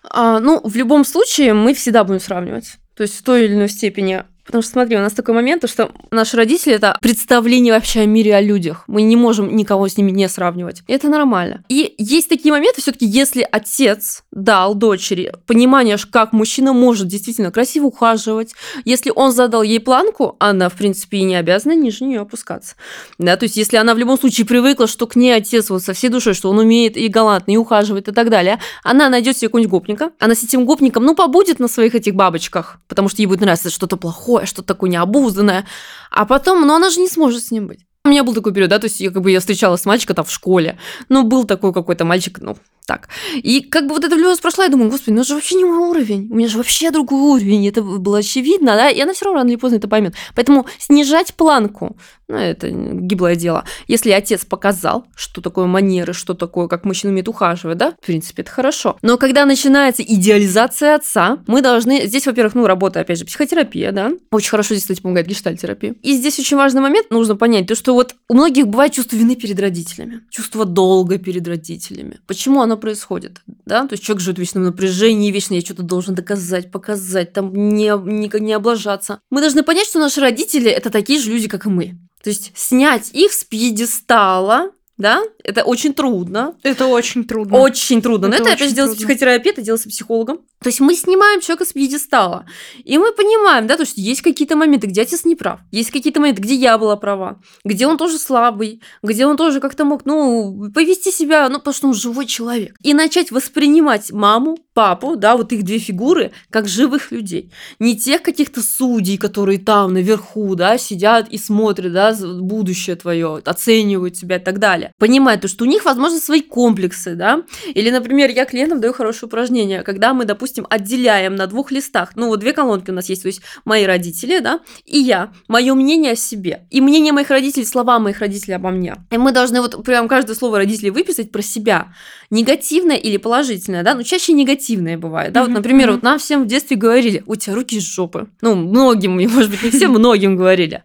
А, 0.04 0.40
ну, 0.40 0.62
в 0.64 0.76
любом 0.76 1.04
случае, 1.04 1.54
мы 1.54 1.74
всегда 1.74 2.04
будем 2.04 2.20
сравнивать. 2.20 2.78
То 2.96 3.04
есть 3.04 3.18
в 3.18 3.24
той 3.24 3.46
или 3.46 3.54
иной 3.54 3.70
степени. 3.70 4.24
Потому 4.46 4.62
что, 4.62 4.72
смотри, 4.72 4.98
у 4.98 5.00
нас 5.00 5.14
такой 5.14 5.36
момент, 5.36 5.62
то, 5.62 5.68
что 5.68 5.92
наши 6.12 6.38
родители– 6.38 6.74
это 6.76 6.98
представление 7.02 7.74
вообще 7.74 8.02
о 8.02 8.06
мире, 8.06 8.36
о 8.36 8.42
людях. 8.42 8.84
Мы 8.88 9.02
не 9.04 9.16
можем 9.16 9.56
никого 9.56 9.88
с 9.88 9.98
ними 9.98 10.12
не 10.12 10.28
сравнивать. 10.28 10.84
И 10.88 10.94
это 10.94 11.08
нормально. 11.10 11.64
И 11.70 11.96
есть 11.98 12.30
такие 12.30 12.52
моменты, 12.52 12.82
все 12.82 12.92
таки 12.92 13.06
если 13.06 13.48
отец 13.50 14.24
дал 14.32 14.76
дочери 14.76 15.34
понимание, 15.46 15.98
как 16.12 16.34
мужчина 16.34 16.74
может 16.74 17.08
действительно 17.08 17.52
красиво 17.52 17.86
ухаживать, 17.86 18.54
если 18.86 19.12
он 19.16 19.32
задал 19.32 19.64
ей 19.64 19.80
планку, 19.80 20.36
она, 20.40 20.70
в 20.70 20.74
принципе, 20.74 21.18
и 21.18 21.24
не 21.24 21.36
обязана 21.36 21.74
ниже 21.74 22.04
нее 22.04 22.22
опускаться. 22.22 22.76
Да, 23.18 23.38
то 23.38 23.44
есть 23.44 23.58
если 23.58 23.78
она 23.78 23.94
в 23.94 23.98
любом 23.98 24.18
случае 24.20 24.48
привыкла, 24.48 24.88
что 24.88 25.08
к 25.08 25.16
ней 25.16 25.36
отец 25.36 25.70
вот 25.70 25.84
со 25.84 25.94
всей 25.94 26.10
душой, 26.10 26.34
что 26.34 26.50
он 26.50 26.60
умеет 26.60 26.98
и 26.98 27.08
галантно, 27.08 27.52
и 27.52 27.58
ухаживает, 27.58 28.08
и 28.08 28.12
так 28.12 28.30
далее, 28.30 28.60
она 28.84 29.10
найдет 29.10 29.38
себе 29.38 29.50
какого-нибудь 29.50 29.72
гопника, 29.72 30.12
она 30.20 30.36
с 30.36 30.44
этим 30.44 30.66
гопником, 30.66 31.04
ну, 31.04 31.16
побудет 31.16 31.60
на 31.60 31.68
своих 31.68 31.96
этих 31.96 32.16
бабочках, 32.16 32.80
потому 32.88 33.10
что 33.10 33.22
ей 33.22 33.28
будет 33.28 33.42
нравиться 33.42 33.70
что-то 33.70 33.98
плохое, 33.98 34.31
что-то 34.46 34.68
такое 34.68 34.90
необузданное, 34.90 35.66
а 36.10 36.26
потом, 36.26 36.66
ну, 36.66 36.76
она 36.76 36.90
же 36.90 37.00
не 37.00 37.08
сможет 37.08 37.44
с 37.44 37.52
ним 37.52 37.68
быть. 37.68 37.86
У 38.04 38.10
меня 38.10 38.24
был 38.24 38.34
такой 38.34 38.52
период, 38.52 38.72
да, 38.72 38.80
то 38.80 38.86
есть 38.86 39.00
я 39.00 39.12
как 39.12 39.22
бы 39.22 39.30
я 39.30 39.40
встречалась 39.40 39.82
с 39.82 39.86
мальчиком 39.86 40.16
там 40.16 40.26
в 40.26 40.32
школе, 40.32 40.80
ну, 41.10 41.24
был 41.24 41.44
такой 41.44 41.72
какой-то 41.72 42.04
мальчик, 42.04 42.40
ну, 42.42 42.58
так. 42.88 43.10
И 43.36 43.62
как 43.62 43.88
бы 43.88 43.94
вот 43.94 44.04
эта 44.04 44.16
влюбленность 44.16 44.42
прошла, 44.42 44.64
я 44.64 44.72
думаю, 44.72 44.90
господи, 44.90 45.14
ну 45.14 45.22
это 45.22 45.30
же 45.30 45.36
вообще 45.36 45.56
не 45.56 45.66
мой 45.66 45.78
уровень, 45.78 46.28
у 46.32 46.36
меня 46.36 46.48
же 46.48 46.58
вообще 46.58 46.90
другой 46.90 47.20
уровень, 47.20 47.68
это 47.68 47.84
было 47.84 48.18
очевидно, 48.18 48.76
да, 48.76 48.90
и 48.90 49.00
она 49.00 49.14
все 49.14 49.26
равно 49.26 49.40
рано 49.40 49.50
или 49.50 49.56
поздно 49.56 49.78
это 49.78 49.88
поймет. 49.88 50.16
Поэтому 50.36 50.66
снижать 50.80 51.36
планку, 51.36 51.96
ну, 52.32 52.38
это 52.38 52.70
гиблое 52.70 53.36
дело. 53.36 53.66
Если 53.88 54.12
отец 54.12 54.46
показал, 54.46 55.06
что 55.16 55.42
такое 55.42 55.66
манеры, 55.66 56.14
что 56.14 56.34
такое, 56.34 56.68
как 56.68 56.86
мужчина 56.86 57.12
умеет 57.12 57.28
ухаживать, 57.28 57.78
да, 57.78 57.92
в 58.02 58.06
принципе, 58.06 58.42
это 58.42 58.52
хорошо. 58.52 58.98
Но 59.02 59.18
когда 59.18 59.46
начинается 59.46 60.02
идеализация 60.02 60.96
отца, 60.96 61.40
мы 61.46 61.62
должны... 61.62 62.08
Здесь, 62.08 62.26
во-первых, 62.26 62.56
ну, 62.56 62.66
работа, 62.66 63.02
опять 63.02 63.20
же, 63.20 63.26
психотерапия, 63.26 63.92
да, 63.92 64.12
очень 64.32 64.50
хорошо 64.50 64.76
здесь, 64.76 64.84
кстати, 64.84 65.02
помогает 65.02 65.28
гештальтерапия. 65.28 65.96
И 66.02 66.16
здесь 66.16 66.40
очень 66.40 66.56
важный 66.56 66.82
момент, 66.82 67.12
нужно 67.12 67.36
понять, 67.36 67.68
то, 67.68 67.76
что 67.76 67.94
вот 67.94 68.16
у 68.30 68.34
многих 68.34 68.68
бывает 68.68 68.94
чувство 68.94 69.18
вины 69.18 69.36
перед 69.36 69.60
родителями, 69.60 70.22
чувство 70.30 70.64
долга 70.64 71.18
перед 71.18 71.46
родителями. 71.46 72.20
Почему 72.28 72.62
оно 72.62 72.78
происходит, 72.78 73.42
да? 73.66 73.86
То 73.88 73.94
есть 73.94 74.04
человек 74.04 74.22
живет 74.22 74.38
в 74.38 74.40
вечном 74.40 74.64
напряжении, 74.64 75.32
вечно 75.32 75.56
я 75.56 75.62
что-то 75.62 75.84
должен 75.84 76.16
доказать, 76.16 76.72
показать, 76.72 77.34
там 77.34 77.54
не, 77.54 77.92
не, 78.06 78.40
не 78.40 78.54
облажаться. 78.54 79.20
Мы 79.30 79.42
должны 79.42 79.64
понять, 79.64 79.88
что 79.88 80.00
наши 80.00 80.22
родители– 80.22 80.70
это 80.72 80.90
такие 80.90 81.20
же 81.20 81.30
люди, 81.32 81.50
как 81.50 81.66
и 81.66 81.70
мы. 81.70 81.98
То 82.24 82.30
есть 82.30 82.52
снять 82.56 83.10
их 83.14 83.34
с 83.34 83.44
пьедестала, 83.44 84.72
да, 85.02 85.24
это 85.44 85.64
очень 85.64 85.94
трудно. 85.94 86.56
Это 86.64 86.86
очень 86.86 87.26
трудно. 87.26 87.58
Очень 87.58 88.02
трудно. 88.02 88.28
Но 88.28 88.36
Это 88.36 88.44
это, 88.44 88.52
очень 88.52 88.56
опять 88.56 88.70
же, 88.70 88.76
делается 88.76 88.98
психотерапевт, 88.98 89.58
это 89.58 89.66
делается 89.66 89.90
психологом. 89.90 90.40
То 90.62 90.68
есть 90.68 90.80
мы 90.80 90.94
снимаем 90.96 91.42
человека 91.42 91.66
с 91.66 91.74
пьедестала. 91.74 92.46
И 92.84 92.98
мы 92.98 93.12
понимаем, 93.14 93.66
да, 93.66 93.78
то, 93.78 93.86
что 93.86 94.00
есть 94.00 94.22
какие-то 94.22 94.56
моменты, 94.56 94.88
где 94.88 95.02
отец 95.02 95.26
не 95.26 95.36
прав. 95.36 95.60
Есть 95.72 95.90
какие-то 95.90 96.20
моменты, 96.20 96.42
где 96.42 96.54
я 96.54 96.78
была 96.78 96.96
права. 96.96 97.40
Где 97.66 97.88
он 97.88 97.98
тоже 97.98 98.20
слабый. 98.20 98.82
Где 99.02 99.26
он 99.26 99.38
тоже 99.38 99.60
как-то 99.60 99.86
мог, 99.86 100.06
ну, 100.06 100.72
повести 100.74 101.12
себя, 101.12 101.50
ну, 101.50 101.58
потому 101.58 101.74
что 101.74 101.88
он 101.88 101.94
живой 101.96 102.28
человек. 102.28 102.76
И 102.84 102.94
начать 102.94 103.32
воспринимать 103.32 104.12
маму, 104.12 104.60
папу, 104.74 105.16
да, 105.16 105.36
вот 105.36 105.52
их 105.52 105.64
две 105.64 105.80
фигуры, 105.80 106.32
как 106.52 106.68
живых 106.68 107.12
людей. 107.12 107.52
Не 107.80 107.98
тех 107.98 108.22
каких-то 108.22 108.62
судей, 108.62 109.18
которые 109.18 109.58
там 109.58 109.94
наверху, 109.94 110.56
да, 110.56 110.78
сидят 110.78 111.28
и 111.30 111.38
смотрят, 111.38 111.92
да, 111.92 112.16
будущее 112.16 112.96
твое, 112.96 113.42
оценивают 113.44 114.14
тебя 114.14 114.36
и 114.38 114.44
так 114.44 114.60
далее. 114.60 114.91
Понимать 114.98 115.42
то, 115.42 115.48
что 115.48 115.66
у 115.66 115.68
них, 115.68 115.86
возможно, 115.86 116.20
свои 116.20 116.42
комплексы, 116.42 117.16
да. 117.16 117.44
Или, 117.74 117.90
например, 117.90 118.30
я 118.30 118.46
клиентам 118.46 118.82
даю 118.82 118.94
хорошее 118.94 119.28
упражнение, 119.28 119.84
когда 119.84 120.14
мы, 120.14 120.26
допустим, 120.26 120.66
отделяем 120.70 121.36
на 121.36 121.48
двух 121.48 121.72
листах, 121.72 122.12
ну, 122.16 122.28
вот 122.28 122.40
две 122.40 122.54
колонки 122.54 122.92
у 122.92 122.94
нас 122.94 123.10
есть, 123.10 123.24
то 123.24 123.28
есть 123.28 123.42
мои 123.66 123.86
родители, 123.86 124.40
да, 124.40 124.60
и 124.86 125.00
я, 125.00 125.32
мое 125.48 125.74
мнение 125.74 126.14
о 126.14 126.16
себе, 126.16 126.66
и 126.70 126.82
мнение 126.82 127.14
моих 127.14 127.30
родителей, 127.30 127.66
слова 127.66 128.00
моих 128.00 128.20
родителей 128.20 128.56
обо 128.56 128.70
мне. 128.70 128.96
И 129.12 129.18
мы 129.18 129.32
должны 129.32 129.62
вот 129.62 129.84
прям 129.84 130.08
каждое 130.08 130.36
слово 130.36 130.58
родителей 130.58 130.92
выписать 130.92 131.32
про 131.32 131.42
себя, 131.42 131.94
негативное 132.30 132.98
или 132.98 133.18
положительное, 133.18 133.84
да, 133.84 133.96
ну, 133.96 134.04
чаще 134.04 134.34
негативное 134.34 134.98
бывает, 134.98 135.34
да, 135.34 135.42
вот, 135.42 135.52
например, 135.52 135.92
вот 135.92 136.04
нам 136.04 136.20
всем 136.20 136.44
в 136.44 136.48
детстве 136.48 136.78
говорили, 136.78 137.24
у 137.26 137.36
тебя 137.36 137.56
руки 137.56 137.78
из 137.78 137.84
жопы, 137.84 138.28
ну, 138.42 138.56
многим, 138.56 139.14
может 139.30 139.52
быть, 139.52 139.64
не 139.64 139.70
всем, 139.70 139.92
многим 140.02 140.36
говорили, 140.36 140.84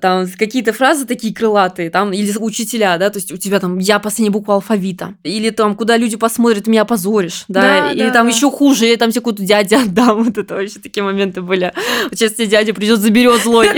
там 0.00 0.26
какие-то 0.38 0.72
фразы 0.72 1.06
такие 1.06 1.34
крылатые, 1.34 1.90
там, 1.90 2.12
или 2.12 2.36
учителя, 2.38 2.96
да, 2.98 3.10
то 3.10 3.18
есть 3.18 3.27
у 3.32 3.36
тебя 3.36 3.60
там 3.60 3.78
я 3.78 3.98
последняя 3.98 4.30
буква 4.30 4.54
алфавита, 4.54 5.14
или 5.22 5.50
там, 5.50 5.76
куда 5.76 5.96
люди 5.96 6.16
посмотрят, 6.16 6.66
меня 6.66 6.82
опозоришь, 6.82 7.44
да, 7.48 7.60
Да, 7.60 7.92
или 7.92 8.06
да, 8.08 8.12
там 8.12 8.28
да. 8.28 8.34
еще 8.34 8.50
хуже, 8.50 8.86
я 8.86 8.96
там 8.96 9.10
тебе 9.10 9.20
какую-то 9.20 9.42
дяде 9.42 9.76
отдам, 9.76 10.24
вот 10.24 10.38
это 10.38 10.54
вообще 10.54 10.78
такие 10.80 11.02
моменты 11.02 11.42
были. 11.42 11.72
Сейчас 12.10 12.34
тебе 12.34 12.46
дядя 12.46 12.74
придет, 12.74 13.00
заберет 13.00 13.42
злой. 13.42 13.66
Что 13.66 13.76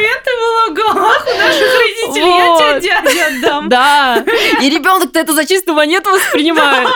было 0.00 0.70
в 0.70 0.74
головах 0.74 1.26
у 1.26 1.38
наших 1.38 1.78
родителей? 1.78 2.36
Я 2.38 2.46
Вот. 2.46 2.58
тебе 2.60 2.80
дяде 2.80 3.22
отдам. 3.24 3.68
Да, 3.68 4.24
и 4.62 4.70
ребенок-то 4.70 5.18
это 5.18 5.32
за 5.32 5.44
чистую 5.46 5.76
монету 5.76 6.10
воспринимает. 6.10 6.88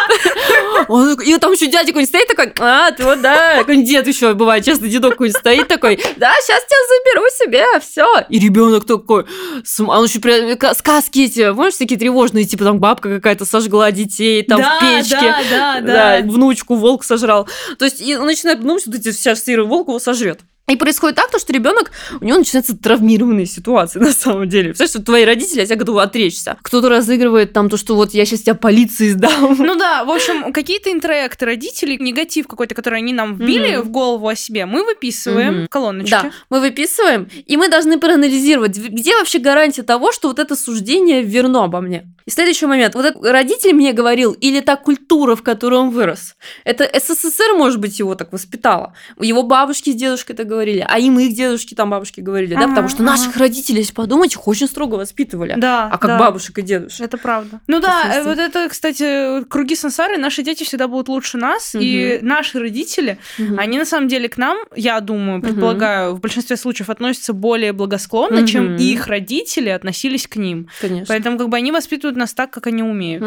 Он 0.88 1.20
И 1.20 1.36
там 1.38 1.52
еще 1.52 1.66
дядя 1.66 1.88
какой-нибудь 1.88 2.08
стоит 2.08 2.28
такой, 2.28 2.52
а, 2.60 2.90
ты 2.90 3.04
вот, 3.04 3.20
да, 3.20 3.56
какой-нибудь 3.58 3.88
дед 3.88 4.06
еще 4.06 4.34
бывает, 4.34 4.64
часто 4.64 4.86
дедок 4.88 5.12
какой-нибудь 5.12 5.38
стоит 5.40 5.68
такой, 5.68 5.96
да, 6.16 6.32
сейчас 6.42 6.62
тебя 6.64 6.76
заберу 6.88 7.26
себе, 7.38 7.80
все. 7.80 8.24
И 8.28 8.38
ребенок 8.38 8.86
такой, 8.86 9.24
а 9.24 9.98
он 10.00 10.04
еще 10.06 10.56
ка- 10.56 10.74
сказки 10.74 11.24
эти, 11.24 11.52
помнишь, 11.52 11.76
такие 11.76 11.98
тревожные, 11.98 12.44
типа 12.44 12.64
там 12.64 12.78
бабка 12.80 13.08
какая-то 13.16 13.44
сожгла 13.44 13.90
детей, 13.90 14.42
там 14.42 14.60
Да, 14.60 14.78
в 14.78 14.80
печке. 14.80 15.34
да, 15.50 15.80
да, 15.80 16.20
да. 16.20 16.20
внучку 16.24 16.74
волк 16.74 17.04
сожрал. 17.04 17.48
То 17.78 17.84
есть 17.84 18.00
и 18.00 18.16
он 18.16 18.26
начинает 18.26 18.60
думать, 18.60 18.82
что 18.82 18.90
эти 18.92 19.12
сейчас 19.12 19.44
серый 19.44 19.66
волк 19.66 19.88
его 19.88 19.98
сожрет. 19.98 20.40
И 20.66 20.76
происходит 20.76 21.16
так, 21.16 21.30
то, 21.30 21.38
что 21.38 21.52
ребенок, 21.52 21.90
у 22.20 22.24
него 22.24 22.38
начинаются 22.38 22.74
травмированные 22.76 23.44
ситуации 23.44 23.98
на 24.00 24.12
самом 24.12 24.48
деле. 24.48 24.68
Представляешь, 24.70 24.90
что 24.90 25.02
твои 25.02 25.24
родители 25.24 25.60
от 25.60 25.66
тебя 25.66 25.76
готовы 25.76 26.02
отречься. 26.02 26.56
Кто-то 26.62 26.88
разыгрывает 26.88 27.52
там 27.52 27.68
то, 27.68 27.76
что 27.76 27.94
вот 27.96 28.14
я 28.14 28.24
сейчас 28.24 28.40
тебя 28.42 28.54
полиции 28.54 29.08
сдам. 29.10 29.56
Ну 29.58 29.76
да, 29.76 30.04
в 30.04 30.10
общем, 30.10 30.52
какие-то 30.52 30.90
интроекты 30.90 31.44
родителей, 31.44 31.98
негатив 31.98 32.46
какой-то, 32.48 32.74
который 32.74 33.00
они 33.00 33.12
нам 33.12 33.34
вбили 33.34 33.76
Мгм. 33.76 33.82
в 33.82 33.90
голову 33.90 34.26
о 34.28 34.34
себе, 34.34 34.64
мы 34.64 34.84
выписываем 34.84 35.54
Мгм. 35.54 35.66
в 35.66 35.68
колоночке. 35.68 36.10
Да, 36.10 36.30
мы 36.48 36.60
выписываем, 36.60 37.28
и 37.46 37.56
мы 37.58 37.68
должны 37.68 37.98
проанализировать, 37.98 38.78
где 38.78 39.16
вообще 39.18 39.38
гарантия 39.40 39.82
того, 39.82 40.12
что 40.12 40.28
вот 40.28 40.38
это 40.38 40.56
суждение 40.56 41.22
верно 41.22 41.64
обо 41.64 41.82
мне. 41.82 42.06
И 42.24 42.30
следующий 42.30 42.64
момент. 42.64 42.94
Вот 42.94 43.04
этот 43.04 43.22
родитель 43.22 43.74
мне 43.74 43.92
говорил, 43.92 44.32
или 44.32 44.60
та 44.60 44.76
культура, 44.76 45.36
в 45.36 45.42
которой 45.42 45.74
он 45.78 45.90
вырос. 45.90 46.36
Это 46.64 46.88
СССР, 46.98 47.52
может 47.54 47.78
быть, 47.80 47.98
его 47.98 48.14
так 48.14 48.32
воспитала. 48.32 48.94
Его 49.20 49.42
бабушки 49.42 49.90
с 49.90 49.94
дедушкой 49.94 50.34
это 50.34 50.44
говорили, 50.54 50.84
а 50.88 50.98
им 50.98 51.18
их 51.18 51.34
дедушки, 51.34 51.74
там 51.74 51.90
бабушки 51.90 52.20
говорили, 52.20 52.54
да, 52.54 52.68
потому 52.68 52.88
что 52.88 53.02
наших 53.02 53.36
родителей, 53.36 53.78
если 53.80 53.92
подумать, 53.92 54.32
их 54.34 54.48
очень 54.48 54.66
строго 54.66 54.94
воспитывали. 54.94 55.54
Да, 55.56 55.88
А 55.92 55.98
как 55.98 56.18
бабушек 56.18 56.58
и 56.58 56.62
дедушек. 56.62 57.00
Это 57.00 57.18
правда. 57.18 57.60
Ну 57.66 57.80
да, 57.80 58.12
э, 58.14 58.22
вот 58.24 58.38
это, 58.38 58.68
кстати, 58.68 59.44
круги 59.44 59.76
сансары, 59.76 60.16
наши 60.18 60.42
дети 60.42 60.64
всегда 60.64 60.88
будут 60.88 61.08
лучше 61.08 61.38
нас, 61.38 61.74
и 61.78 62.18
наши 62.22 62.58
родители, 62.58 63.18
они 63.58 63.78
на 63.78 63.84
самом 63.84 64.08
деле 64.08 64.28
к 64.28 64.36
нам, 64.38 64.58
я 64.76 65.00
думаю, 65.00 65.40
предполагаю, 65.42 66.14
в 66.14 66.20
большинстве 66.20 66.56
случаев 66.56 66.90
относятся 66.90 67.32
более 67.32 67.72
благосклонно, 67.72 68.46
чем 68.46 68.76
их 68.76 69.06
родители 69.06 69.68
относились 69.68 70.26
к 70.26 70.36
ним. 70.36 70.68
Конечно. 70.80 71.06
Поэтому 71.08 71.38
как 71.38 71.48
бы 71.48 71.56
они 71.56 71.72
воспитывают 71.72 72.16
нас 72.16 72.32
так, 72.34 72.50
как 72.50 72.66
они 72.66 72.82
умеют. 72.82 73.24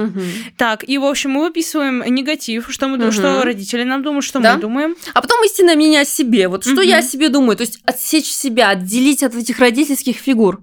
Так, 0.58 0.88
и 0.88 0.98
в 0.98 1.06
общем 1.06 1.32
мы 1.32 1.42
выписываем 1.42 2.04
негатив, 2.08 2.68
что 2.70 2.88
мы, 2.88 3.12
что 3.12 3.44
родители 3.44 3.84
нам 3.84 4.04
думают, 4.04 4.24
что 4.26 4.40
мы 4.40 4.56
думаем. 4.58 4.96
А 5.14 5.22
потом 5.22 5.44
истинное 5.44 5.76
мнение 5.76 6.02
о 6.02 6.06
себе. 6.06 6.48
Вот 6.48 6.64
что 6.66 6.82
я 6.82 6.98
о 6.98 7.02
себе 7.02 7.17
думаю. 7.30 7.58
То 7.58 7.62
есть 7.62 7.80
отсечь 7.86 8.32
себя, 8.32 8.70
отделить 8.70 9.24
от 9.24 9.36
этих 9.36 9.60
родительских 9.60 10.18
фигур. 10.18 10.62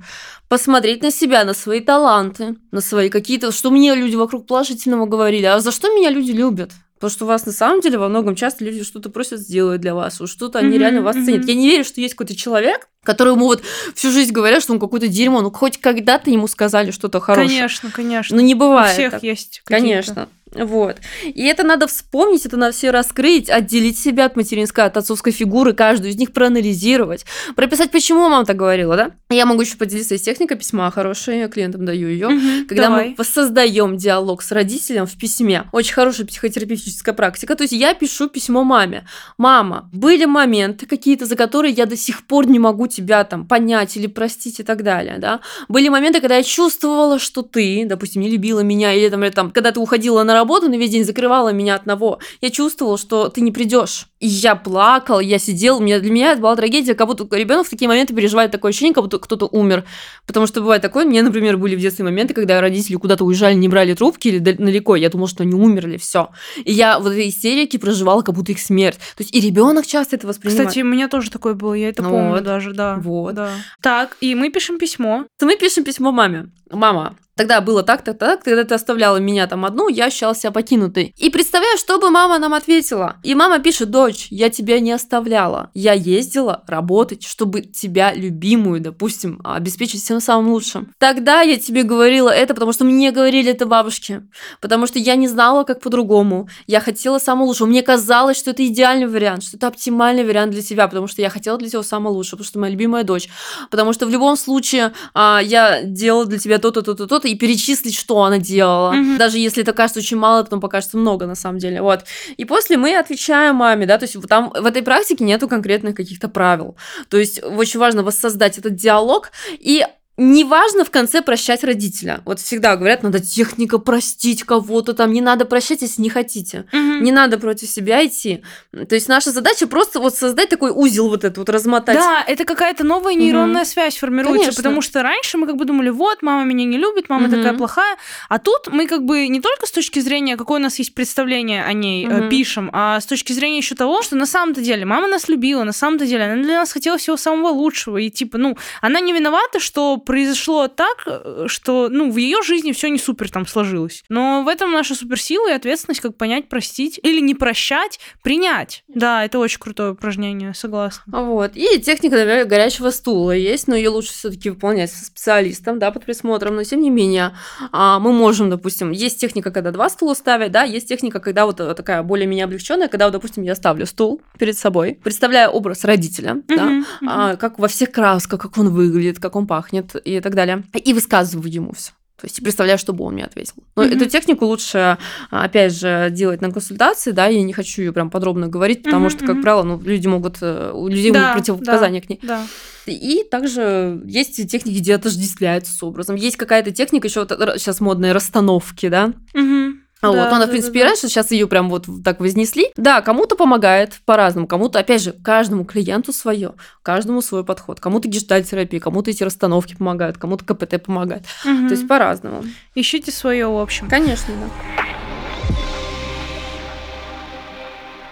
Посмотреть 0.48 1.02
на 1.02 1.10
себя, 1.10 1.44
на 1.44 1.54
свои 1.54 1.80
таланты, 1.80 2.56
на 2.70 2.80
свои 2.80 3.08
какие-то... 3.08 3.50
Что 3.50 3.70
мне 3.70 3.94
люди 3.94 4.14
вокруг 4.14 4.46
положительного 4.46 5.06
говорили. 5.06 5.46
А 5.46 5.60
за 5.60 5.72
что 5.72 5.88
меня 5.88 6.10
люди 6.10 6.30
любят? 6.30 6.70
Потому 6.94 7.10
что 7.10 7.26
вас 7.26 7.44
на 7.44 7.52
самом 7.52 7.80
деле 7.80 7.98
во 7.98 8.08
многом 8.08 8.34
часто 8.34 8.64
люди 8.64 8.82
что-то 8.82 9.10
просят 9.10 9.40
сделать 9.40 9.80
для 9.80 9.94
вас, 9.94 10.20
уж 10.20 10.30
что-то 10.30 10.60
они 10.60 10.68
Мгм, 10.70 10.78
реально 10.78 11.02
вас 11.02 11.16
мгм. 11.16 11.24
ценят. 11.26 11.44
Я 11.44 11.54
не 11.54 11.68
верю, 11.68 11.84
что 11.84 12.00
есть 12.00 12.14
какой-то 12.14 12.34
человек, 12.36 12.88
которому 13.02 13.44
вот 13.46 13.62
всю 13.94 14.10
жизнь 14.10 14.32
говорят, 14.32 14.62
что 14.62 14.72
он 14.72 14.80
какое-то 14.80 15.08
дерьмо. 15.08 15.42
Ну, 15.42 15.50
хоть 15.50 15.78
когда-то 15.78 16.30
ему 16.30 16.46
сказали 16.46 16.92
что-то 16.92 17.20
хорошее. 17.20 17.48
Конечно, 17.58 17.90
конечно. 17.90 18.36
Ну, 18.36 18.42
не 18.42 18.54
У 18.54 18.58
бывает. 18.58 18.94
всех 18.94 19.10
так. 19.10 19.22
есть. 19.22 19.60
Конечно. 19.64 20.28
Вот. 20.54 20.96
И 21.22 21.44
это 21.44 21.64
надо 21.64 21.86
вспомнить, 21.86 22.46
это 22.46 22.56
надо 22.56 22.72
все 22.72 22.90
раскрыть, 22.90 23.50
отделить 23.50 23.98
себя 23.98 24.26
от 24.26 24.36
материнской, 24.36 24.84
от 24.84 24.96
отцовской 24.96 25.32
фигуры, 25.32 25.72
каждую 25.72 26.10
из 26.10 26.16
них 26.16 26.32
проанализировать, 26.32 27.24
прописать, 27.56 27.90
почему 27.90 28.28
мама 28.28 28.44
так 28.44 28.56
говорила, 28.56 28.96
да? 28.96 29.10
Я 29.30 29.46
могу 29.46 29.62
еще 29.62 29.76
поделиться 29.76 30.14
из 30.14 30.22
техникой 30.22 30.56
письма 30.56 30.90
хорошая, 30.90 31.40
я 31.40 31.48
клиентам 31.48 31.84
даю 31.84 32.08
ее. 32.08 32.28
Когда 32.68 32.88
давай. 32.88 33.08
мы 33.10 33.14
воссоздаем 33.16 33.96
диалог 33.96 34.42
с 34.42 34.52
родителем 34.52 35.06
в 35.06 35.16
письме, 35.18 35.64
очень 35.72 35.94
хорошая 35.94 36.26
психотерапевтическая 36.26 37.14
практика. 37.14 37.54
То 37.56 37.62
есть 37.64 37.72
я 37.72 37.94
пишу 37.94 38.28
письмо 38.28 38.64
маме. 38.64 39.06
Мама, 39.38 39.88
были 39.92 40.24
моменты 40.24 40.86
какие-то, 40.86 41.26
за 41.26 41.36
которые 41.36 41.72
я 41.72 41.86
до 41.86 41.96
сих 41.96 42.26
пор 42.26 42.46
не 42.46 42.58
могу 42.58 42.86
тебя 42.86 43.24
там 43.24 43.46
понять 43.46 43.96
или 43.96 44.06
простить 44.06 44.60
и 44.60 44.62
так 44.62 44.82
далее, 44.82 45.18
да? 45.18 45.40
Были 45.68 45.88
моменты, 45.88 46.20
когда 46.20 46.36
я 46.36 46.42
чувствовала, 46.42 47.18
что 47.18 47.42
ты, 47.42 47.84
допустим, 47.86 48.22
не 48.22 48.30
любила 48.30 48.60
меня, 48.60 48.92
или 48.92 49.08
там, 49.08 49.24
или 49.24 49.30
там 49.30 49.50
когда 49.50 49.72
ты 49.72 49.80
уходила 49.80 50.22
на 50.22 50.34
работу 50.34 50.43
на 50.44 50.76
весь 50.76 50.90
день, 50.90 51.04
закрывала 51.04 51.50
меня 51.52 51.74
одного, 51.74 52.18
я 52.40 52.50
чувствовала, 52.50 52.98
что 52.98 53.28
ты 53.28 53.40
не 53.40 53.52
придешь. 53.52 54.06
И 54.20 54.26
я 54.26 54.54
плакал, 54.54 55.20
я 55.20 55.38
сидел, 55.38 55.80
меня, 55.80 56.00
для 56.00 56.10
меня 56.10 56.32
это 56.32 56.40
была 56.40 56.56
трагедия, 56.56 56.94
как 56.94 57.06
будто 57.06 57.24
ребенок 57.36 57.66
в 57.66 57.70
такие 57.70 57.88
моменты 57.88 58.14
переживает 58.14 58.50
такое 58.50 58.70
ощущение, 58.70 58.94
как 58.94 59.04
будто 59.04 59.18
кто-то 59.18 59.46
умер. 59.46 59.84
Потому 60.26 60.46
что 60.46 60.60
бывает 60.60 60.80
такое, 60.82 61.04
мне, 61.04 61.22
например, 61.22 61.56
были 61.56 61.76
в 61.76 61.80
детстве 61.80 62.04
моменты, 62.04 62.32
когда 62.32 62.60
родители 62.60 62.96
куда-то 62.96 63.24
уезжали, 63.24 63.54
не 63.54 63.68
брали 63.68 63.94
трубки 63.94 64.28
или 64.28 64.38
дал- 64.38 64.54
далеко, 64.54 64.96
я 64.96 65.10
думала, 65.10 65.28
что 65.28 65.42
они 65.42 65.54
умерли, 65.54 65.96
все. 65.96 66.30
И 66.64 66.72
я 66.72 66.98
вот 66.98 67.12
этой 67.12 67.28
истерики 67.28 67.76
проживала, 67.76 68.22
как 68.22 68.34
будто 68.34 68.52
их 68.52 68.60
смерть. 68.60 68.98
То 69.16 69.22
есть 69.22 69.34
и 69.34 69.40
ребенок 69.40 69.86
часто 69.86 70.16
это 70.16 70.26
воспринимает. 70.26 70.68
Кстати, 70.68 70.82
у 70.82 70.86
меня 70.86 71.08
тоже 71.08 71.30
такое 71.30 71.54
было, 71.54 71.74
я 71.74 71.90
это 71.90 72.02
помню 72.02 72.30
Вот. 72.30 72.44
даже, 72.44 72.72
да. 72.72 72.96
Вот. 72.96 73.34
да. 73.34 73.50
Так, 73.82 74.16
и 74.20 74.34
мы 74.34 74.50
пишем 74.50 74.78
письмо. 74.78 75.26
мы 75.40 75.56
пишем 75.56 75.84
письмо 75.84 76.12
маме. 76.12 76.50
Мама, 76.70 77.16
Тогда 77.36 77.60
было 77.60 77.82
так-то, 77.82 78.14
так, 78.14 78.44
когда 78.44 78.64
ты 78.64 78.74
оставляла 78.74 79.16
меня 79.16 79.46
там 79.46 79.64
одну, 79.64 79.88
я 79.88 80.06
ощущала 80.06 80.34
себя 80.34 80.52
покинутой. 80.52 81.14
И 81.18 81.30
представляю, 81.30 81.76
что 81.78 81.98
бы 81.98 82.10
мама 82.10 82.38
нам 82.38 82.54
ответила. 82.54 83.16
И 83.24 83.34
мама 83.34 83.58
пишет, 83.58 83.90
дочь, 83.90 84.28
я 84.30 84.50
тебя 84.50 84.78
не 84.78 84.92
оставляла. 84.92 85.70
Я 85.74 85.94
ездила 85.94 86.62
работать, 86.68 87.24
чтобы 87.24 87.62
тебя, 87.62 88.14
любимую, 88.14 88.80
допустим, 88.80 89.40
обеспечить 89.42 90.02
всем 90.02 90.20
самым 90.20 90.52
лучшим. 90.52 90.92
Тогда 90.98 91.40
я 91.40 91.56
тебе 91.56 91.82
говорила 91.82 92.30
это, 92.30 92.54
потому 92.54 92.72
что 92.72 92.84
мне 92.84 93.10
говорили 93.10 93.50
это 93.50 93.66
бабушки. 93.66 94.22
Потому 94.60 94.86
что 94.86 95.00
я 95.00 95.16
не 95.16 95.26
знала, 95.26 95.64
как 95.64 95.80
по-другому. 95.80 96.48
Я 96.66 96.80
хотела 96.80 97.18
самого 97.18 97.48
лучшего. 97.48 97.66
Мне 97.66 97.82
казалось, 97.82 98.38
что 98.38 98.50
это 98.50 98.64
идеальный 98.64 99.06
вариант, 99.06 99.42
что 99.42 99.56
это 99.56 99.66
оптимальный 99.66 100.24
вариант 100.24 100.52
для 100.52 100.62
тебя, 100.62 100.86
потому 100.86 101.08
что 101.08 101.20
я 101.20 101.30
хотела 101.30 101.58
для 101.58 101.68
тебя 101.68 101.82
самого 101.82 102.12
лучшего, 102.12 102.36
потому 102.36 102.46
что 102.46 102.58
моя 102.60 102.72
любимая 102.72 103.02
дочь. 103.02 103.28
Потому 103.70 103.92
что 103.92 104.06
в 104.06 104.10
любом 104.10 104.36
случае 104.36 104.92
а, 105.14 105.40
я 105.42 105.82
делала 105.82 106.26
для 106.26 106.38
тебя 106.38 106.58
то-то, 106.58 106.82
то-то, 106.82 107.06
то-то, 107.06 107.23
и 107.28 107.34
перечислить, 107.34 107.96
что 107.96 108.22
она 108.22 108.38
делала. 108.38 108.92
Мгм. 108.92 109.18
Даже 109.18 109.38
если 109.38 109.62
это 109.62 109.72
кажется 109.72 110.00
очень 110.00 110.16
мало, 110.16 110.42
потом 110.42 110.60
покажется 110.60 110.96
много 110.96 111.26
на 111.26 111.34
самом 111.34 111.58
деле. 111.58 111.82
Вот. 111.82 112.04
И 112.36 112.44
после 112.44 112.76
мы 112.76 112.96
отвечаем 112.96 113.56
маме, 113.56 113.86
да, 113.86 113.98
то 113.98 114.04
есть 114.04 114.16
там 114.28 114.50
в 114.50 114.66
этой 114.66 114.82
практике 114.82 115.24
нету 115.24 115.48
конкретных 115.48 115.94
каких-то 115.94 116.28
правил. 116.28 116.76
То 117.08 117.18
есть 117.18 117.42
очень 117.42 117.80
важно 117.80 118.02
воссоздать 118.02 118.58
этот 118.58 118.74
диалог 118.74 119.30
и 119.52 119.84
не 120.16 120.44
важно 120.44 120.84
в 120.84 120.90
конце 120.90 121.22
прощать 121.22 121.64
родителя. 121.64 122.20
Вот 122.24 122.38
всегда 122.38 122.76
говорят, 122.76 123.02
надо 123.02 123.18
техника 123.18 123.78
простить 123.78 124.44
кого-то 124.44 124.94
там, 124.94 125.12
не 125.12 125.20
надо 125.20 125.44
прощать, 125.44 125.82
если 125.82 126.02
не 126.02 126.08
хотите. 126.08 126.66
Мгм. 126.72 127.02
Не 127.02 127.10
надо 127.10 127.36
против 127.36 127.68
себя 127.68 128.06
идти. 128.06 128.42
То 128.72 128.94
есть 128.94 129.08
наша 129.08 129.32
задача 129.32 129.66
просто 129.66 129.98
вот 129.98 130.14
создать 130.14 130.48
такой 130.50 130.70
узел 130.70 131.08
вот 131.08 131.24
этот 131.24 131.38
вот, 131.38 131.48
размотать. 131.48 131.96
Да, 131.96 132.22
это 132.26 132.44
какая-то 132.44 132.84
новая 132.84 133.14
нейронная 133.14 133.64
связь 133.64 133.96
формируется, 133.96 134.40
Конечно. 134.40 134.62
потому 134.62 134.82
что 134.82 135.02
раньше 135.02 135.36
мы 135.36 135.48
как 135.48 135.56
бы 135.56 135.64
думали, 135.64 135.88
вот, 135.88 136.22
мама 136.22 136.44
меня 136.44 136.64
не 136.64 136.78
любит, 136.78 137.08
мама 137.08 137.26
Мгм. 137.26 137.36
такая 137.36 137.54
плохая, 137.54 137.96
а 138.28 138.38
тут 138.38 138.68
мы 138.68 138.86
как 138.86 139.04
бы 139.04 139.26
не 139.26 139.40
только 139.40 139.66
с 139.66 139.72
точки 139.72 139.98
зрения, 139.98 140.36
какое 140.36 140.60
у 140.60 140.62
нас 140.62 140.78
есть 140.78 140.94
представление 140.94 141.64
о 141.64 141.72
ней, 141.72 142.06
Мгм. 142.06 142.28
пишем, 142.28 142.70
а 142.72 143.00
с 143.00 143.06
точки 143.06 143.32
зрения 143.32 143.58
еще 143.58 143.74
того, 143.74 144.02
что 144.02 144.14
на 144.14 144.26
самом-то 144.26 144.60
деле 144.62 144.84
мама 144.84 145.08
нас 145.08 145.28
любила, 145.28 145.64
на 145.64 145.72
самом-то 145.72 146.06
деле 146.06 146.24
она 146.24 146.40
для 146.40 146.60
нас 146.60 146.72
хотела 146.72 146.98
всего 146.98 147.16
самого 147.16 147.48
лучшего, 147.48 147.96
и 147.96 148.10
типа, 148.10 148.38
ну, 148.38 148.56
она 148.80 149.00
не 149.00 149.12
виновата, 149.12 149.58
что 149.58 149.96
произошло 150.04 150.68
так, 150.68 151.02
э, 151.06 151.44
что, 151.46 151.88
ну, 151.90 152.10
в 152.10 152.16
ее 152.16 152.42
жизни 152.42 152.72
все 152.72 152.88
не 152.88 152.98
супер 152.98 153.30
там 153.30 153.46
сложилось. 153.46 154.02
Но 154.08 154.42
в 154.44 154.48
этом 154.48 154.72
наша 154.72 154.94
суперсила 154.94 155.50
и 155.50 155.54
ответственность, 155.54 156.00
как 156.00 156.16
понять, 156.16 156.48
простить 156.48 156.98
или 157.02 157.20
не 157.20 157.34
прощать, 157.34 157.98
принять. 158.22 158.84
Да, 158.88 159.24
это 159.24 159.38
очень 159.38 159.58
крутое 159.58 159.92
упражнение, 159.92 160.54
согласна. 160.54 161.02
Вот. 161.06 161.52
И 161.54 161.80
техника, 161.80 162.16
например, 162.16 162.46
горячего 162.46 162.90
стула 162.90 163.32
есть, 163.32 163.68
но 163.68 163.74
ее 163.74 163.88
лучше 163.88 164.12
все-таки 164.12 164.50
выполнять 164.50 164.90
со 164.90 165.04
специалистом, 165.04 165.78
да, 165.78 165.90
под 165.90 166.04
присмотром. 166.04 166.56
Но 166.56 166.64
тем 166.64 166.80
не 166.80 166.90
менее, 166.90 167.36
а, 167.72 167.98
мы 167.98 168.12
можем, 168.12 168.50
допустим, 168.50 168.90
есть 168.90 169.20
техника, 169.20 169.50
когда 169.50 169.70
два 169.70 169.88
стула 169.88 170.14
ставят, 170.14 170.52
да, 170.52 170.62
есть 170.62 170.88
техника, 170.88 171.20
когда 171.20 171.46
вот 171.46 171.60
э, 171.60 171.74
такая 171.74 172.02
более-менее 172.02 172.44
облегченная, 172.44 172.88
когда, 172.88 173.06
вот, 173.06 173.12
допустим, 173.12 173.42
я 173.42 173.54
ставлю 173.54 173.86
стул 173.86 174.20
перед 174.38 174.56
собой, 174.58 174.98
представляю 175.02 175.50
образ 175.50 175.84
родителя, 175.84 176.42
да, 176.48 176.64
Мгм, 176.64 176.86
мгм. 177.00 177.08
а, 177.08 177.36
как 177.36 177.58
во 177.58 177.68
всех 177.68 177.92
красках, 177.92 178.40
как 178.40 178.58
он 178.58 178.70
выглядит, 178.70 179.18
как 179.20 179.36
он 179.36 179.46
пахнет 179.46 179.93
и 179.98 180.20
так 180.20 180.34
далее. 180.34 180.64
И 180.84 180.92
высказываю 180.92 181.50
ему 181.50 181.72
все. 181.72 181.92
То 182.20 182.26
есть 182.26 182.42
представляю, 182.42 182.78
что 182.78 182.92
бы 182.92 183.04
он 183.04 183.14
мне 183.14 183.24
ответил. 183.24 183.54
Но 183.76 183.82
Мгм. 183.82 183.96
эту 183.96 184.06
технику 184.08 184.46
лучше, 184.46 184.96
а, 185.30 185.44
опять 185.44 185.74
же, 185.74 186.08
делать 186.12 186.40
на 186.40 186.50
консультации, 186.52 187.10
да, 187.10 187.26
я 187.26 187.42
не 187.42 187.52
хочу 187.52 187.82
ее 187.82 187.92
прям 187.92 188.08
подробно 188.08 188.46
говорить, 188.48 188.82
потому 188.84 189.06
Мгм, 189.06 189.10
что, 189.10 189.26
как 189.26 189.42
правило, 189.42 189.62
ну, 189.64 189.80
люди 189.82 190.06
могут, 190.06 190.38
э, 190.40 190.70
у 190.72 190.86
людей 190.88 191.10
Да, 191.10 191.20
могут 191.20 191.34
противопоказания 191.34 192.00
к 192.00 192.08
ней. 192.08 192.20
Да. 192.22 192.46
И 192.86 193.24
также 193.30 194.00
есть 194.06 194.36
техники, 194.48 194.78
где 194.78 194.94
отождествляется 194.94 195.72
с 195.72 195.82
образом. 195.82 196.14
Есть 196.16 196.36
какая-то 196.36 196.70
техника, 196.70 197.08
еще 197.08 197.20
вот 197.20 197.30
сейчас 197.58 197.80
модные 197.80 198.12
расстановки, 198.12 198.88
да. 198.88 199.12
Мгм. 199.34 199.73
А 200.04 200.08
вот 200.08 200.16
Да, 200.16 200.28
она, 200.28 200.40
да, 200.40 200.46
в 200.46 200.50
принципе, 200.50 200.80
да, 200.80 200.84
да. 200.84 200.90
раньше, 200.90 201.08
сейчас 201.08 201.30
ее 201.30 201.46
прям 201.46 201.68
вот 201.70 201.86
так 202.04 202.20
вознесли. 202.20 202.70
Да, 202.76 203.00
кому-то 203.00 203.36
помогает 203.36 203.94
по-разному, 204.04 204.46
кому-то, 204.46 204.78
опять 204.78 205.02
же, 205.02 205.12
каждому 205.12 205.64
клиенту 205.64 206.12
свое, 206.12 206.52
каждому 206.82 207.22
свой 207.22 207.44
подход. 207.44 207.80
Кому-то 207.80 208.08
гештальтерапия, 208.08 208.80
кому-то 208.80 209.10
эти 209.10 209.22
расстановки 209.24 209.74
помогают, 209.76 210.18
кому-то 210.18 210.44
КПТ 210.44 210.82
помогает. 210.82 211.24
Мгм. 211.44 211.68
То 211.68 211.74
есть 211.74 211.88
по-разному. 211.88 212.44
Ищите 212.74 213.10
свое, 213.10 213.46
в 213.48 213.58
общем. 213.58 213.88
Конечно, 213.88 214.34
да. 214.34 214.83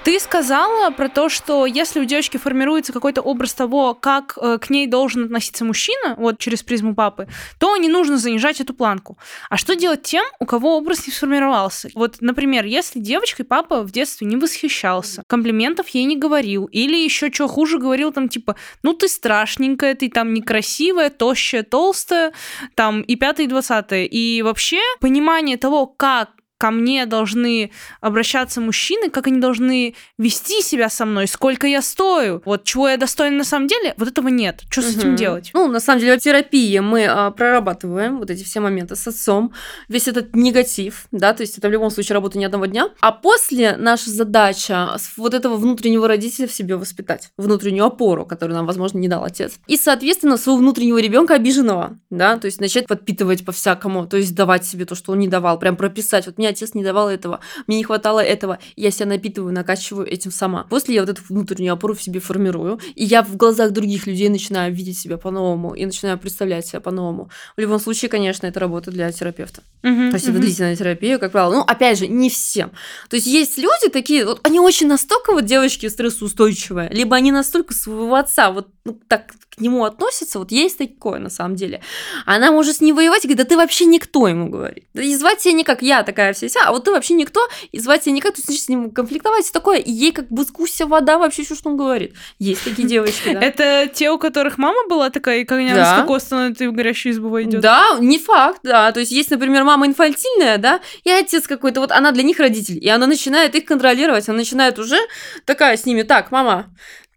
Ты 0.05 0.19
сказала 0.19 0.91
про 0.91 1.09
то, 1.09 1.29
что 1.29 1.65
если 1.65 2.01
у 2.01 2.05
девочки 2.05 2.37
формируется 2.37 2.93
какой-то 2.93 3.23
образ 3.23 3.55
того, 3.55 3.95
как 3.95 4.37
э, 4.37 4.59
к 4.59 4.69
ней 4.69 4.89
должен 4.89 5.27
относиться 5.27 5.65
мужчина, 5.65 6.17
вот 6.19 6.39
через 6.39 6.65
призму 6.65 6.97
папы, 6.97 7.29
то 7.61 7.77
не 7.77 7.89
нужно 7.89 8.19
занижать 8.19 8.61
эту 8.61 8.75
планку. 8.75 9.17
А 9.49 9.57
что 9.57 9.77
делать 9.77 10.03
тем, 10.03 10.25
у 10.41 10.45
кого 10.45 10.77
образ 10.77 11.07
не 11.07 11.13
сформировался? 11.13 11.89
Вот, 11.95 12.17
например, 12.21 12.65
если 12.65 12.99
девочкой 12.99 13.45
папа 13.45 13.83
в 13.83 13.93
детстве 13.93 14.27
не 14.27 14.35
восхищался, 14.35 15.23
комплиментов 15.29 15.89
ей 15.91 16.05
не 16.05 16.17
говорил, 16.17 16.65
или 16.65 16.97
еще 16.97 17.31
что 17.31 17.47
хуже 17.47 17.79
говорил 17.79 18.13
там 18.13 18.29
типа, 18.29 18.57
ну 18.83 18.95
ты 18.95 19.07
страшненькая, 19.07 19.95
ты 19.95 20.11
там 20.11 20.35
некрасивая, 20.35 21.11
тощая, 21.11 21.63
толстая, 21.63 22.33
там 22.75 23.03
и 23.03 23.15
пятое, 23.15 23.47
и 23.47 23.49
двадцатое. 23.49 24.05
И 24.07 24.43
вообще 24.43 24.81
понимание 25.01 25.57
того, 25.57 25.87
как 25.87 26.31
ко 26.63 26.71
мне 26.71 27.07
должны 27.07 27.73
обращаться 28.01 28.61
мужчины, 28.61 29.11
как 29.11 29.27
они 29.27 29.41
должны 29.41 29.97
вести 30.17 30.63
себя 30.63 30.89
со 30.89 31.05
мной, 31.05 31.27
сколько 31.27 31.67
я 31.67 31.83
стою, 31.83 32.41
вот 32.45 32.63
чего 32.63 32.89
я 32.89 32.97
достойна 32.97 33.39
на 33.39 33.45
самом 33.45 33.67
деле, 33.67 33.95
вот 33.97 34.07
этого 34.07 34.29
нет. 34.29 34.61
Что 34.71 34.83
с 34.83 34.97
этим 34.97 35.17
делать? 35.17 35.51
Ну, 35.55 35.67
на 35.67 35.81
самом 35.81 35.99
деле, 35.99 36.17
в 36.17 36.23
терапии 36.23 36.79
мы 36.79 37.07
а, 37.07 37.33
прорабатываем 37.33 38.19
вот 38.19 38.31
эти 38.31 38.45
все 38.45 38.61
моменты 38.61 38.95
с 38.95 39.09
отцом, 39.09 39.53
весь 39.89 40.07
этот 40.07 40.37
негатив, 40.37 41.07
да, 41.11 41.35
то 41.35 41.41
есть 41.41 41.59
это 41.59 41.67
в 41.67 41.73
любом 41.73 41.91
случае 41.91 42.15
работа 42.15 42.39
не 42.39 42.45
одного 42.45 42.67
дня. 42.67 42.91
А 43.01 43.11
после 43.11 43.77
наша 43.77 44.11
задача 44.11 44.97
вот 45.17 45.35
этого 45.35 45.57
внутреннего 45.57 46.07
родителя 46.07 46.47
в 46.47 46.53
себе 46.53 46.77
воспитать, 46.77 47.31
внутреннюю 47.37 47.87
опору, 47.87 48.25
которую 48.25 48.57
нам, 48.57 48.67
возможно, 48.67 48.99
не 48.99 49.09
дал 49.09 49.25
отец. 49.25 49.55
И, 49.67 49.77
соответственно, 49.77 50.37
своего 50.37 50.61
внутреннего 50.61 50.99
ребенка 50.99 51.35
обиженного, 51.35 51.99
да, 52.09 52.39
то 52.39 52.47
есть 52.47 52.61
начать 52.61 52.87
подпитывать 52.87 53.45
по-всякому, 53.45 54.07
то 54.07 54.17
есть 54.17 54.33
давать 54.37 54.65
себе 54.65 54.85
то, 54.85 54.95
что 54.95 55.11
он 55.11 55.19
не 55.19 55.27
давал, 55.27 55.59
прям 55.59 55.75
прописать. 55.75 56.27
Вот 56.27 56.39
мне 56.39 56.52
отец 56.53 56.75
не 56.75 56.83
давал 56.83 57.09
этого, 57.09 57.41
мне 57.67 57.79
не 57.79 57.85
хватало 57.85 58.21
этого, 58.21 58.59
я 58.77 58.91
себя 58.91 59.07
напитываю, 59.07 59.53
накачиваю 59.53 60.07
этим 60.07 60.31
сама. 60.31 60.65
После 60.65 60.95
я 60.95 61.03
вот 61.03 61.11
эту 61.11 61.23
внутреннюю 61.29 61.73
опору 61.73 61.95
в 61.95 62.03
себе 62.03 62.21
формирую, 62.21 62.79
и 62.95 63.05
я 63.05 63.23
в 63.23 63.37
глазах 63.37 63.73
других 63.73 64.07
людей 64.07 64.29
начинаю 64.29 64.75
видеть 64.75 64.99
себя 64.99 65.19
по-новому 65.19 65.75
и 65.75 65.85
начинаю 65.85 66.19
представлять 66.19 66.67
себя 66.67 66.81
по-новому. 66.81 67.31
В 67.57 67.61
любом 67.61 67.81
случае, 67.81 68.09
конечно, 68.09 68.47
это 68.47 68.61
работа 68.61 68.91
для 68.91 69.11
терапевта. 69.13 69.63
Мгм, 69.83 70.11
То 70.11 70.15
есть 70.15 70.27
это 70.27 70.35
мгм. 70.35 70.43
длительная 70.43 70.77
терапия, 70.77 71.19
как 71.19 71.33
правило. 71.33 71.55
Ну, 71.55 71.61
опять 71.63 71.99
же, 71.99 72.07
не 72.07 72.31
всем. 72.31 72.71
То 73.09 73.17
есть 73.17 73.27
есть 73.27 73.59
люди 73.59 73.89
такие, 73.93 74.25
вот 74.25 74.41
они 74.47 74.61
очень 74.61 74.87
настолько 74.87 75.33
вот 75.33 75.45
девочки 75.45 75.89
стрессоустойчивые, 75.89 76.89
либо 76.91 77.17
они 77.17 77.33
настолько 77.33 77.75
своего 77.75 78.15
отца 78.15 78.51
вот 78.51 78.69
ну, 78.85 78.99
так 79.09 79.33
к 79.57 79.61
нему 79.61 79.85
относятся, 79.85 80.39
вот 80.39 80.51
есть 80.51 80.79
такое 80.79 81.19
на 81.19 81.29
самом 81.29 81.57
деле. 81.57 81.83
Она 82.25 82.51
может 82.51 82.77
с 82.77 82.81
ним 82.81 82.97
воевать 82.97 83.25
и 83.25 83.29
говорит, 83.29 83.45
да 83.45 83.49
ты 83.49 83.57
вообще 83.57 83.85
никто 83.85 84.27
ему 84.27 84.49
говорит. 84.49 84.85
Да 84.95 85.03
и 85.03 85.15
звать 85.15 85.41
тебя 85.41 85.53
никак, 85.53 85.83
я 85.83 86.03
такая 86.03 86.33
вся 86.33 86.49
вся, 86.49 86.65
а 86.65 86.73
вот 86.73 86.85
ты 86.85 86.91
вообще 86.91 87.15
никто, 87.15 87.41
и 87.71 87.79
звать 87.79 88.03
тебя 88.03 88.15
никак, 88.15 88.35
то 88.35 88.39
есть 88.39 88.49
начнешь 88.49 88.65
с 88.65 88.69
ним 88.69 88.91
конфликтовать, 88.91 89.49
и 89.49 89.53
такое, 89.53 89.79
и 89.79 89.91
ей 89.91 90.13
как 90.13 90.29
бы 90.29 90.45
с 90.45 90.51
гуся 90.51 90.87
вода 90.87 91.19
вообще, 91.19 91.45
что 91.45 91.57
он 91.69 91.77
говорит. 91.77 92.15
Есть 92.39 92.65
такие 92.65 92.89
девочки, 92.89 93.33
да. 93.35 93.41
Это 93.43 93.91
те, 93.93 94.11
у 94.11 94.19
которых 94.19 94.57
мама 94.57 94.89
была 94.89 95.11
такая, 95.11 95.41
и 95.41 95.45
как 95.45 95.61
она 95.61 96.07
с 96.19 96.23
становится 96.23 96.65
и 96.65 96.67
в 96.69 96.73
горящую 96.73 97.13
избу 97.13 97.29
войдет. 97.29 97.61
Да, 97.61 97.99
не 98.01 98.19
факт, 98.19 98.61
да. 98.63 98.91
То 98.93 99.01
есть 99.01 99.13
есть, 99.13 99.31
например, 99.31 99.65
мама 99.65 99.87
инфантильная, 99.87 100.59
да, 100.59 100.81
и 101.05 101.11
отец 101.11 101.47
какой-то, 101.47 101.81
вот 101.81 101.93
она 101.93 102.13
для 102.13 102.23
них 102.23 102.39
родитель, 102.39 102.79
и 102.83 102.89
она 102.89 103.07
начинает 103.07 103.55
их 103.55 103.65
контролировать, 103.65 104.29
она 104.29 104.39
начинает 104.39 104.79
уже 104.79 104.99
такая 105.45 105.77
с 105.77 105.85
ними, 105.85 106.03
так, 106.03 106.31
мама, 106.31 106.71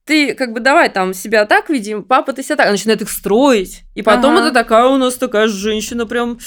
ты 0.05 0.35
как 0.35 0.53
бы 0.53 0.59
давай 0.59 0.89
там 0.89 1.15
себя 1.15 1.45
так 1.45 1.69
видим, 1.69 2.03
папа, 2.03 2.31
ты 2.31 2.43
себя 2.43 2.57
так. 2.57 2.67
Она 2.67 2.73
начинает 2.73 3.01
их 3.01 3.09
строить. 3.09 3.83
И 3.95 4.03
потом 4.03 4.35
Ага. 4.35 4.45
это 4.45 4.53
такая 4.53 4.85
у 4.85 4.97
нас 4.97 5.15
такая 5.15 5.47
женщина 5.47 6.05
прям, 6.05 6.37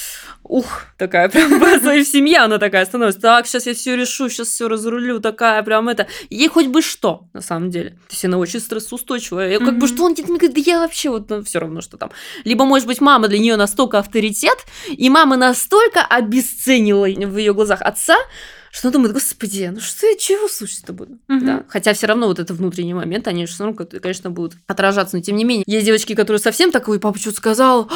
ух, 0.44 0.84
такая 0.96 1.28
прям 1.28 1.58
в 1.60 2.04
семье 2.04 2.38
она 2.38 2.58
такая 2.58 2.84
становится. 2.86 3.20
Так, 3.20 3.46
сейчас 3.48 3.66
я 3.66 3.74
все 3.74 3.96
решу, 3.96 4.28
сейчас 4.28 4.48
все 4.48 4.68
разрулю, 4.68 5.18
такая 5.18 5.60
прям 5.64 5.88
это. 5.88 6.06
Ей 6.30 6.46
хоть 6.48 6.68
бы 6.68 6.82
что, 6.82 7.26
на 7.32 7.40
самом 7.40 7.70
деле. 7.70 7.90
То 7.90 8.12
есть 8.12 8.24
она 8.24 8.38
очень 8.38 8.60
стрессоустойчивая. 8.60 9.56
И 9.56 9.58
Как 9.58 9.76
бы 9.76 9.88
что 9.88 10.04
он 10.04 10.14
говорит, 10.14 10.54
да 10.54 10.60
я 10.64 10.78
вообще 10.78 11.10
вот 11.10 11.32
все 11.46 11.58
равно, 11.58 11.80
что 11.80 11.96
там. 11.96 12.12
Либо, 12.44 12.64
может 12.64 12.86
быть, 12.86 13.00
мама 13.00 13.26
для 13.26 13.40
нее 13.40 13.56
настолько 13.56 13.98
авторитет, 13.98 14.58
и 14.88 15.10
мама 15.10 15.36
настолько 15.36 16.02
обесценила 16.02 17.06
в 17.06 17.36
ее 17.36 17.54
глазах 17.54 17.82
отца, 17.82 18.16
что 18.70 18.88
она 18.88 18.92
думает, 18.92 19.12
господи, 19.12 19.70
ну 19.72 19.80
что 19.80 20.06
я 20.06 20.16
чего 20.16 20.48
слушать-то 20.48 20.92
буду? 20.92 21.18
Мгм. 21.28 21.46
Да. 21.46 21.64
Хотя 21.68 21.92
все 21.92 22.06
равно 22.06 22.26
вот 22.26 22.38
это 22.38 22.54
внутренний 22.54 22.94
момент, 22.94 23.28
они 23.28 23.46
же 23.46 23.52
все 23.52 23.64
равно, 23.64 23.84
конечно, 23.84 24.30
будут 24.30 24.54
отражаться. 24.66 25.16
Но 25.16 25.22
тем 25.22 25.36
не 25.36 25.44
менее, 25.44 25.64
есть 25.66 25.86
девочки, 25.86 26.14
которые 26.14 26.40
совсем 26.40 26.70
такой, 26.70 27.00
папа 27.00 27.18
что-то 27.18 27.36
сказал, 27.36 27.90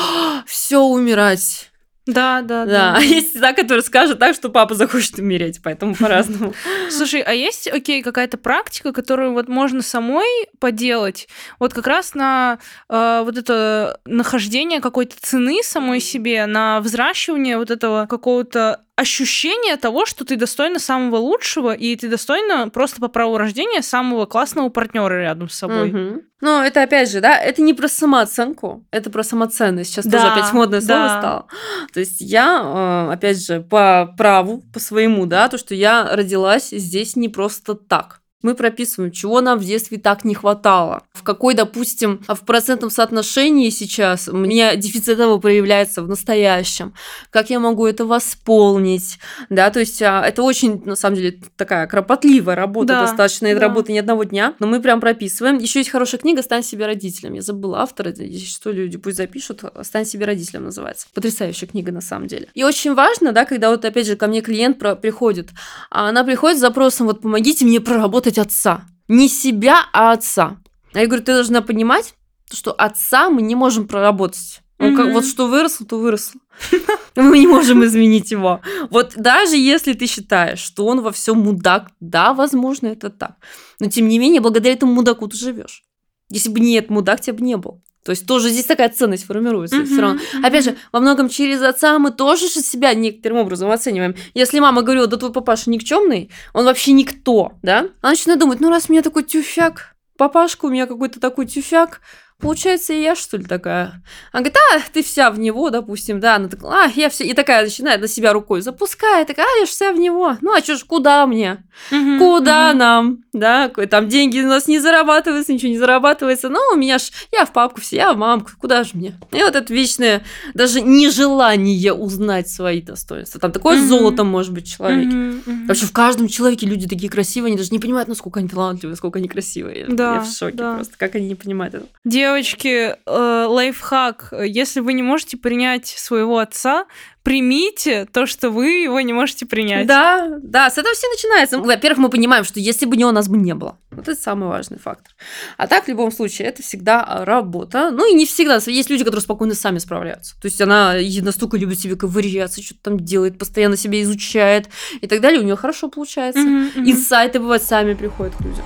все 0.47 0.81
умирать. 0.81 1.73
Да, 2.07 2.43
да, 2.43 2.67
Да, 2.67 2.95
а 2.97 3.01
есть 3.03 3.39
та, 3.39 3.53
которая 3.53 3.83
скажет 3.83 4.19
так, 4.19 4.35
что 4.35 4.49
папа 4.49 4.75
захочет 4.75 5.19
умереть, 5.19 5.61
поэтому 5.63 5.95
по-разному. 5.95 6.53
Слушай, 6.91 7.21
а 7.21 7.33
есть, 7.33 7.69
окей, 7.69 8.03
какая-то 8.03 8.39
практика, 8.39 8.93
которую 8.93 9.33
вот 9.33 9.49
можно 9.49 9.83
самой 9.83 10.49
поделать, 10.59 11.29
вот 11.61 11.73
как 11.73 11.87
раз 11.87 12.15
на 12.15 12.59
э, 12.89 13.23
вот 13.25 13.39
это 13.39 14.01
нахождение 14.05 14.81
какой-то 14.81 15.15
цены 15.21 15.61
самой 15.63 16.01
себе, 16.01 16.47
на 16.47 16.81
взращивание 16.81 17.57
вот 17.57 17.71
этого 17.71 18.07
какого-то 18.07 18.81
ощущение 18.97 19.77
того, 19.77 20.05
что 20.05 20.25
ты 20.25 20.37
достойна 20.37 20.79
самого 20.79 21.17
лучшего, 21.17 21.73
и 21.73 21.97
ты 21.97 22.09
достойна 22.09 22.69
просто 22.69 23.01
по 23.01 23.09
праву 23.09 23.39
рождения 23.39 23.83
самого 23.83 24.27
классного 24.27 24.69
партнера 24.69 25.15
рядом 25.15 25.49
с 25.49 25.55
собой. 25.55 25.89
Мгм. 25.91 26.23
Ну, 26.41 26.61
это 26.63 26.83
опять 26.83 27.11
же, 27.11 27.21
да, 27.21 27.39
это 27.39 27.63
не 27.63 27.73
про 27.73 27.89
самооценку, 27.89 28.85
это 28.91 29.11
про 29.11 29.23
самоценность. 29.23 29.93
Сейчас 29.93 30.05
тоже 30.05 30.19
Да, 30.19 30.35
опять 30.35 30.53
модное 30.53 30.81
слово 30.81 31.09
да. 31.09 31.19
стало. 31.19 31.47
То 31.95 32.01
есть 32.01 32.21
я, 32.21 33.09
э, 33.09 33.13
опять 33.13 33.45
же, 33.45 33.61
по 33.61 34.13
праву, 34.19 34.63
по 34.73 34.81
своему, 34.81 35.27
да, 35.27 35.49
то, 35.49 35.57
что 35.57 35.75
я 35.75 36.15
родилась 36.15 36.71
здесь 36.71 37.17
не 37.17 37.29
просто 37.29 37.75
так. 37.75 38.22
Мы 38.43 38.55
прописываем, 38.55 39.13
чего 39.13 39.41
нам 39.41 39.59
в 39.59 39.65
детстве 39.65 39.99
так 39.99 40.25
не 40.25 40.35
хватало. 40.35 41.03
В 41.13 41.23
какой, 41.23 41.55
допустим, 41.55 42.21
в 42.27 42.45
процентном 42.45 42.91
соотношении 42.91 43.71
сейчас 43.71 44.29
у 44.29 44.37
меня 44.37 44.77
дефицит 44.77 45.11
этого 45.11 45.39
проявляется 45.39 46.03
в 46.03 46.09
настоящем. 46.09 46.95
Как 47.31 47.51
я 47.51 47.61
могу 47.61 47.87
это 47.87 48.05
восполнить? 48.05 49.19
Да, 49.49 49.71
то 49.71 49.81
есть 49.81 50.03
а, 50.03 50.25
это 50.27 50.43
очень, 50.43 50.83
на 50.85 50.97
самом 50.97 51.17
деле, 51.17 51.39
такая 51.57 51.87
кропотливая 51.87 52.57
работа 52.57 52.89
Да, 52.89 53.01
достаточно. 53.03 53.47
Это 53.47 53.61
да. 53.61 53.69
работа 53.69 53.93
не 53.93 53.99
одного 53.99 54.25
дня, 54.25 54.55
но 54.59 54.67
мы 54.67 54.81
прям 54.81 55.01
прописываем. 55.01 55.59
Еще 55.59 55.81
есть 55.81 55.91
хорошая 55.91 56.21
книга 56.21 56.43
«Стань 56.43 56.63
себе 56.63 56.87
родителем». 56.87 57.35
Я 57.35 57.43
забыла 57.43 57.81
автора, 57.81 58.13
что, 58.47 58.71
люди 58.71 58.99
пусть 58.99 59.17
запишут. 59.17 59.63
«Стань 59.83 60.05
себе 60.05 60.27
родителем» 60.27 60.65
называется. 60.65 61.07
Потрясающая 61.15 61.69
книга 61.69 61.93
на 61.93 62.01
самом 62.01 62.27
деле. 62.27 62.49
И 62.55 62.65
очень 62.65 62.95
важно, 62.95 63.33
да, 63.33 63.45
когда 63.45 63.71
вот 63.71 63.85
опять 63.85 64.07
же 64.07 64.17
ко 64.17 64.27
мне 64.27 64.41
клиент 64.41 64.79
приходит, 65.01 65.51
а 65.91 66.09
она 66.09 66.25
приходит 66.25 66.59
с 66.59 66.61
запросом 66.61 67.07
вот 67.07 67.21
помогите 67.21 67.65
мне 67.65 67.81
проработать 67.81 68.32
отца. 68.39 68.85
Не 69.09 69.29
себя, 69.29 69.87
а 69.93 70.13
отца. 70.13 70.59
А 70.95 71.01
я 71.01 71.07
говорю, 71.07 71.25
ты 71.25 71.33
должна 71.35 71.61
понимать, 71.63 72.15
что 72.53 72.73
отца 72.73 73.31
мы 73.31 73.43
не 73.43 73.55
можем 73.55 73.87
проработать. 73.89 74.61
Он 74.79 74.97
как, 74.97 75.07
Мгм. 75.07 75.15
вот 75.15 75.25
что 75.25 75.47
выросло, 75.47 75.87
то 75.87 75.99
выросло. 75.99 76.41
Мы 77.15 77.39
не 77.39 77.47
можем 77.47 77.85
изменить 77.85 78.31
его. 78.33 78.61
Вот 78.91 79.13
даже 79.17 79.57
если 79.57 79.93
ты 79.93 80.07
считаешь, 80.07 80.59
что 80.59 80.87
он 80.87 81.03
во 81.03 81.13
всем 81.13 81.39
мудак, 81.41 81.91
да, 82.01 82.35
возможно, 82.35 82.89
это 82.89 83.11
так. 83.11 83.37
Но 83.79 83.89
тем 83.89 84.09
не 84.09 84.19
менее, 84.19 84.41
благодаря 84.41 84.75
этому 84.75 84.93
мудаку 84.93 85.29
ты 85.29 85.37
живешь. 85.37 85.85
Если 86.31 86.49
бы 86.49 86.59
не 86.59 86.75
этот 86.75 86.91
мудак, 86.91 87.21
тебя 87.21 87.35
бы 87.35 87.43
не 87.45 87.57
был. 87.57 87.81
То 88.05 88.11
есть 88.11 88.27
тоже 88.27 88.49
здесь 88.51 88.65
такая 88.65 88.89
ценность 88.89 89.27
формируется 89.27 89.77
Мгм, 89.77 89.87
все 89.87 90.01
равно. 90.01 90.21
мгм. 90.35 90.45
Опять 90.45 90.65
же, 90.65 90.77
во 90.91 91.01
многом 91.01 91.29
через 91.29 91.63
отца 91.63 91.99
мы 91.99 92.11
тоже 92.11 92.49
же 92.49 92.61
себя 92.61 92.95
некоторым 92.95 93.39
образом 93.39 93.71
оцениваем. 93.71 94.15
Если 94.35 94.59
мама 94.59 94.83
говорила, 94.83 95.07
да 95.07 95.17
твой 95.17 95.33
папаша 95.33 95.71
никчемный, 95.71 96.31
он 96.53 96.65
вообще 96.65 96.93
никто, 96.93 97.53
да? 97.63 97.87
Она 98.01 98.11
начинает 98.11 98.41
думать, 98.41 98.61
ну 98.61 98.71
раз 98.71 98.87
у 98.89 98.93
меня 98.93 99.03
такой 99.03 99.23
тюфяк, 99.23 99.95
папашка 100.17 100.67
у 100.67 100.69
меня 100.71 100.87
какой-то 100.87 101.21
такой 101.21 101.47
тюфяк, 101.47 102.01
получается, 102.43 102.93
и 102.93 103.01
я, 103.03 103.15
что 103.17 103.37
ли, 103.39 103.45
такая? 103.45 104.03
Она 104.33 104.43
говорит, 104.43 104.57
а, 104.75 104.81
ты 104.93 105.03
вся 105.03 105.31
в 105.31 105.39
него, 105.39 105.71
допустим, 105.71 106.21
да. 106.21 106.37
Она 106.37 106.49
такая, 106.49 106.87
а, 106.87 106.93
я 106.95 107.09
все... 107.09 107.25
И 107.25 107.33
такая 107.33 107.65
начинает 107.65 108.01
на 108.01 108.09
себя 108.09 108.33
рукой 108.33 108.61
запускает, 108.61 109.29
такая, 109.29 109.47
а, 109.47 109.61
я 109.61 109.67
ж 109.67 109.69
вся 109.71 109.93
в 109.93 109.99
него. 109.99 110.37
Ну, 110.41 110.53
а 110.53 110.61
чё 110.61 110.77
ж, 110.77 110.85
куда 110.85 111.27
мне? 111.27 111.65
Мгм, 111.91 112.19
Куда 112.19 112.69
мгм. 112.71 112.79
нам? 112.79 113.19
Да, 113.33 113.69
там 113.91 114.09
деньги 114.09 114.41
у 114.41 114.47
нас 114.47 114.69
не 114.69 114.79
зарабатываются, 114.79 115.53
ничего 115.55 115.71
не 115.71 115.79
зарабатывается. 115.79 116.51
Ну, 116.51 116.59
у 116.75 116.77
меня 116.77 116.99
ж, 116.99 117.11
я 117.33 117.47
в 117.47 117.53
папку 117.53 117.81
все, 117.81 117.97
я 117.97 118.13
в 118.13 118.19
мамку, 118.19 118.51
куда 118.61 118.85
же 118.85 118.91
мне? 118.95 119.15
И 119.33 119.43
вот 119.43 119.57
это 119.57 119.73
вечное 119.73 120.23
даже 120.53 120.83
нежелание 120.83 121.95
узнать 121.95 122.49
свои 122.49 122.81
достоинства. 122.83 123.41
Там 123.41 123.53
такое 123.53 123.79
Мгм. 123.79 123.87
золото 123.89 124.25
может 124.25 124.53
быть 124.53 124.67
в 124.69 124.77
человеке. 124.77 125.09
Мгм, 125.15 125.43
мгм. 125.47 125.67
Вообще 125.67 125.87
в 125.87 125.93
каждом 125.93 126.29
человеке 126.29 126.67
люди 126.67 126.87
такие 126.89 127.11
красивые, 127.11 127.49
они 127.51 127.57
даже 127.57 127.71
не 127.71 127.79
понимают, 127.79 128.09
насколько 128.09 128.41
они 128.41 128.49
талантливые, 128.49 128.93
насколько 128.93 129.19
они 129.19 129.29
красивые. 129.29 129.81
Я- 129.81 129.87
Да, 129.95 130.15
я 130.17 130.21
в 130.21 130.27
шоке 130.31 130.57
да. 130.57 130.75
просто, 130.75 130.95
как 130.99 131.15
они 131.15 131.29
не 131.29 131.35
понимают 131.35 131.75
этого. 131.75 131.89
Девочки, 132.33 132.97
э, 133.05 133.47
лайфхак. 133.47 134.33
Если 134.47 134.81
вы 134.81 134.95
не 134.95 135.03
можете 135.03 135.37
принять 135.37 135.87
своего 135.87 136.39
отца, 136.39 136.87
примите 137.23 138.07
то, 138.07 138.25
что 138.25 138.51
вы 138.51 138.71
его 138.85 139.01
не 139.03 139.13
можете 139.13 139.45
принять. 139.45 139.87
Да, 139.87 140.39
да, 140.43 140.71
с 140.71 140.79
этого 140.79 140.95
все 140.95 141.09
начинается. 141.11 141.59
Во-первых, 141.59 141.99
мы 141.99 142.09
понимаем, 142.09 142.45
что 142.45 142.59
если 142.59 142.87
бы 142.87 142.97
него, 142.97 143.13
нас 143.13 143.29
бы 143.29 143.37
не 143.37 143.55
было. 143.55 143.79
Вот 143.91 144.09
это 144.09 144.19
самый 144.19 144.49
важный 144.49 144.79
фактор. 144.79 145.15
А 145.59 145.67
так, 145.67 145.85
в 145.85 145.89
любом 145.89 146.11
случае, 146.11 146.49
это 146.49 146.63
всегда 146.63 147.25
работа. 147.25 147.91
Ну 147.91 148.11
и 148.11 148.15
не 148.15 148.25
всегда. 148.25 148.61
Есть 148.67 148.89
люди, 148.89 149.05
которые 149.05 149.23
спокойно 149.23 149.55
сами 149.55 149.79
справляются. 149.79 150.35
То 150.41 150.47
есть 150.47 150.61
она 150.61 150.95
настолько 151.21 151.59
любит 151.59 151.79
себе 151.79 151.97
ковыряться, 151.97 152.63
что-то 152.63 152.81
там 152.83 152.99
делает, 152.99 153.39
постоянно 153.39 153.77
себя 153.77 154.03
изучает 154.03 154.69
и 155.01 155.07
так 155.07 155.21
далее. 155.21 155.41
У 155.41 155.45
нее 155.45 155.57
хорошо 155.57 155.89
получается. 155.89 156.41
Мгм, 156.41 156.71
мгм. 156.75 156.91
Инсайты, 156.91 157.41
бывают, 157.41 157.63
сами 157.63 157.93
приходят 157.93 158.35
к 158.35 158.41
людям. 158.41 158.65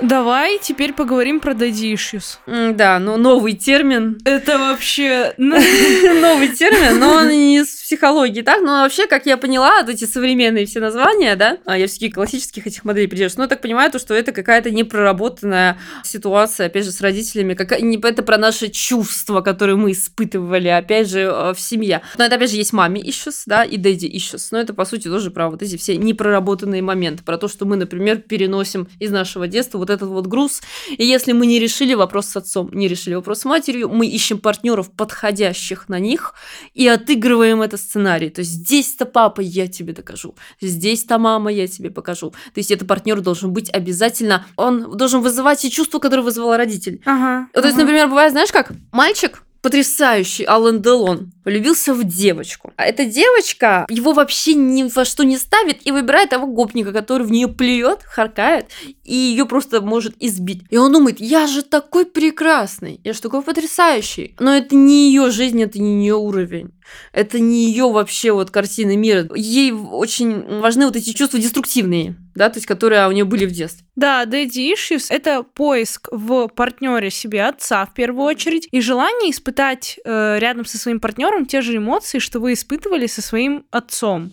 Давай 0.00 0.58
теперь 0.58 0.92
поговорим 0.92 1.40
про 1.40 1.52
daddy 1.52 1.94
issues. 1.94 2.38
Да, 2.74 2.98
но 2.98 3.16
новый 3.16 3.52
термин. 3.52 4.18
Это 4.24 4.58
вообще... 4.58 5.34
ну, 5.36 5.54
Новый 6.20 6.48
термин, 6.48 6.98
но 6.98 7.12
он 7.14 7.28
не 7.28 7.58
из 7.58 7.68
психологии, 7.68 8.42
так? 8.42 8.60
Но 8.60 8.82
вообще, 8.82 9.06
как 9.06 9.26
я 9.26 9.36
поняла, 9.36 9.82
вот 9.82 9.90
эти 9.90 10.04
современные 10.04 10.66
все 10.66 10.80
названия, 10.80 11.36
да, 11.36 11.58
а 11.64 11.78
я 11.78 11.86
все-таки 11.86 12.10
классических 12.10 12.66
этих 12.66 12.84
моделей 12.84 13.06
придерживаюсь, 13.06 13.36
но 13.36 13.44
я 13.44 13.48
так 13.48 13.60
понимаю, 13.60 13.90
то, 13.92 13.98
что 13.98 14.14
это 14.14 14.32
какая-то 14.32 14.70
непроработанная 14.70 15.78
ситуация, 16.02 16.66
опять 16.66 16.84
же, 16.84 16.90
с 16.90 17.00
родителями, 17.00 17.56
не, 17.82 17.96
это 17.96 18.22
про 18.22 18.36
наши 18.36 18.68
чувства, 18.68 19.42
которые 19.42 19.76
мы 19.76 19.92
испытывали, 19.92 20.68
опять 20.68 21.08
же, 21.08 21.20
э, 21.20 21.54
в 21.54 21.60
семье. 21.60 22.02
Но 22.18 22.24
это, 22.24 22.36
опять 22.36 22.50
же, 22.50 22.56
есть 22.56 22.72
маме 22.72 23.00
issues, 23.00 23.42
да, 23.46 23.64
и 23.64 23.76
дэдди 23.76 24.06
issues, 24.06 24.48
но 24.50 24.58
это, 24.58 24.74
по 24.74 24.84
сути, 24.84 25.08
тоже 25.08 25.30
про 25.30 25.48
вот 25.48 25.62
эти 25.62 25.76
все 25.76 25.96
непроработанные 25.96 26.82
моменты, 26.82 27.22
про 27.22 27.38
то, 27.38 27.48
что 27.48 27.64
мы, 27.64 27.76
например, 27.76 28.18
переносим 28.18 28.88
из 28.98 29.10
нашего 29.10 29.46
детства 29.46 29.78
вот 29.84 29.90
этот 29.90 30.08
вот 30.08 30.26
груз, 30.26 30.62
и 30.88 31.04
если 31.04 31.32
мы 31.32 31.46
не 31.46 31.58
решили 31.58 31.94
вопрос 31.94 32.26
с 32.26 32.36
отцом, 32.36 32.70
не 32.72 32.88
решили 32.88 33.14
вопрос 33.14 33.40
с 33.40 33.44
матерью, 33.44 33.88
мы 33.88 34.06
ищем 34.06 34.38
партнеров, 34.38 34.90
подходящих 34.90 35.88
на 35.88 35.98
них, 35.98 36.34
и 36.72 36.88
отыгрываем 36.88 37.62
это 37.62 37.76
сценарий. 37.76 38.30
То 38.30 38.40
есть 38.40 38.52
здесь-то 38.52 39.04
папа, 39.06 39.40
я 39.40 39.66
тебе 39.66 39.92
докажу. 39.92 40.34
Здесь-то 40.60 41.18
мама, 41.18 41.52
я 41.52 41.66
тебе 41.66 41.90
покажу. 41.90 42.30
То 42.30 42.58
есть 42.58 42.70
этот 42.70 42.88
партнер 42.88 43.20
должен 43.20 43.52
быть 43.52 43.70
обязательно, 43.70 44.46
он 44.56 44.96
должен 44.96 45.20
вызывать 45.20 45.60
те 45.60 45.70
чувства, 45.70 45.98
которые 45.98 46.24
вызывал 46.24 46.56
родитель. 46.56 47.00
Ага. 47.04 47.48
То 47.52 47.60
есть, 47.60 47.74
ага. 47.74 47.82
например, 47.82 48.08
бывает, 48.08 48.32
знаешь 48.32 48.52
как, 48.52 48.72
мальчик 48.92 49.42
потрясающий 49.64 50.44
Алан 50.44 50.82
Делон 50.82 51.32
влюбился 51.42 51.94
в 51.94 52.04
девочку. 52.04 52.74
А 52.76 52.84
эта 52.84 53.06
девочка 53.06 53.86
его 53.88 54.12
вообще 54.12 54.52
ни 54.52 54.82
во 54.82 55.06
что 55.06 55.24
не 55.24 55.38
ставит 55.38 55.86
и 55.86 55.90
выбирает 55.90 56.28
того 56.28 56.46
гопника, 56.46 56.92
который 56.92 57.26
в 57.26 57.30
нее 57.30 57.48
плюет, 57.48 58.02
харкает 58.02 58.66
и 59.04 59.14
ее 59.14 59.46
просто 59.46 59.80
может 59.80 60.16
избить. 60.20 60.64
И 60.68 60.76
он 60.76 60.92
думает, 60.92 61.18
я 61.18 61.46
же 61.46 61.62
такой 61.62 62.04
прекрасный, 62.04 63.00
я 63.04 63.14
же 63.14 63.22
такой 63.22 63.40
потрясающий. 63.40 64.36
Но 64.38 64.54
это 64.54 64.76
не 64.76 65.06
ее 65.06 65.30
жизнь, 65.30 65.62
это 65.62 65.80
не 65.80 66.04
ее 66.04 66.16
уровень. 66.16 66.73
Это 67.12 67.38
не 67.38 67.66
ее 67.66 67.90
вообще 67.90 68.32
вот 68.32 68.50
картина 68.50 68.96
мира. 68.96 69.28
Ей 69.34 69.72
очень 69.72 70.60
важны 70.60 70.86
вот 70.86 70.96
эти 70.96 71.12
чувства 71.12 71.38
деструктивные, 71.38 72.16
да, 72.34 72.48
то 72.48 72.58
есть 72.58 72.66
которые 72.66 73.06
у 73.08 73.12
нее 73.12 73.24
были 73.24 73.46
в 73.46 73.52
детстве. 73.52 73.86
Да, 73.96 74.24
daddy 74.24 74.72
issues— 74.74 75.06
это 75.08 75.42
поиск 75.42 76.08
в 76.10 76.48
партнере 76.48 77.10
себе 77.10 77.44
отца 77.44 77.86
в 77.86 77.94
первую 77.94 78.24
очередь 78.24 78.68
и 78.70 78.80
желание 78.80 79.30
испытать 79.30 79.98
э, 80.04 80.38
рядом 80.38 80.64
со 80.64 80.78
своим 80.78 81.00
партнером 81.00 81.46
те 81.46 81.60
же 81.60 81.76
эмоции, 81.76 82.18
что 82.18 82.40
вы 82.40 82.54
испытывали 82.54 83.06
со 83.06 83.22
своим 83.22 83.64
отцом. 83.70 84.32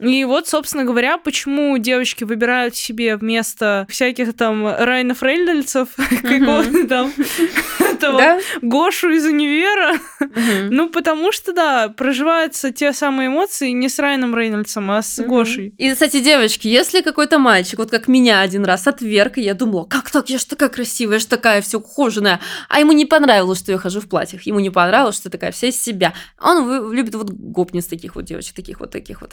И 0.00 0.24
вот, 0.24 0.46
собственно 0.46 0.84
говоря, 0.84 1.18
почему 1.18 1.76
девочки 1.78 2.22
выбирают 2.22 2.76
себе 2.76 3.16
вместо 3.16 3.86
всяких 3.88 4.36
там 4.36 4.66
Райнов 4.66 5.22
Рейнольдсов 5.22 5.88
какого-то 6.22 6.86
там 6.86 7.12
этого? 7.80 8.38
Гошу 8.62 9.10
из 9.10 9.24
универа. 9.24 9.98
Ну, 10.70 10.88
потому 10.88 11.32
что, 11.32 11.52
да, 11.52 11.88
проживаются 11.88 12.72
те 12.72 12.92
самые 12.92 13.28
эмоции 13.28 13.70
не 13.70 13.88
с 13.88 13.98
Райаном 13.98 14.36
Рейнольдсом, 14.36 14.90
а 14.90 15.02
с. 15.02 15.20
Гошей. 15.22 15.74
И, 15.78 15.92
кстати, 15.92 16.20
девочки, 16.20 16.68
если 16.68 17.00
какой-то 17.00 17.38
мальчик, 17.38 17.78
вот 17.78 17.90
как 17.90 18.06
меня 18.06 18.40
один 18.40 18.64
раз 18.64 18.86
отверг, 18.86 19.38
и 19.38 19.42
я 19.42 19.54
думала, 19.54 19.84
как 19.84 20.10
так, 20.10 20.30
я 20.30 20.38
ж 20.38 20.44
такая 20.44 20.68
красивая, 20.68 21.16
я 21.16 21.20
ж 21.20 21.24
такая 21.24 21.60
все 21.60 21.78
ухоженная, 21.78 22.40
а 22.68 22.78
ему 22.78 22.92
не 22.92 23.04
понравилось, 23.04 23.58
что 23.58 23.72
я 23.72 23.78
хожу 23.78 24.00
в 24.00 24.08
платьях, 24.08 24.42
ему 24.42 24.60
не 24.60 24.70
понравилось, 24.70 25.16
что 25.16 25.26
я 25.26 25.32
такая 25.32 25.50
вся 25.50 25.68
из 25.68 25.80
себя. 25.80 26.14
Он 26.40 26.92
любит 26.92 27.14
вот 27.16 27.30
гопниц 27.30 27.86
таких 27.86 28.14
вот 28.14 28.24
девочек, 28.24 28.54
таких 28.54 28.78
вот, 28.78 28.90
таких 28.90 29.20
вот. 29.20 29.32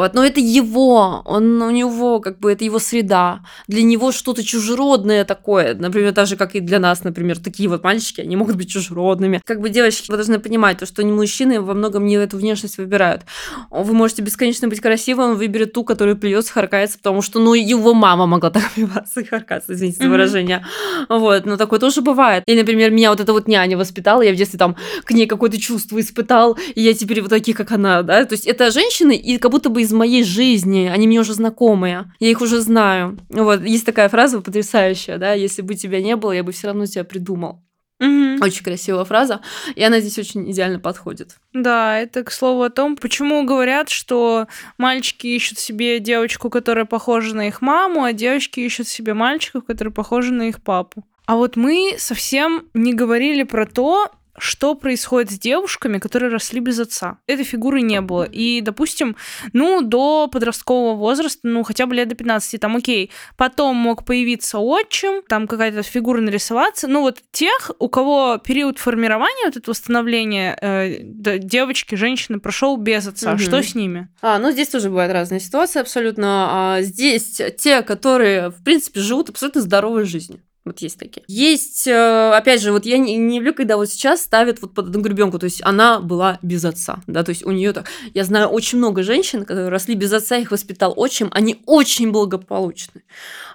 Вот, 0.00 0.14
но 0.14 0.24
это 0.24 0.40
его, 0.40 1.20
он 1.26 1.60
у 1.60 1.70
него 1.70 2.20
как 2.20 2.38
бы 2.38 2.50
это 2.50 2.64
его 2.64 2.78
среда. 2.78 3.40
Для 3.68 3.82
него 3.82 4.12
что-то 4.12 4.42
чужеродное 4.42 5.26
такое, 5.26 5.74
например, 5.74 6.12
даже 6.12 6.36
как 6.36 6.54
и 6.54 6.60
для 6.60 6.78
нас, 6.78 7.04
например, 7.04 7.38
такие 7.38 7.68
вот 7.68 7.84
мальчики, 7.84 8.22
они 8.22 8.34
могут 8.34 8.56
быть 8.56 8.70
чужеродными. 8.70 9.42
Как 9.44 9.60
бы 9.60 9.68
девочки, 9.68 10.10
вы 10.10 10.16
должны 10.16 10.38
понимать, 10.38 10.78
то, 10.78 10.86
что 10.86 11.04
мужчины 11.04 11.60
во 11.60 11.74
многом 11.74 12.06
не 12.06 12.14
эту 12.14 12.38
внешность 12.38 12.78
выбирают. 12.78 13.24
Вы 13.70 13.92
можете 13.92 14.22
бесконечно 14.22 14.68
быть 14.68 14.80
красивым, 14.80 15.32
он 15.32 15.36
выберет 15.36 15.74
ту, 15.74 15.84
которая 15.84 16.14
плюется, 16.14 16.50
харкается, 16.50 16.96
потому 16.96 17.20
что, 17.20 17.38
ну, 17.38 17.52
его 17.52 17.92
мама 17.92 18.24
могла 18.24 18.48
так 18.48 18.70
пиваться 18.74 19.20
и 19.20 19.24
харкаться, 19.24 19.74
извините 19.74 20.02
за 20.02 20.08
выражение. 20.08 20.64
Вот, 21.10 21.44
но 21.44 21.58
такое 21.58 21.78
тоже 21.78 22.00
бывает. 22.00 22.42
И, 22.46 22.54
например, 22.54 22.90
меня 22.90 23.10
вот 23.10 23.20
эта 23.20 23.34
вот 23.34 23.48
няня 23.48 23.76
воспитала, 23.76 24.22
я 24.22 24.32
в 24.32 24.36
детстве 24.36 24.58
там 24.58 24.76
к 25.04 25.10
ней 25.10 25.26
какое-то 25.26 25.60
чувство 25.60 26.00
испытал, 26.00 26.56
и 26.74 26.80
я 26.80 26.94
теперь 26.94 27.20
вот 27.20 27.28
таких, 27.28 27.58
как 27.58 27.70
она, 27.72 28.02
да. 28.02 28.24
То 28.24 28.32
есть 28.32 28.46
это 28.46 28.70
женщины, 28.70 29.14
и 29.14 29.36
как 29.36 29.50
будто 29.50 29.68
бы 29.68 29.82
из 29.82 29.89
моей 29.92 30.24
жизни, 30.24 30.90
они 30.92 31.06
мне 31.06 31.20
уже 31.20 31.34
знакомые, 31.34 32.12
я 32.18 32.30
их 32.30 32.40
уже 32.40 32.60
знаю. 32.60 33.18
Вот, 33.28 33.62
есть 33.62 33.86
такая 33.86 34.08
фраза 34.08 34.40
потрясающая, 34.40 35.18
да, 35.18 35.32
если 35.32 35.62
бы 35.62 35.74
тебя 35.74 36.00
не 36.02 36.16
было, 36.16 36.32
я 36.32 36.42
бы 36.42 36.52
все 36.52 36.68
равно 36.68 36.86
тебя 36.86 37.04
придумал. 37.04 37.62
Мгм. 38.00 38.42
Очень 38.42 38.64
красивая 38.64 39.04
фраза, 39.04 39.40
и 39.74 39.82
она 39.82 40.00
здесь 40.00 40.18
очень 40.18 40.50
идеально 40.50 40.80
подходит. 40.80 41.36
Да, 41.52 41.98
это 41.98 42.24
к 42.24 42.32
слову 42.32 42.62
о 42.62 42.70
том, 42.70 42.96
почему 42.96 43.44
говорят, 43.44 43.90
что 43.90 44.46
мальчики 44.78 45.26
ищут 45.26 45.58
себе 45.58 46.00
девочку, 46.00 46.48
которая 46.48 46.86
похожа 46.86 47.36
на 47.36 47.48
их 47.48 47.60
маму, 47.60 48.02
а 48.02 48.14
девочки 48.14 48.60
ищут 48.60 48.88
себе 48.88 49.12
мальчиков, 49.12 49.66
которые 49.66 49.92
похожи 49.92 50.32
на 50.32 50.48
их 50.48 50.62
папу. 50.62 51.04
А 51.26 51.36
вот 51.36 51.56
мы 51.56 51.94
совсем 51.98 52.64
не 52.72 52.94
говорили 52.94 53.42
про 53.42 53.66
то, 53.66 54.10
что 54.40 54.74
происходит 54.74 55.30
с 55.30 55.38
девушками, 55.38 55.98
которые 55.98 56.30
росли 56.32 56.60
без 56.60 56.78
отца. 56.80 57.18
Этой 57.26 57.44
фигуры 57.44 57.80
не 57.82 58.00
было. 58.00 58.24
И, 58.24 58.60
допустим, 58.60 59.16
ну, 59.52 59.82
до 59.82 60.28
подросткового 60.28 60.94
возраста, 60.96 61.40
ну, 61.44 61.62
хотя 61.62 61.86
бы 61.86 61.94
лет 61.94 62.08
до 62.08 62.14
15, 62.14 62.60
там, 62.60 62.76
окей, 62.76 63.10
потом 63.36 63.76
мог 63.76 64.04
появиться 64.04 64.58
отчим, 64.58 65.22
там 65.28 65.46
какая-то 65.46 65.82
фигура 65.82 66.20
нарисоваться. 66.20 66.88
Ну, 66.88 67.02
вот 67.02 67.18
тех, 67.30 67.70
у 67.78 67.88
кого 67.88 68.38
период 68.38 68.78
формирования, 68.78 69.44
вот 69.46 69.56
это 69.56 69.70
восстановление 69.70 70.56
э, 70.60 70.98
девочки, 71.02 71.94
женщины 71.94 72.40
прошел 72.40 72.76
без 72.76 73.06
отца, 73.06 73.30
Мгм. 73.32 73.38
что 73.38 73.62
с 73.62 73.74
ними? 73.74 74.08
А, 74.22 74.38
ну 74.38 74.50
здесь 74.50 74.68
тоже 74.68 74.88
бывают 74.88 75.12
разные 75.12 75.40
ситуации 75.40 75.80
абсолютно. 75.80 76.48
А, 76.76 76.82
здесь 76.82 77.40
те, 77.58 77.82
которые, 77.82 78.50
в 78.50 78.62
принципе, 78.64 79.00
живут 79.00 79.28
абсолютно 79.28 79.60
здоровой 79.60 80.04
жизнью. 80.04 80.40
Вот 80.66 80.80
есть 80.80 80.98
такие. 80.98 81.24
Есть, 81.26 81.86
э, 81.86 82.32
опять 82.34 82.60
же, 82.60 82.70
вот 82.70 82.84
я 82.84 82.98
не, 82.98 83.16
не 83.16 83.38
люблю, 83.38 83.54
когда 83.54 83.78
вот 83.78 83.88
сейчас 83.88 84.20
ставят 84.20 84.60
вот 84.60 84.74
под 84.74 84.88
одну 84.88 85.00
гребенку, 85.00 85.38
то 85.38 85.44
есть 85.44 85.62
она 85.64 86.00
была 86.00 86.38
без 86.42 86.62
отца, 86.66 87.00
да, 87.06 87.22
то 87.22 87.30
есть 87.30 87.46
у 87.46 87.50
нее 87.50 87.72
так. 87.72 87.86
Я 88.12 88.24
знаю 88.24 88.48
очень 88.48 88.76
много 88.76 89.02
женщин, 89.02 89.46
которые 89.46 89.70
росли 89.70 89.94
без 89.94 90.12
отца, 90.12 90.36
их 90.36 90.50
воспитал 90.50 90.92
отчим, 90.94 91.30
они 91.32 91.62
очень 91.64 92.12
благополучны. 92.12 93.04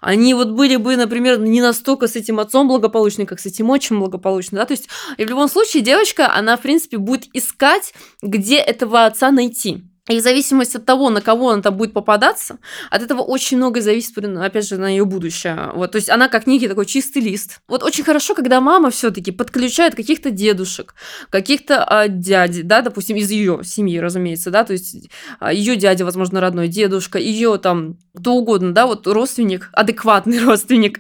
Они 0.01 0.34
вот 0.34 0.49
были 0.49 0.78
бы, 0.78 0.95
например, 0.97 1.39
не 1.39 1.62
настолько 1.62 2.08
с 2.08 2.16
этим 2.16 2.39
отцом 2.39 2.68
благополучны, 2.68 3.28
как 3.28 3.39
с 3.39 3.45
этим 3.45 3.70
отчимом 3.70 4.01
благополучны, 4.01 4.58
да, 4.58 4.66
то 4.66 4.74
есть 4.74 4.89
и 5.18 5.26
в 5.26 5.30
любом 5.30 5.47
случае 5.47 5.84
девочка, 5.84 6.34
она, 6.34 6.58
в 6.58 6.62
принципе, 6.62 6.97
будет 6.97 7.26
искать, 7.34 7.93
где 8.24 8.58
этого 8.58 9.06
отца 9.06 9.30
найти. 9.30 9.84
И 10.08 10.20
в 10.20 10.22
зависимости 10.22 10.78
от 10.78 10.86
того, 10.86 11.10
на 11.10 11.20
кого 11.20 11.49
она 11.49 11.64
там 11.64 11.76
будет 11.76 11.93
попадаться, 11.93 12.60
от 12.91 13.01
этого 13.01 13.22
очень 13.22 13.58
многое 13.58 13.82
зависит, 13.82 14.16
опять 14.18 14.68
же, 14.68 14.78
на 14.78 14.88
ее 14.88 15.03
будущее. 15.03 15.72
Вот, 15.74 15.93
то 15.93 15.95
есть 15.95 16.12
она 16.12 16.28
как 16.28 16.45
некий 16.45 16.68
такой 16.68 16.86
чистый 16.86 17.24
лист. 17.24 17.62
Вот 17.68 17.82
очень 17.82 18.03
хорошо, 18.03 18.36
когда 18.36 18.62
мама 18.62 18.91
все-таки 18.91 19.32
подключает 19.32 19.95
каких-то 19.95 20.30
дедушек, 20.30 20.93
каких-то 21.32 21.84
а, 21.84 22.08
дядь, 22.08 22.68
да, 22.68 22.82
допустим, 22.82 23.18
из 23.18 23.32
ее 23.32 23.62
семьи, 23.64 23.97
разумеется, 23.97 24.51
да, 24.51 24.64
то 24.64 24.74
есть 24.74 25.10
ее 25.51 25.76
дядя, 25.76 26.06
возможно, 26.06 26.39
родной 26.39 26.68
дедушка, 26.68 27.18
ее 27.18 27.58
там 27.58 27.97
кто 28.16 28.36
угодно, 28.36 28.74
да, 28.74 28.86
вот 28.86 29.08
родственник, 29.08 29.70
адекватный 29.74 30.39
родственник, 30.45 30.99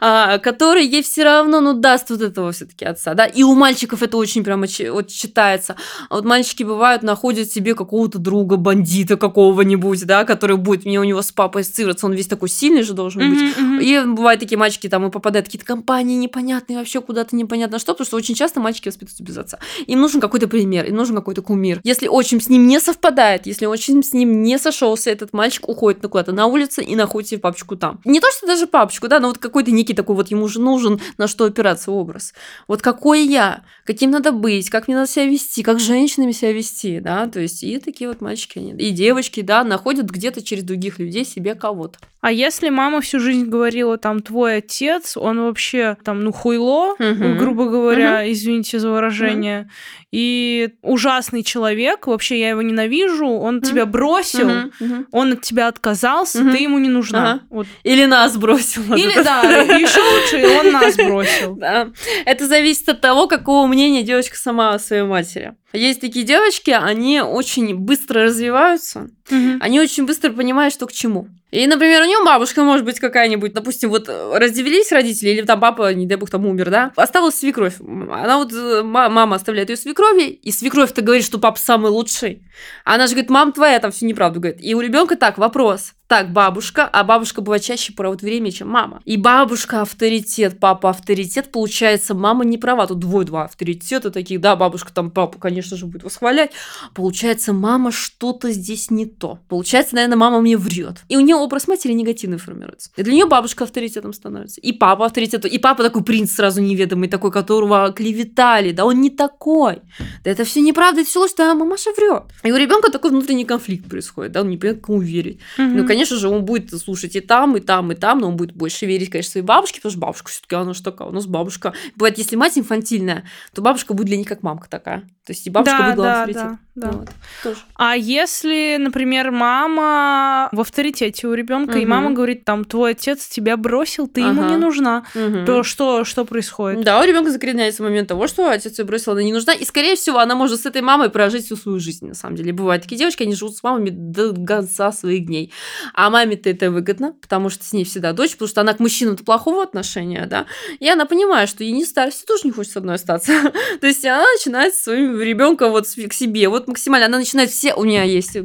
а, 0.00 0.38
который 0.38 0.86
ей 0.86 1.02
все 1.02 1.24
равно, 1.24 1.60
ну, 1.60 1.74
даст 1.74 2.10
вот 2.10 2.22
этого 2.22 2.52
все-таки 2.52 2.84
отца, 2.84 3.14
да. 3.14 3.26
И 3.26 3.42
у 3.42 3.54
мальчиков 3.54 4.02
это 4.02 4.16
очень 4.16 4.44
прямо 4.44 4.66
вот 4.90 5.08
читается. 5.08 5.76
А 6.08 6.14
вот 6.14 6.24
мальчики 6.24 6.62
бывают 6.62 7.02
находят 7.02 7.50
себе 7.50 7.74
какого-то 7.74 8.18
друга, 8.18 8.45
бандита 8.46 9.16
какого-нибудь, 9.16 10.06
да, 10.06 10.24
который 10.24 10.56
будет 10.56 10.84
мне 10.84 11.00
у 11.00 11.04
него 11.04 11.22
с 11.22 11.32
папой 11.32 11.62
ассоциироваться, 11.62 12.06
он 12.06 12.12
весь 12.12 12.28
такой 12.28 12.48
сильный 12.48 12.82
же 12.82 12.92
должен 12.94 13.28
быть. 13.28 13.56
Мгм, 13.58 13.74
мгм. 13.74 13.80
И 13.80 14.04
бывают 14.04 14.40
такие 14.40 14.58
мальчики, 14.58 14.88
там 14.88 15.06
и 15.06 15.10
попадают 15.10 15.46
в 15.46 15.48
какие-то 15.48 15.66
компании 15.66 16.16
непонятные, 16.16 16.78
вообще 16.78 17.00
куда-то 17.00 17.34
непонятно 17.34 17.78
что, 17.78 17.92
потому 17.92 18.06
что 18.06 18.16
очень 18.16 18.34
часто 18.34 18.60
мальчики 18.60 18.88
воспитываются 18.88 19.24
без 19.24 19.36
отца. 19.36 19.58
Им 19.86 20.00
нужен 20.00 20.20
какой-то 20.20 20.46
пример, 20.46 20.84
им 20.86 20.96
нужен 20.96 21.16
какой-то 21.16 21.42
кумир. 21.42 21.80
Если 21.82 22.06
отчим 22.06 22.40
с 22.40 22.48
ним 22.48 22.66
не 22.66 22.78
совпадает, 22.80 23.46
если 23.46 23.66
отчим 23.66 24.02
с 24.02 24.12
ним 24.12 24.42
не 24.42 24.58
сошелся, 24.58 25.10
этот 25.10 25.32
мальчик 25.32 25.68
уходит 25.68 26.02
на 26.02 26.08
куда-то 26.08 26.32
на 26.32 26.46
улицу 26.46 26.82
и 26.82 26.94
находит 26.94 27.30
себе 27.30 27.40
папочку 27.40 27.76
там. 27.76 28.00
Не 28.04 28.20
то, 28.20 28.30
что 28.30 28.46
даже 28.46 28.66
папочку, 28.66 29.08
да, 29.08 29.18
но 29.20 29.28
вот 29.28 29.38
какой-то 29.38 29.70
некий 29.70 29.94
такой 29.94 30.16
вот 30.16 30.30
ему 30.30 30.46
же 30.48 30.60
нужен, 30.60 31.00
на 31.18 31.26
что 31.26 31.44
опираться 31.44 31.90
образ. 31.90 32.34
Вот 32.68 32.82
какой 32.82 33.26
я, 33.26 33.62
каким 33.84 34.10
надо 34.10 34.32
быть, 34.32 34.70
как 34.70 34.88
мне 34.88 34.96
надо 34.96 35.10
себя 35.10 35.26
вести, 35.26 35.62
как 35.62 35.80
женщинами 35.80 36.32
себя 36.32 36.52
вести, 36.52 37.00
да, 37.00 37.26
то 37.26 37.40
есть 37.40 37.62
и 37.62 37.78
такие 37.78 38.08
вот 38.08 38.20
мальчики, 38.20 38.35
они, 38.56 38.72
и 38.72 38.90
девочки, 38.90 39.40
да, 39.40 39.64
находят 39.64 40.10
где-то 40.10 40.42
через 40.42 40.64
других 40.64 40.98
людей 40.98 41.24
себе 41.24 41.54
кого-то. 41.54 41.98
А 42.20 42.32
если 42.32 42.70
мама 42.70 43.00
всю 43.00 43.20
жизнь 43.20 43.46
говорила, 43.46 43.98
там, 43.98 44.20
твой 44.20 44.56
отец, 44.56 45.16
он 45.16 45.40
вообще, 45.42 45.96
там, 46.04 46.24
ну, 46.24 46.32
хуйло, 46.32 46.96
Мгм. 46.98 47.38
грубо 47.38 47.66
говоря, 47.66 48.30
извините 48.30 48.78
за 48.80 48.90
выражение, 48.90 49.70
и 50.10 50.70
ужасный 50.82 51.42
человек, 51.44 52.06
вообще 52.06 52.40
я 52.40 52.50
его 52.50 52.62
ненавижу, 52.62 53.28
он 53.28 53.60
тебя 53.60 53.86
бросил, 53.86 54.48
мгм. 54.80 55.06
он 55.12 55.32
от 55.34 55.42
тебя 55.42 55.68
отказался, 55.68 56.42
Мгм. 56.42 56.50
ты 56.52 56.58
ему 56.62 56.78
не 56.78 56.88
нужна. 56.88 57.32
Ага. 57.32 57.40
Вот. 57.50 57.66
Или 57.84 58.06
нас 58.06 58.36
бросил. 58.36 58.82
Или 58.94 59.12
это. 59.12 59.24
да, 59.24 59.40
еще 59.42 60.00
лучше, 60.00 60.58
он 60.60 60.72
нас 60.72 60.96
бросил. 60.96 61.56
Да. 61.66 61.90
Это 62.24 62.46
зависит 62.46 62.88
от 62.88 63.00
того, 63.00 63.26
какого 63.28 63.66
мнения 63.66 64.02
девочка 64.02 64.36
сама 64.36 64.74
о 64.74 64.78
своей 64.78 65.02
матери. 65.02 65.54
Есть 65.72 66.00
такие 66.00 66.24
девочки, 66.24 66.70
они 66.70 67.20
очень 67.20 67.74
быстро 67.74 68.25
развиваются, 68.26 69.08
Мгм. 69.30 69.58
они 69.60 69.80
очень 69.80 70.06
быстро 70.06 70.30
понимают, 70.32 70.72
что 70.72 70.86
к 70.86 70.92
чему. 70.92 71.28
И, 71.52 71.66
например, 71.66 72.02
у 72.02 72.04
нее 72.04 72.24
бабушка 72.24 72.62
может 72.64 72.84
быть 72.84 72.98
какая-нибудь, 72.98 73.52
допустим, 73.52 73.88
вот 73.90 74.08
э, 74.08 74.38
разделились 74.38 74.90
родители, 74.92 75.30
или 75.30 75.42
там 75.42 75.60
папа, 75.60 75.94
не 75.94 76.06
дай 76.06 76.18
бог, 76.18 76.28
там 76.28 76.44
умер, 76.44 76.70
да, 76.70 76.92
осталась 76.96 77.36
свекровь. 77.36 77.74
Она 77.80 78.38
вот, 78.38 78.52
э, 78.52 78.82
ма- 78.82 79.08
мама 79.08 79.36
оставляет 79.36 79.70
ее 79.70 79.76
свекрови, 79.76 80.24
и 80.24 80.50
свекровь-то 80.50 81.02
говорит, 81.02 81.24
что 81.24 81.38
папа 81.38 81.58
самый 81.58 81.90
лучший. 81.90 82.42
Она 82.84 83.06
же 83.06 83.12
говорит, 83.12 83.30
мам 83.30 83.52
твоя 83.52 83.78
там 83.78 83.92
всю 83.92 84.06
неправду 84.06 84.40
говорит. 84.40 84.62
И 84.62 84.74
у 84.74 84.80
ребенка 84.80 85.16
так, 85.16 85.38
вопрос. 85.38 85.92
Так, 86.08 86.32
бабушка, 86.32 86.88
а 86.92 87.02
бабушка 87.02 87.40
бывает 87.40 87.62
чаще 87.64 87.92
проводит 87.92 88.22
время, 88.22 88.52
чем 88.52 88.68
мама. 88.68 89.02
И 89.04 89.16
бабушка 89.16 89.82
авторитет, 89.82 90.60
папа 90.60 90.90
авторитет, 90.90 91.50
получается, 91.50 92.14
мама 92.14 92.44
не 92.44 92.58
права. 92.58 92.86
Тут 92.86 93.00
двое-два 93.00 93.44
авторитета 93.44 94.12
таких, 94.12 94.40
да, 94.40 94.54
бабушка 94.54 94.92
там 94.92 95.10
папу, 95.10 95.38
конечно 95.40 95.76
же, 95.76 95.86
будет 95.86 96.04
восхвалять. 96.04 96.52
Получается, 96.94 97.52
мама 97.52 97.90
что-то 97.90 98.52
здесь 98.52 98.90
не 98.90 99.06
то. 99.18 99.40
Получается, 99.48 99.94
наверное, 99.94 100.16
мама 100.16 100.40
мне 100.40 100.56
врет. 100.56 101.04
И 101.08 101.16
у 101.16 101.20
нее 101.20 101.36
образ 101.36 101.68
матери 101.68 101.92
негативный 101.92 102.38
формируется. 102.38 102.90
И 102.96 103.02
для 103.02 103.12
нее 103.12 103.26
бабушка 103.26 103.64
авторитетом 103.64 104.12
становится. 104.12 104.60
И 104.60 104.72
папа 104.72 105.06
авторитетом. 105.06 105.50
И 105.50 105.58
папа 105.58 105.82
такой 105.82 106.02
принц 106.02 106.32
сразу 106.32 106.60
неведомый, 106.60 107.08
такой, 107.08 107.30
которого 107.30 107.92
клеветали. 107.92 108.72
Да 108.72 108.84
он 108.84 109.00
не 109.00 109.10
такой. 109.10 109.82
Да 110.24 110.30
это 110.30 110.44
все 110.44 110.60
неправда, 110.60 111.00
это 111.00 111.10
все 111.10 111.20
ложь, 111.20 111.34
да, 111.36 111.54
мамаша 111.54 111.90
врет. 111.96 112.24
И 112.42 112.52
у 112.52 112.56
ребенка 112.56 112.90
такой 112.90 113.10
внутренний 113.10 113.44
конфликт 113.44 113.88
происходит, 113.88 114.32
да, 114.32 114.42
он 114.42 114.50
не 114.50 114.56
понимает, 114.56 114.84
кому 114.84 115.00
верить. 115.00 115.40
Мгм. 115.58 115.76
Ну, 115.78 115.86
конечно 115.86 116.16
же, 116.16 116.28
он 116.28 116.44
будет 116.44 116.70
слушать 116.78 117.16
и 117.16 117.20
там, 117.20 117.56
и 117.56 117.60
там, 117.60 117.92
и 117.92 117.94
там, 117.94 118.18
но 118.18 118.28
он 118.28 118.36
будет 118.36 118.54
больше 118.54 118.86
верить, 118.86 119.10
конечно, 119.10 119.32
своей 119.32 119.46
бабушке, 119.46 119.80
потому 119.80 119.90
что 119.90 120.00
бабушка 120.00 120.30
все-таки 120.30 120.54
она 120.54 120.74
же 120.74 120.82
такая, 120.82 121.08
у 121.08 121.12
нас 121.12 121.26
бабушка. 121.26 121.72
Бывает, 121.96 122.18
если 122.18 122.36
мать 122.36 122.58
инфантильная, 122.58 123.24
то 123.54 123.62
бабушка 123.62 123.94
будет 123.94 124.06
для 124.08 124.16
них 124.16 124.28
как 124.28 124.42
мамка 124.42 124.68
такая. 124.68 125.00
То 125.26 125.32
есть 125.32 125.46
и 125.46 125.50
бабушка 125.50 125.78
да, 125.78 125.84
будет 125.84 125.96
главный 125.96 126.34
да, 126.34 126.58
да, 126.74 126.90
да. 126.90 126.98
Вот, 126.98 127.08
тоже. 127.42 127.58
А 127.74 127.96
если, 127.96 128.76
например, 128.78 129.05
мама 129.06 130.48
в 130.52 130.60
авторитете 130.60 131.26
у 131.26 131.34
ребенка, 131.34 131.78
и 131.78 131.82
Мгм. 131.82 131.90
мама 131.90 132.10
говорит, 132.12 132.44
там, 132.44 132.64
твой 132.64 132.92
отец 132.92 133.26
тебя 133.26 133.56
бросил, 133.56 134.06
ты 134.06 134.20
ему 134.20 134.42
Ага. 134.42 134.50
не 134.50 134.56
нужна, 134.56 135.04
Мгм. 135.14 135.44
то 135.46 135.62
что, 135.62 136.04
что 136.04 136.24
происходит? 136.24 136.84
Да, 136.84 137.00
у 137.00 137.04
ребенка 137.04 137.30
закореняется 137.30 137.82
момент 137.82 138.08
того, 138.08 138.26
что 138.26 138.48
отец 138.50 138.78
ее 138.78 138.84
бросил, 138.84 139.12
она 139.12 139.22
не 139.22 139.32
нужна. 139.32 139.52
И, 139.54 139.64
скорее 139.64 139.96
всего, 139.96 140.18
она 140.18 140.34
может 140.34 140.60
с 140.60 140.66
этой 140.66 140.82
мамой 140.82 141.10
прожить 141.10 141.46
всю 141.46 141.56
свою 141.56 141.78
жизнь, 141.78 142.06
на 142.06 142.14
самом 142.14 142.36
деле. 142.36 142.52
Бывают 142.52 142.82
такие 142.82 142.98
девочки, 142.98 143.22
они 143.22 143.34
живут 143.34 143.56
с 143.56 143.62
мамами 143.62 143.90
до 143.90 144.34
конца 144.34 144.92
своих 144.92 145.26
дней. 145.26 145.52
А 145.94 146.10
маме-то 146.10 146.50
это 146.50 146.70
выгодно, 146.70 147.14
потому 147.20 147.48
что 147.50 147.64
с 147.64 147.72
ней 147.72 147.84
всегда 147.84 148.12
дочь, 148.12 148.32
потому 148.32 148.48
что 148.48 148.60
она 148.60 148.74
к 148.74 148.80
мужчинам-то 148.80 149.24
плохого 149.24 149.62
отношения, 149.62 150.26
да. 150.26 150.46
И 150.80 150.88
она 150.88 151.06
понимает, 151.06 151.48
что 151.48 151.64
ей 151.64 151.72
не 151.72 151.84
старости 151.84 152.24
тоже 152.24 152.42
не 152.44 152.50
хочет 152.50 152.72
с 152.72 152.76
одной 152.76 152.96
остаться. 152.96 153.32
То 153.80 153.86
есть 153.86 154.04
она 154.04 154.24
начинает 154.38 154.74
своим 154.74 155.20
ребенка 155.20 155.68
вот 155.68 155.86
к 155.86 156.12
себе. 156.12 156.48
Вот 156.48 156.68
максимально 156.68 157.06
она 157.06 157.18
начинает 157.18 157.50
все... 157.50 157.74
У 157.74 157.84
меня 157.84 158.02
есть 158.02 158.36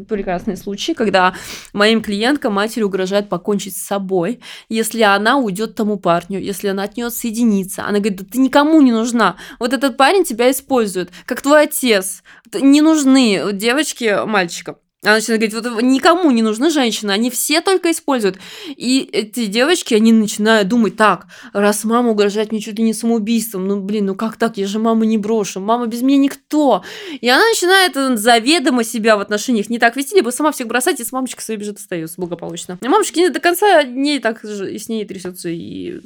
прекрасные 0.51 0.57
случаи, 0.57 0.93
когда 0.93 1.33
моим 1.73 2.01
клиенткам 2.01 2.53
матери 2.53 2.83
угрожает 2.83 3.29
покончить 3.29 3.75
с 3.75 3.81
собой, 3.81 4.39
если 4.69 5.01
она 5.01 5.37
уйдет 5.37 5.75
тому 5.75 5.97
парню, 5.97 6.39
если 6.39 6.69
она 6.69 6.83
от 6.83 6.97
нее 6.97 7.07
отсоединится. 7.07 7.83
Она 7.83 7.99
говорит, 7.99 8.17
да 8.17 8.25
ты 8.31 8.39
никому 8.39 8.81
не 8.81 8.91
нужна. 8.91 9.35
Вот 9.59 9.73
этот 9.73 9.97
парень 9.97 10.23
тебя 10.23 10.51
использует, 10.51 11.11
как 11.25 11.41
твой 11.41 11.63
отец. 11.63 12.23
Не 12.53 12.81
нужны 12.81 13.53
девочки 13.53 14.25
мальчикам. 14.25 14.75
Она 15.03 15.15
начинает 15.15 15.41
говорить, 15.41 15.73
вот 15.73 15.81
никому 15.81 16.29
не 16.29 16.43
нужны 16.43 16.69
женщины, 16.69 17.09
они 17.09 17.31
все 17.31 17.61
только 17.61 17.89
используют. 17.89 18.37
И 18.67 19.09
эти 19.11 19.47
девочки, 19.47 19.95
они 19.95 20.13
начинают 20.13 20.67
думать, 20.67 20.95
так, 20.95 21.25
раз 21.53 21.83
мама 21.85 22.11
угрожает 22.11 22.51
мне 22.51 22.61
чуть 22.61 22.77
ли 22.77 22.83
не 22.83 22.93
самоубийством, 22.93 23.67
ну, 23.67 23.81
блин, 23.81 24.05
ну 24.05 24.15
как 24.15 24.37
так, 24.37 24.57
я 24.57 24.67
же 24.67 24.77
маму 24.77 25.03
не 25.05 25.17
брошу, 25.17 25.59
мама 25.59 25.87
без 25.87 26.03
меня 26.03 26.17
никто. 26.19 26.83
И 27.19 27.27
она 27.27 27.43
начинает 27.49 27.97
э, 27.97 28.15
заведомо 28.15 28.83
себя 28.83 29.17
в 29.17 29.21
отношениях 29.21 29.71
не 29.71 29.79
так 29.79 29.95
вести, 29.95 30.15
либо 30.15 30.29
сама 30.29 30.51
всех 30.51 30.67
бросать, 30.67 30.99
и 30.99 31.03
с 31.03 31.11
мамочкой 31.11 31.43
своей 31.43 31.59
бежит 31.59 31.77
остается 31.77 32.21
благополучно. 32.21 32.77
И 32.79 32.87
мамочки 32.87 33.17
не 33.17 33.29
до 33.29 33.39
конца 33.39 33.81
не 33.81 34.19
так 34.19 34.43
же, 34.43 34.71
и 34.71 34.77
с 34.77 34.87
ней 34.87 35.03
трясется, 35.05 35.49
и 35.49 35.99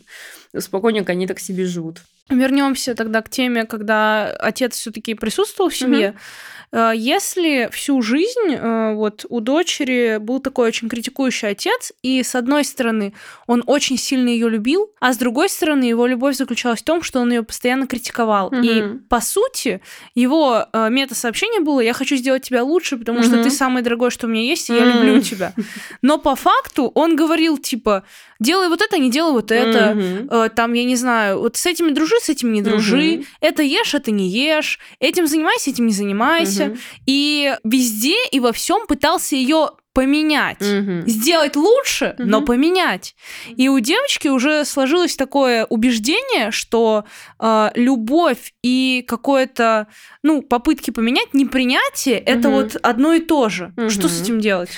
спокойненько 0.58 1.12
они 1.12 1.28
так 1.28 1.40
себе 1.40 1.66
живут. 1.66 1.98
Вернемся 2.30 2.96
тогда 2.96 3.22
к 3.22 3.30
теме, 3.30 3.66
когда 3.66 4.32
отец 4.32 4.78
все-таки 4.78 5.16
присутствовал 5.16 5.70
в 5.70 5.76
семье. 5.76 6.12
Угу. 6.12 6.18
Э, 6.72 6.92
если 6.96 7.70
всю 7.72 8.02
жизнь 8.02 8.54
э, 8.54 8.94
вот 8.94 9.26
у 9.30 9.40
дочери 9.40 10.18
был 10.18 10.40
такой 10.40 10.68
очень 10.68 10.90
критикующий 10.90 11.50
отец, 11.50 11.92
и 12.02 12.24
с 12.24 12.36
одной 12.36 12.64
стороны 12.64 13.14
он 13.48 13.64
очень 13.66 13.98
сильно 13.98 14.30
ее 14.30 14.50
любил, 14.50 14.92
а 15.00 15.14
с 15.14 15.18
другой 15.18 15.50
стороны 15.50 15.84
его 15.84 16.06
любовь 16.06 16.36
заключалась 16.36 16.82
в 16.82 16.86
том, 16.86 17.02
что 17.02 17.20
он 17.20 17.32
ее 17.32 17.44
постоянно 17.44 17.88
критиковал. 17.88 18.48
Угу. 18.48 18.58
И 18.62 18.84
по 19.10 19.22
сути 19.22 19.82
его 20.14 20.66
э, 20.72 20.90
мета-сообщение 20.90 21.62
было: 21.62 21.80
"Я 21.80 21.94
хочу 21.94 22.16
сделать 22.16 22.44
тебя 22.44 22.64
лучше, 22.64 22.98
потому 22.98 23.20
угу. 23.20 23.26
что 23.26 23.44
ты 23.44 23.50
самое 23.50 23.84
дорогое, 23.84 24.10
что 24.10 24.28
у 24.28 24.30
меня 24.30 24.44
есть, 24.44 24.70
и 24.70 24.74
я 24.74 24.86
люблю 24.86 25.22
тебя". 25.22 25.54
Но 26.02 26.18
по 26.18 26.36
факту 26.36 26.92
он 26.94 27.16
говорил 27.16 27.58
типа: 27.58 28.04
делай 28.40 28.70
вот 28.70 28.82
это, 28.82 28.98
не 28.98 29.10
делай 29.10 29.34
вот 29.34 29.52
это, 29.52 29.94
mm-hmm. 29.96 30.50
там, 30.50 30.74
я 30.74 30.84
не 30.84 30.96
знаю, 30.96 31.40
вот 31.40 31.58
с 31.58 31.66
этими 31.66 31.92
дружи, 31.92 32.16
с 32.22 32.30
этими 32.30 32.52
не 32.52 32.62
дружи, 32.62 33.16
mm-hmm. 33.16 33.26
это 33.42 33.64
ешь, 33.64 33.94
это 33.94 34.12
не 34.12 34.30
ешь, 34.30 34.80
этим 35.00 35.28
занимайся, 35.28 35.70
этим 35.70 35.88
не 35.88 35.94
занимайся. 35.94 36.64
Mm-hmm. 36.64 36.80
И 37.06 37.56
везде 37.64 38.18
и 38.32 38.40
во 38.40 38.52
всем 38.52 38.88
пытался 38.88 39.36
ее 39.36 39.72
поменять, 39.96 40.62
угу. 40.62 41.08
сделать 41.08 41.56
лучше, 41.56 42.16
угу. 42.20 42.28
но 42.28 42.42
поменять. 42.42 43.16
И 43.56 43.70
у 43.70 43.80
девочки 43.80 44.28
уже 44.28 44.66
сложилось 44.66 45.16
такое 45.16 45.66
убеждение, 45.66 46.52
что 46.52 47.06
э, 47.40 47.70
любовь 47.76 48.54
и 48.62 49.06
какое-то, 49.08 49.88
ну, 50.22 50.42
попытки 50.42 50.92
поменять, 50.92 51.34
непринятие, 51.34 52.18
угу. 52.18 52.26
это 52.28 52.50
вот 52.50 52.76
одно 52.84 53.14
и 53.14 53.22
то 53.22 53.48
же. 53.48 53.74
Угу. 53.78 53.90
Что 53.90 54.10
с 54.10 54.22
этим 54.22 54.42
делать? 54.42 54.70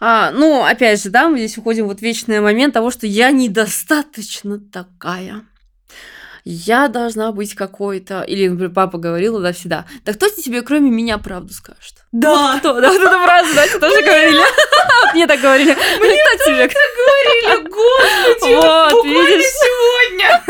А, 0.00 0.30
ну, 0.30 0.64
опять 0.64 1.02
же, 1.02 1.10
да, 1.10 1.28
мы 1.28 1.38
здесь 1.38 1.58
уходим 1.58 1.86
вот 1.86 1.98
в 1.98 2.02
вечный 2.02 2.40
момент 2.40 2.72
того, 2.72 2.90
что 2.90 3.06
я 3.06 3.30
недостаточно 3.30 4.58
такая 4.58 5.42
я 6.44 6.88
должна 6.88 7.30
быть 7.30 7.54
какой-то... 7.54 8.22
Или, 8.22 8.48
например, 8.48 8.72
папа 8.72 8.98
говорил 8.98 9.40
да 9.40 9.52
всегда, 9.52 9.86
да 10.04 10.12
кто 10.12 10.28
тебе 10.28 10.62
кроме 10.62 10.90
меня 10.90 11.18
правду 11.18 11.52
скажет? 11.52 12.01
Да. 12.12 12.30
Вот 12.30 12.58
кто? 12.60 12.80
Да, 12.80 12.90
вот 12.90 13.00
эта 13.00 13.18
фраза, 13.22 13.54
да, 13.54 13.78
тоже 13.80 14.02
говорили. 14.02 14.42
Мне 15.14 15.26
так 15.26 15.40
говорили. 15.40 15.74
Мне 16.00 16.18
кто 16.36 16.44
тебе 16.44 16.68
так 16.68 16.76
говорили, 17.00 17.68
господи, 17.68 18.54
вот, 18.54 19.04
видишь? 19.04 19.44
сегодня. 19.46 20.42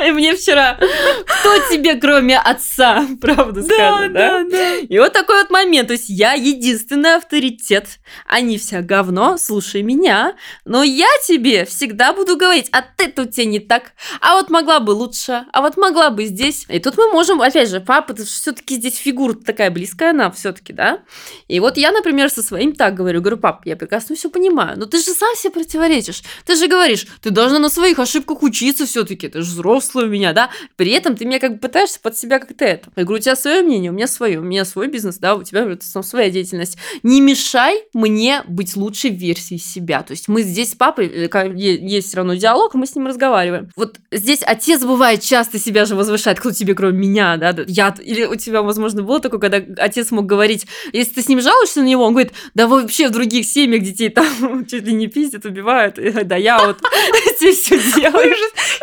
И 0.06 0.10
мне 0.10 0.34
вчера. 0.34 0.78
Кто 1.26 1.58
тебе, 1.70 1.94
кроме 1.94 2.38
отца, 2.38 3.06
правду 3.20 3.62
скажет, 3.62 4.12
да? 4.12 4.42
Да, 4.42 4.50
да. 4.50 4.74
И 4.76 4.98
вот 4.98 5.12
такой 5.12 5.42
вот 5.42 5.50
момент. 5.50 5.88
То 5.88 5.92
есть 5.92 6.08
я 6.08 6.34
единственный 6.34 7.16
авторитет. 7.16 7.98
Они 8.26 8.58
вся 8.58 8.82
говно, 8.82 9.36
слушай 9.38 9.82
меня. 9.82 10.34
Но 10.64 10.82
я 10.82 11.08
тебе 11.26 11.64
всегда 11.64 12.12
буду 12.12 12.36
говорить, 12.36 12.68
а 12.72 12.82
ты 12.82 13.08
тут 13.08 13.32
тебе 13.32 13.46
не 13.46 13.60
так. 13.60 13.92
А 14.20 14.34
вот 14.34 14.50
могла 14.50 14.80
бы 14.80 14.90
лучше, 14.90 15.46
а 15.52 15.62
вот 15.62 15.76
могла 15.76 16.10
бы 16.10 16.24
здесь. 16.26 16.66
И 16.68 16.78
тут 16.78 16.96
мы 16.96 17.10
можем, 17.10 17.40
опять 17.40 17.70
же, 17.70 17.80
папа, 17.80 18.14
все-таки 18.14 18.76
здесь 18.76 18.96
фигура 18.96 19.34
такая 19.34 19.70
близкая 19.70 20.12
нам 20.12 20.32
все-таки, 20.32 20.72
да? 20.72 21.00
И 21.48 21.60
вот 21.60 21.76
я, 21.76 21.92
например, 21.92 22.30
со 22.30 22.42
своим 22.42 22.74
так 22.74 22.94
говорю, 22.94 23.20
говорю, 23.20 23.36
пап, 23.36 23.66
я 23.66 23.76
прекрасно 23.76 24.16
все 24.16 24.30
понимаю, 24.30 24.78
но 24.78 24.86
ты 24.86 24.98
же 24.98 25.12
сам 25.12 25.34
себе 25.36 25.52
противоречишь. 25.52 26.22
Ты 26.44 26.56
же 26.56 26.68
говоришь, 26.68 27.06
ты 27.22 27.30
должна 27.30 27.58
на 27.58 27.68
своих 27.68 27.98
ошибках 27.98 28.42
учиться 28.42 28.86
все-таки, 28.86 29.28
ты 29.28 29.42
же 29.42 29.50
взрослый 29.50 30.06
у 30.06 30.08
меня, 30.08 30.32
да? 30.32 30.50
При 30.76 30.90
этом 30.90 31.16
ты 31.16 31.24
меня 31.24 31.38
как 31.38 31.54
бы 31.54 31.58
пытаешься 31.58 32.00
под 32.00 32.16
себя 32.16 32.38
как-то 32.38 32.64
это. 32.64 32.90
Я 32.96 33.04
говорю, 33.04 33.20
у 33.20 33.22
тебя 33.22 33.36
свое 33.36 33.62
мнение, 33.62 33.90
у 33.90 33.94
меня 33.94 34.06
свое, 34.06 34.38
у 34.38 34.42
меня 34.42 34.64
свой 34.64 34.88
бизнес, 34.88 35.18
да, 35.18 35.34
у 35.34 35.42
тебя 35.42 35.66
там 35.92 36.02
своя 36.02 36.30
деятельность. 36.30 36.76
Не 37.02 37.20
мешай 37.20 37.84
мне 37.92 38.42
быть 38.46 38.76
лучшей 38.76 39.10
версией 39.10 39.60
себя. 39.60 40.02
То 40.02 40.12
есть 40.12 40.28
мы 40.28 40.42
здесь 40.42 40.72
с 40.72 40.74
папой, 40.74 41.06
э, 41.06 41.52
есть 41.54 42.08
все 42.08 42.18
равно 42.18 42.34
диалог, 42.34 42.74
мы 42.74 42.86
с 42.86 42.94
ним 42.94 43.06
разговариваем. 43.06 43.70
Вот 43.76 43.98
здесь 44.10 44.42
отец 44.42 44.82
бывает 44.82 45.22
часто 45.22 45.58
себя 45.58 45.84
же 45.84 45.94
возвышает, 45.94 46.40
кто 46.40 46.50
тебе 46.50 46.74
кроме 46.74 46.98
меня, 46.98 47.36
да, 47.36 47.54
я, 47.66 47.94
или 48.02 48.24
у 48.24 48.34
тебя, 48.34 48.62
возможно, 48.62 49.02
было 49.02 49.20
такое, 49.20 49.40
когда 49.40 49.62
отец 49.82 50.10
мог 50.10 50.26
говорить, 50.26 50.66
если 50.96 51.14
ты 51.14 51.22
с 51.22 51.28
ним 51.28 51.40
жалуешься 51.40 51.80
на 51.80 51.84
него, 51.84 52.04
он 52.04 52.12
говорит, 52.12 52.32
да 52.54 52.66
вообще 52.66 53.08
в 53.08 53.10
других 53.10 53.46
семьях 53.46 53.82
детей 53.82 54.08
там 54.08 54.66
чуть 54.70 54.84
ли 54.84 54.92
не 54.92 55.06
пиздят, 55.06 55.44
убивают, 55.44 55.96
да 55.96 56.36
я 56.36 56.58
вот 56.58 56.78
здесь 57.36 57.60
все 57.60 57.78
делаю. 57.78 58.34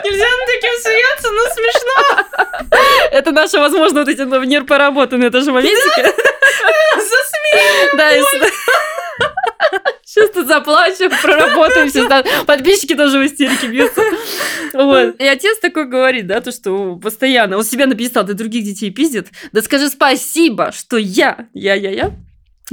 Нельзя 0.03 0.25
над 0.25 0.45
таким 0.47 0.73
смеяться, 0.81 1.29
но 1.31 1.41
смешно. 1.53 2.73
Это 3.11 3.31
наши, 3.31 3.57
возможно, 3.57 4.01
вот 4.01 4.09
эти 4.09 4.21
нерпоработанные 4.21 5.31
тоже 5.31 5.51
моментики. 5.51 6.01
Засмею. 6.95 7.97
Да, 7.97 8.11
Сейчас 10.05 10.29
тут 10.31 10.47
заплачу, 10.47 11.09
проработаем, 11.21 11.89
сейчас 11.89 12.25
подписчики 12.45 12.95
тоже 12.95 13.19
в 13.19 13.25
истерике 13.25 13.67
бьются. 13.67 14.01
Вот. 14.73 15.19
И 15.19 15.25
отец 15.25 15.59
такой 15.59 15.87
говорит, 15.87 16.27
да, 16.27 16.41
то, 16.41 16.51
что 16.51 16.95
постоянно, 16.97 17.57
он 17.57 17.63
себя 17.63 17.85
написал, 17.85 18.25
ты 18.25 18.33
других 18.33 18.63
детей 18.63 18.91
пиздит, 18.91 19.27
да 19.51 19.61
скажи 19.61 19.87
спасибо, 19.87 20.71
что 20.71 20.97
я, 20.97 21.47
я, 21.53 21.73
я, 21.73 21.91
я, 21.91 22.11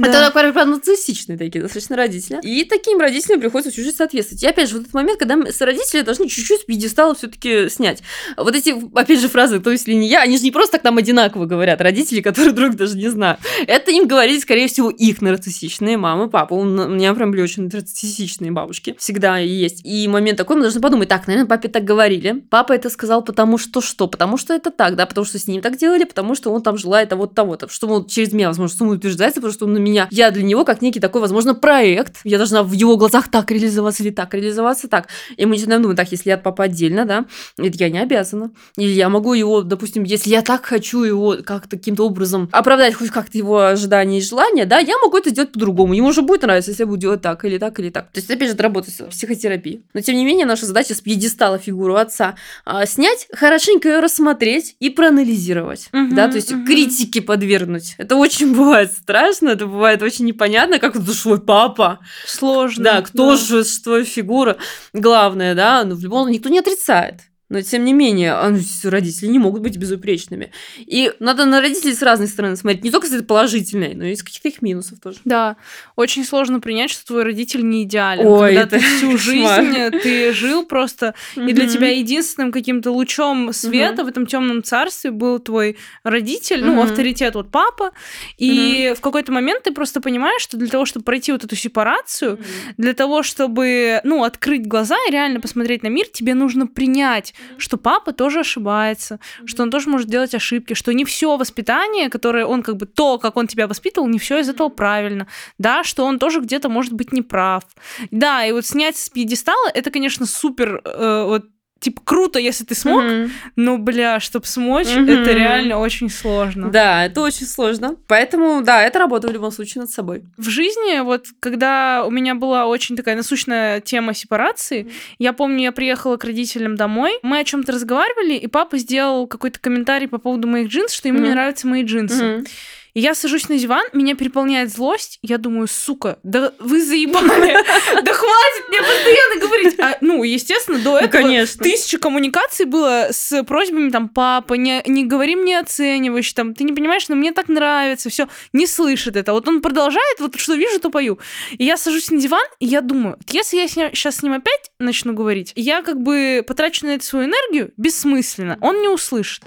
да. 0.01 0.27
Это 0.27 0.31
такие 0.31 0.65
нарциссичные 0.65 1.37
такие 1.37 1.61
достаточно 1.61 1.95
родители. 1.95 2.39
И 2.43 2.63
таким 2.65 2.99
родителям 2.99 3.39
приходится 3.39 3.71
чуть-чуть 3.71 3.95
соответствовать. 3.95 4.43
И 4.43 4.47
опять 4.47 4.69
же, 4.69 4.75
вот 4.75 4.81
этот 4.83 4.93
момент, 4.93 5.19
когда 5.19 5.35
родителями 5.35 6.05
должны 6.05 6.27
чуть-чуть 6.27 6.61
с 6.61 6.63
пьедестала 6.63 7.15
все 7.15 7.27
таки 7.27 7.69
снять. 7.69 8.01
Вот 8.37 8.55
эти, 8.55 8.73
опять 8.95 9.19
же, 9.19 9.27
фразы 9.27 9.59
«то 9.59 9.71
есть 9.71 9.87
ли 9.87 9.95
не 9.95 10.07
я», 10.07 10.21
они 10.21 10.37
же 10.37 10.43
не 10.43 10.51
просто 10.51 10.73
так 10.73 10.83
нам 10.83 10.97
одинаково 10.97 11.45
говорят, 11.45 11.81
родители, 11.81 12.21
которые 12.21 12.53
друг 12.53 12.75
даже 12.75 12.97
не 12.97 13.09
знают. 13.09 13.39
Это 13.67 13.91
им 13.91 14.07
говорили, 14.07 14.39
скорее 14.39 14.67
всего, 14.67 14.89
их 14.89 15.21
нарциссичные 15.21 15.97
мамы, 15.97 16.29
папа. 16.29 16.53
У 16.53 16.63
меня 16.63 17.13
прям 17.13 17.31
были 17.31 17.41
очень 17.41 17.63
нарциссичные 17.63 18.51
бабушки. 18.51 18.95
Всегда 18.97 19.37
есть. 19.37 19.81
И 19.83 20.07
момент 20.07 20.37
такой, 20.37 20.55
мы 20.55 20.63
должны 20.63 20.81
подумать, 20.81 21.09
так, 21.09 21.27
наверное, 21.27 21.47
папе 21.47 21.67
так 21.67 21.83
говорили. 21.83 22.43
Папа 22.49 22.73
это 22.73 22.89
сказал 22.89 23.23
потому 23.23 23.57
что 23.57 23.81
что? 23.81 24.07
Потому 24.07 24.37
что 24.37 24.53
это 24.53 24.71
так, 24.71 24.95
да, 24.95 25.05
потому 25.05 25.25
что 25.25 25.39
с 25.39 25.47
ним 25.47 25.61
так 25.61 25.77
делали, 25.77 26.03
потому 26.03 26.35
что 26.35 26.51
он 26.51 26.61
там 26.61 26.77
желает 26.77 27.09
того-то, 27.09 27.33
того-то. 27.33 27.69
Что 27.69 27.87
он 27.87 28.05
через 28.05 28.33
меня, 28.33 28.47
возможно, 28.47 28.77
самоутверждается, 28.77 29.41
потому 29.41 29.53
что 29.53 29.65
он 29.65 29.73
на 29.73 29.77
меня. 29.77 29.90
Я 30.11 30.31
для 30.31 30.43
него 30.43 30.65
как 30.65 30.81
некий 30.81 30.99
такой, 30.99 31.21
возможно, 31.21 31.53
проект. 31.53 32.17
Я 32.23 32.37
должна 32.37 32.63
в 32.63 32.71
его 32.73 32.97
глазах 32.97 33.29
так 33.29 33.51
реализоваться 33.51 34.03
или 34.03 34.11
так 34.11 34.33
реализоваться, 34.33 34.87
так. 34.87 35.07
И 35.37 35.45
мы 35.45 35.55
начинаем 35.55 35.81
думать, 35.81 35.97
так, 35.97 36.11
если 36.11 36.29
я 36.29 36.35
от 36.35 36.43
папы 36.43 36.63
отдельно, 36.63 37.05
да, 37.05 37.25
это 37.57 37.77
я 37.77 37.89
не 37.89 37.99
обязана. 37.99 38.51
Или 38.77 38.91
я 38.91 39.09
могу 39.09 39.33
его, 39.33 39.61
допустим, 39.61 40.03
если 40.03 40.29
я 40.29 40.41
так 40.41 40.65
хочу 40.65 41.03
его 41.03 41.37
как-то 41.43 41.77
каким-то 41.77 42.05
образом 42.05 42.49
оправдать 42.51 42.93
хоть 42.93 43.09
как-то 43.09 43.37
его 43.37 43.59
ожидания 43.59 44.19
и 44.19 44.21
желания, 44.21 44.65
да, 44.65 44.79
я 44.79 44.97
могу 44.99 45.17
это 45.17 45.29
сделать 45.29 45.51
по-другому. 45.51 45.93
Ему 45.93 46.07
уже 46.07 46.21
будет 46.21 46.43
нравиться, 46.43 46.71
если 46.71 46.83
я 46.83 46.87
буду 46.87 46.99
делать 46.99 47.21
так, 47.21 47.43
или 47.45 47.57
так, 47.57 47.79
или 47.79 47.89
так. 47.89 48.11
То 48.11 48.19
есть, 48.19 48.29
опять 48.29 48.49
же, 48.49 48.53
это 48.53 48.63
работает 48.63 48.99
в 48.99 49.09
психотерапии. 49.09 49.83
Но, 49.93 50.01
тем 50.01 50.15
не 50.15 50.25
менее, 50.25 50.45
наша 50.45 50.65
задача 50.65 50.93
с 50.93 51.01
пьедестала 51.01 51.57
фигуру 51.57 51.95
отца 51.95 52.35
а, 52.65 52.85
снять, 52.85 53.27
хорошенько 53.33 53.89
ее 53.89 53.99
рассмотреть 53.99 54.75
и 54.79 54.89
проанализировать. 54.89 55.89
Угу, 55.93 56.15
да, 56.15 56.27
то 56.27 56.35
есть 56.35 56.51
угу. 56.51 56.65
критике 56.65 57.21
подвергнуть. 57.21 57.95
Это 57.97 58.15
очень 58.15 58.55
бывает 58.55 58.91
страшно, 58.91 59.49
это 59.49 59.65
бывает 59.71 60.01
очень 60.03 60.25
непонятно, 60.25 60.79
как 60.79 60.95
это 60.95 61.19
твой 61.19 61.41
папа. 61.41 61.99
Сложно. 62.25 62.83
Да, 62.83 63.01
кто 63.01 63.31
да. 63.31 63.37
же 63.37 63.63
твоя 63.83 64.05
фигура. 64.05 64.57
Главное, 64.93 65.55
да, 65.55 65.83
но 65.83 65.95
в 65.95 66.01
любом 66.01 66.29
никто 66.29 66.49
не 66.49 66.59
отрицает. 66.59 67.21
Но, 67.51 67.61
тем 67.61 67.83
не 67.83 67.91
менее, 67.91 68.31
а, 68.31 68.49
ну, 68.49 68.59
родители 68.85 69.27
не 69.27 69.37
могут 69.37 69.61
быть 69.61 69.75
безупречными. 69.75 70.53
И 70.77 71.11
надо 71.19 71.43
на 71.43 71.59
родителей 71.59 71.93
с 71.93 72.01
разной 72.01 72.29
стороны 72.29 72.55
смотреть. 72.55 72.85
Не 72.85 72.91
только 72.91 73.07
с 73.07 73.11
этой 73.11 73.25
положительной, 73.25 73.93
но 73.93 74.05
и 74.05 74.15
с 74.15 74.23
каких-то 74.23 74.47
их 74.47 74.61
минусов 74.61 75.01
тоже. 75.01 75.17
Да. 75.25 75.57
Очень 75.97 76.23
сложно 76.23 76.61
принять, 76.61 76.91
что 76.91 77.05
твой 77.05 77.23
родитель 77.23 77.67
не 77.67 77.83
идеален. 77.83 78.25
Ой, 78.25 78.55
когда 78.55 78.61
это 78.61 78.79
ты 78.79 78.95
всю 78.95 79.17
жизнь 79.17 79.75
ты 80.01 80.31
жил 80.31 80.65
просто, 80.65 81.13
и 81.35 81.51
для 81.51 81.67
тебя 81.67 81.89
единственным 81.89 82.53
каким-то 82.53 82.91
лучом 82.91 83.51
света 83.51 84.05
в 84.05 84.07
этом 84.07 84.27
темном 84.27 84.63
царстве 84.63 85.11
был 85.11 85.39
твой 85.39 85.75
родитель, 86.03 86.63
ну, 86.63 86.81
авторитет 86.81 87.35
вот 87.35 87.51
папа. 87.51 87.91
И 88.37 88.93
в 88.97 89.01
какой-то 89.01 89.33
момент 89.33 89.63
ты 89.63 89.73
просто 89.73 89.99
понимаешь, 89.99 90.41
что 90.41 90.55
для 90.55 90.69
того, 90.69 90.85
чтобы 90.85 91.03
пройти 91.03 91.33
вот 91.33 91.43
эту 91.43 91.57
сепарацию, 91.57 92.39
для 92.77 92.93
того, 92.93 93.23
чтобы, 93.23 93.99
ну, 94.05 94.23
открыть 94.23 94.65
глаза 94.67 94.95
и 95.09 95.11
реально 95.11 95.41
посмотреть 95.41 95.83
на 95.83 95.87
мир, 95.87 96.07
тебе 96.07 96.33
нужно 96.33 96.65
принять 96.65 97.33
что 97.57 97.77
папа 97.77 98.13
тоже 98.13 98.39
ошибается, 98.39 99.19
что 99.45 99.63
он 99.63 99.71
тоже 99.71 99.89
может 99.89 100.07
делать 100.07 100.35
ошибки, 100.35 100.73
что 100.73 100.93
не 100.93 101.05
все 101.05 101.37
воспитание, 101.37 102.09
которое 102.09 102.45
он 102.45 102.63
как 102.63 102.77
бы 102.77 102.85
то, 102.85 103.17
как 103.17 103.37
он 103.37 103.47
тебя 103.47 103.67
воспитывал, 103.67 104.07
не 104.07 104.19
все 104.19 104.39
из 104.39 104.49
этого 104.49 104.69
правильно, 104.69 105.27
да, 105.57 105.83
что 105.83 106.05
он 106.05 106.19
тоже 106.19 106.39
где-то 106.39 106.69
может 106.69 106.93
быть 106.93 107.11
неправ. 107.11 107.63
Да, 108.11 108.45
и 108.45 108.51
вот 108.51 108.65
снять 108.65 108.97
с 108.97 109.09
пьедестала, 109.09 109.69
это, 109.73 109.91
конечно, 109.91 110.25
супер 110.25 110.81
э, 110.83 111.23
вот 111.25 111.45
типа, 111.81 112.01
круто, 112.05 112.39
если 112.39 112.63
ты 112.63 112.75
смог, 112.75 113.03
Мгм. 113.03 113.31
но, 113.57 113.77
бля, 113.77 114.19
чтоб 114.19 114.45
смочь, 114.45 114.87
Мгм. 114.95 115.09
это 115.09 115.31
реально 115.33 115.79
очень 115.79 116.09
сложно. 116.09 116.69
Да, 116.69 117.05
это 117.05 117.21
очень 117.21 117.45
сложно. 117.47 117.97
Поэтому, 118.07 118.61
да, 118.61 118.83
это 118.83 118.99
работа 118.99 119.27
в 119.27 119.31
любом 119.31 119.51
случае 119.51 119.81
над 119.81 119.89
собой. 119.91 120.23
В 120.37 120.47
жизни, 120.47 121.01
вот 121.01 121.25
когда 121.39 122.03
у 122.05 122.11
меня 122.11 122.35
была 122.35 122.67
очень 122.67 122.95
такая 122.95 123.15
насущная 123.15 123.81
тема 123.81 124.13
сепарации, 124.13 124.89
я 125.19 125.33
помню, 125.33 125.63
я 125.63 125.71
приехала 125.71 126.17
к 126.17 126.23
родителям 126.23 126.75
домой, 126.75 127.11
мы 127.23 127.39
о 127.39 127.43
чем-то 127.43 127.71
разговаривали, 127.71 128.35
и 128.35 128.47
папа 128.47 128.77
сделал 128.77 129.25
какой-то 129.27 129.59
комментарий 129.59 130.07
по 130.07 130.19
поводу 130.19 130.47
моих 130.47 130.69
джинсов, 130.69 130.95
что 130.97 131.07
ему 131.07 131.17
не 131.17 131.25
Мгм. 131.25 131.33
нравятся 131.33 131.67
мои 131.67 131.83
джинсы. 131.83 132.23
Мгм. 132.23 132.45
И 132.93 132.99
я 132.99 133.15
сажусь 133.15 133.47
на 133.49 133.57
диван, 133.57 133.85
меня 133.93 134.15
переполняет 134.15 134.71
злость, 134.71 135.19
я 135.21 135.37
думаю, 135.37 135.67
сука, 135.67 136.19
да 136.23 136.53
вы 136.59 136.83
заебали, 136.83 137.53
да 138.03 138.13
хватит 138.13 138.69
мне 138.69 138.79
постоянно 138.79 139.41
говорить. 139.41 139.79
А, 139.79 139.97
ну, 140.01 140.23
естественно, 140.23 140.77
до 140.79 140.91
Ну, 140.91 140.97
этого 140.97 141.21
конечно. 141.23 141.63
тысяча 141.63 141.97
коммуникаций 141.97 142.65
было 142.65 143.07
с 143.11 143.43
просьбами, 143.43 143.89
там, 143.89 144.09
папа, 144.09 144.55
не, 144.55 144.81
не 144.85 145.05
говори 145.05 145.35
мне 145.35 145.59
оцениваешь, 145.59 146.31
там, 146.33 146.53
ты 146.53 146.63
не 146.63 146.73
понимаешь, 146.73 147.07
но 147.07 147.15
мне 147.15 147.31
так 147.31 147.47
нравится, 147.47 148.09
все, 148.09 148.27
не 148.53 148.67
слышит 148.67 149.15
это. 149.15 149.33
Вот 149.33 149.47
он 149.47 149.61
продолжает, 149.61 150.19
вот 150.19 150.37
что 150.39 150.55
вижу, 150.55 150.79
то 150.79 150.89
пою. 150.89 151.19
И 151.57 151.63
я 151.65 151.77
сажусь 151.77 152.11
на 152.11 152.19
диван, 152.19 152.45
и 152.59 152.65
я 152.65 152.81
думаю, 152.81 153.17
если 153.29 153.57
я 153.57 153.67
сейчас 153.67 154.17
с 154.17 154.23
ним 154.23 154.33
опять 154.33 154.71
начну 154.79 155.13
говорить, 155.13 155.53
я 155.55 155.81
как 155.81 156.01
бы 156.01 156.43
потрачу 156.45 156.85
на 156.85 156.91
это 156.91 157.05
свою 157.05 157.25
энергию 157.25 157.71
бессмысленно, 157.77 158.57
он 158.61 158.81
не 158.81 158.87
услышит. 158.87 159.43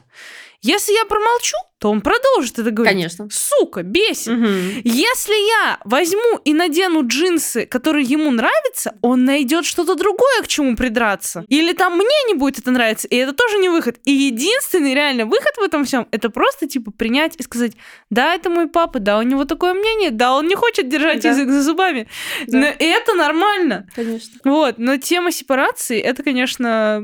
Если 0.63 0.93
я 0.95 1.05
промолчу, 1.05 1.59
то 1.85 1.91
он 1.91 2.01
продолжит 2.01 2.59
это 2.59 2.71
говорить. 2.71 2.95
Конечно. 2.97 3.29
Сука, 3.31 3.83
бесит. 3.83 4.29
Мгм. 4.33 4.81
Если 4.85 5.35
я 5.65 5.79
возьму 5.85 6.39
и 6.43 6.55
надену 6.55 7.07
джинсы, 7.07 7.67
которые 7.67 8.07
ему 8.07 8.31
нравятся, 8.31 8.95
он 9.03 9.27
найдет 9.27 9.67
что-то 9.67 9.95
другое, 9.95 10.41
к 10.43 10.49
чему 10.49 10.77
придраться. 10.77 11.45
Или 11.49 11.75
там 11.75 11.97
мне 11.97 12.17
не 12.29 12.33
будет 12.33 12.59
это 12.59 12.71
нравиться, 12.71 13.07
и 13.07 13.17
это 13.17 13.35
тоже 13.35 13.59
не 13.59 13.69
выход. 13.69 13.97
И 14.07 14.13
единственный 14.13 14.95
реально 14.95 15.27
выход 15.27 15.53
в 15.59 15.61
этом 15.63 15.85
всем 15.85 16.09
это 16.11 16.31
просто 16.31 16.67
типа 16.67 16.91
принять 16.91 17.35
и 17.37 17.43
сказать: 17.43 17.73
да, 18.09 18.35
это 18.35 18.49
мой 18.49 18.67
папа, 18.67 18.99
да, 18.99 19.19
у 19.19 19.23
него 19.23 19.45
такое 19.45 19.75
мнение, 19.75 20.11
да, 20.11 20.35
он 20.35 20.47
не 20.49 20.55
хочет 20.55 20.89
держать 20.89 21.21
Да. 21.21 21.29
язык 21.29 21.51
за 21.51 21.61
зубами. 21.63 22.09
Да. 22.47 22.59
Но 22.61 22.67
это 22.79 23.13
нормально. 23.13 23.87
Конечно. 23.95 24.33
Вот, 24.45 24.79
но 24.79 24.97
тема 24.97 25.31
сепарации, 25.33 26.01
это, 26.01 26.23
конечно, 26.23 27.03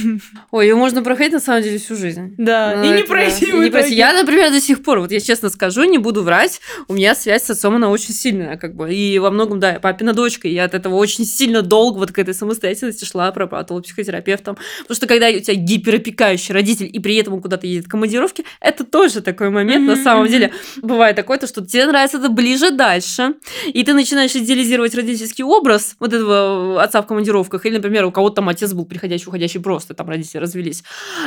Ой, 0.50 0.68
ее 0.68 0.74
можно 0.74 1.02
проходить 1.02 1.34
на 1.34 1.40
самом 1.40 1.62
деле 1.62 1.76
всю 1.78 1.96
жизнь. 1.96 2.34
да, 2.38 2.76
Ну, 2.78 2.84
и 2.84 2.88
не 2.88 2.94
это 2.94 3.02
да. 3.02 3.08
пройти 3.08 3.52
в 3.52 3.62
не 3.62 3.70
пройти. 3.70 3.94
Я, 3.94 4.21
например, 4.22 4.50
до 4.50 4.60
сих 4.60 4.82
пор, 4.82 5.00
вот 5.00 5.12
я 5.12 5.20
честно 5.20 5.48
скажу, 5.50 5.84
не 5.84 5.98
буду 5.98 6.22
врать, 6.22 6.60
у 6.88 6.94
меня 6.94 7.14
связь 7.14 7.44
с 7.44 7.50
отцом, 7.50 7.76
она 7.76 7.90
очень 7.90 8.14
сильная, 8.14 8.56
как 8.56 8.74
бы. 8.74 8.92
И 8.92 9.18
во 9.18 9.30
многом, 9.30 9.60
да, 9.60 9.78
папина 9.80 10.12
дочка, 10.12 10.48
и 10.48 10.54
я 10.54 10.64
от 10.64 10.74
этого 10.74 10.94
очень 10.96 11.24
сильно 11.24 11.62
долго 11.62 11.98
вот 11.98 12.12
к 12.12 12.18
этой 12.18 12.34
самостоятельности 12.34 13.04
шла, 13.04 13.30
прорабатывала 13.32 13.82
психотерапевтом. 13.82 14.56
Потому 14.82 14.96
что 14.96 15.06
когда 15.06 15.28
у 15.28 15.38
тебя 15.40 15.54
гиперопекающий 15.54 16.54
родитель, 16.54 16.88
и 16.92 16.98
при 16.98 17.16
этом 17.16 17.34
он 17.34 17.42
куда-то 17.42 17.66
едет 17.66 17.86
в 17.86 17.88
командировки, 17.88 18.44
это 18.60 18.84
тоже 18.84 19.20
такой 19.20 19.50
момент, 19.50 19.86
на 19.86 19.94
Мгм, 19.94 20.04
самом 20.04 20.28
деле. 20.28 20.52
Бывает 20.80 21.16
такое, 21.16 21.38
то, 21.38 21.46
что 21.46 21.64
тебе 21.64 21.86
нравится 21.86 22.18
это 22.18 22.28
ближе 22.28 22.70
дальше, 22.70 23.34
и 23.66 23.82
ты 23.84 23.94
начинаешь 23.94 24.34
идеализировать 24.34 24.94
родительский 24.94 25.44
образ 25.44 25.96
вот 25.98 26.12
этого 26.12 26.82
отца 26.82 27.02
в 27.02 27.06
командировках, 27.06 27.66
или, 27.66 27.76
например, 27.76 28.04
у 28.04 28.12
кого-то 28.12 28.36
там 28.36 28.48
отец 28.48 28.72
был 28.72 28.84
приходящий, 28.84 29.26
уходящий 29.26 29.60
просто, 29.60 29.94
там 29.94 30.08
родители 30.08 30.38
развелись. 30.38 30.82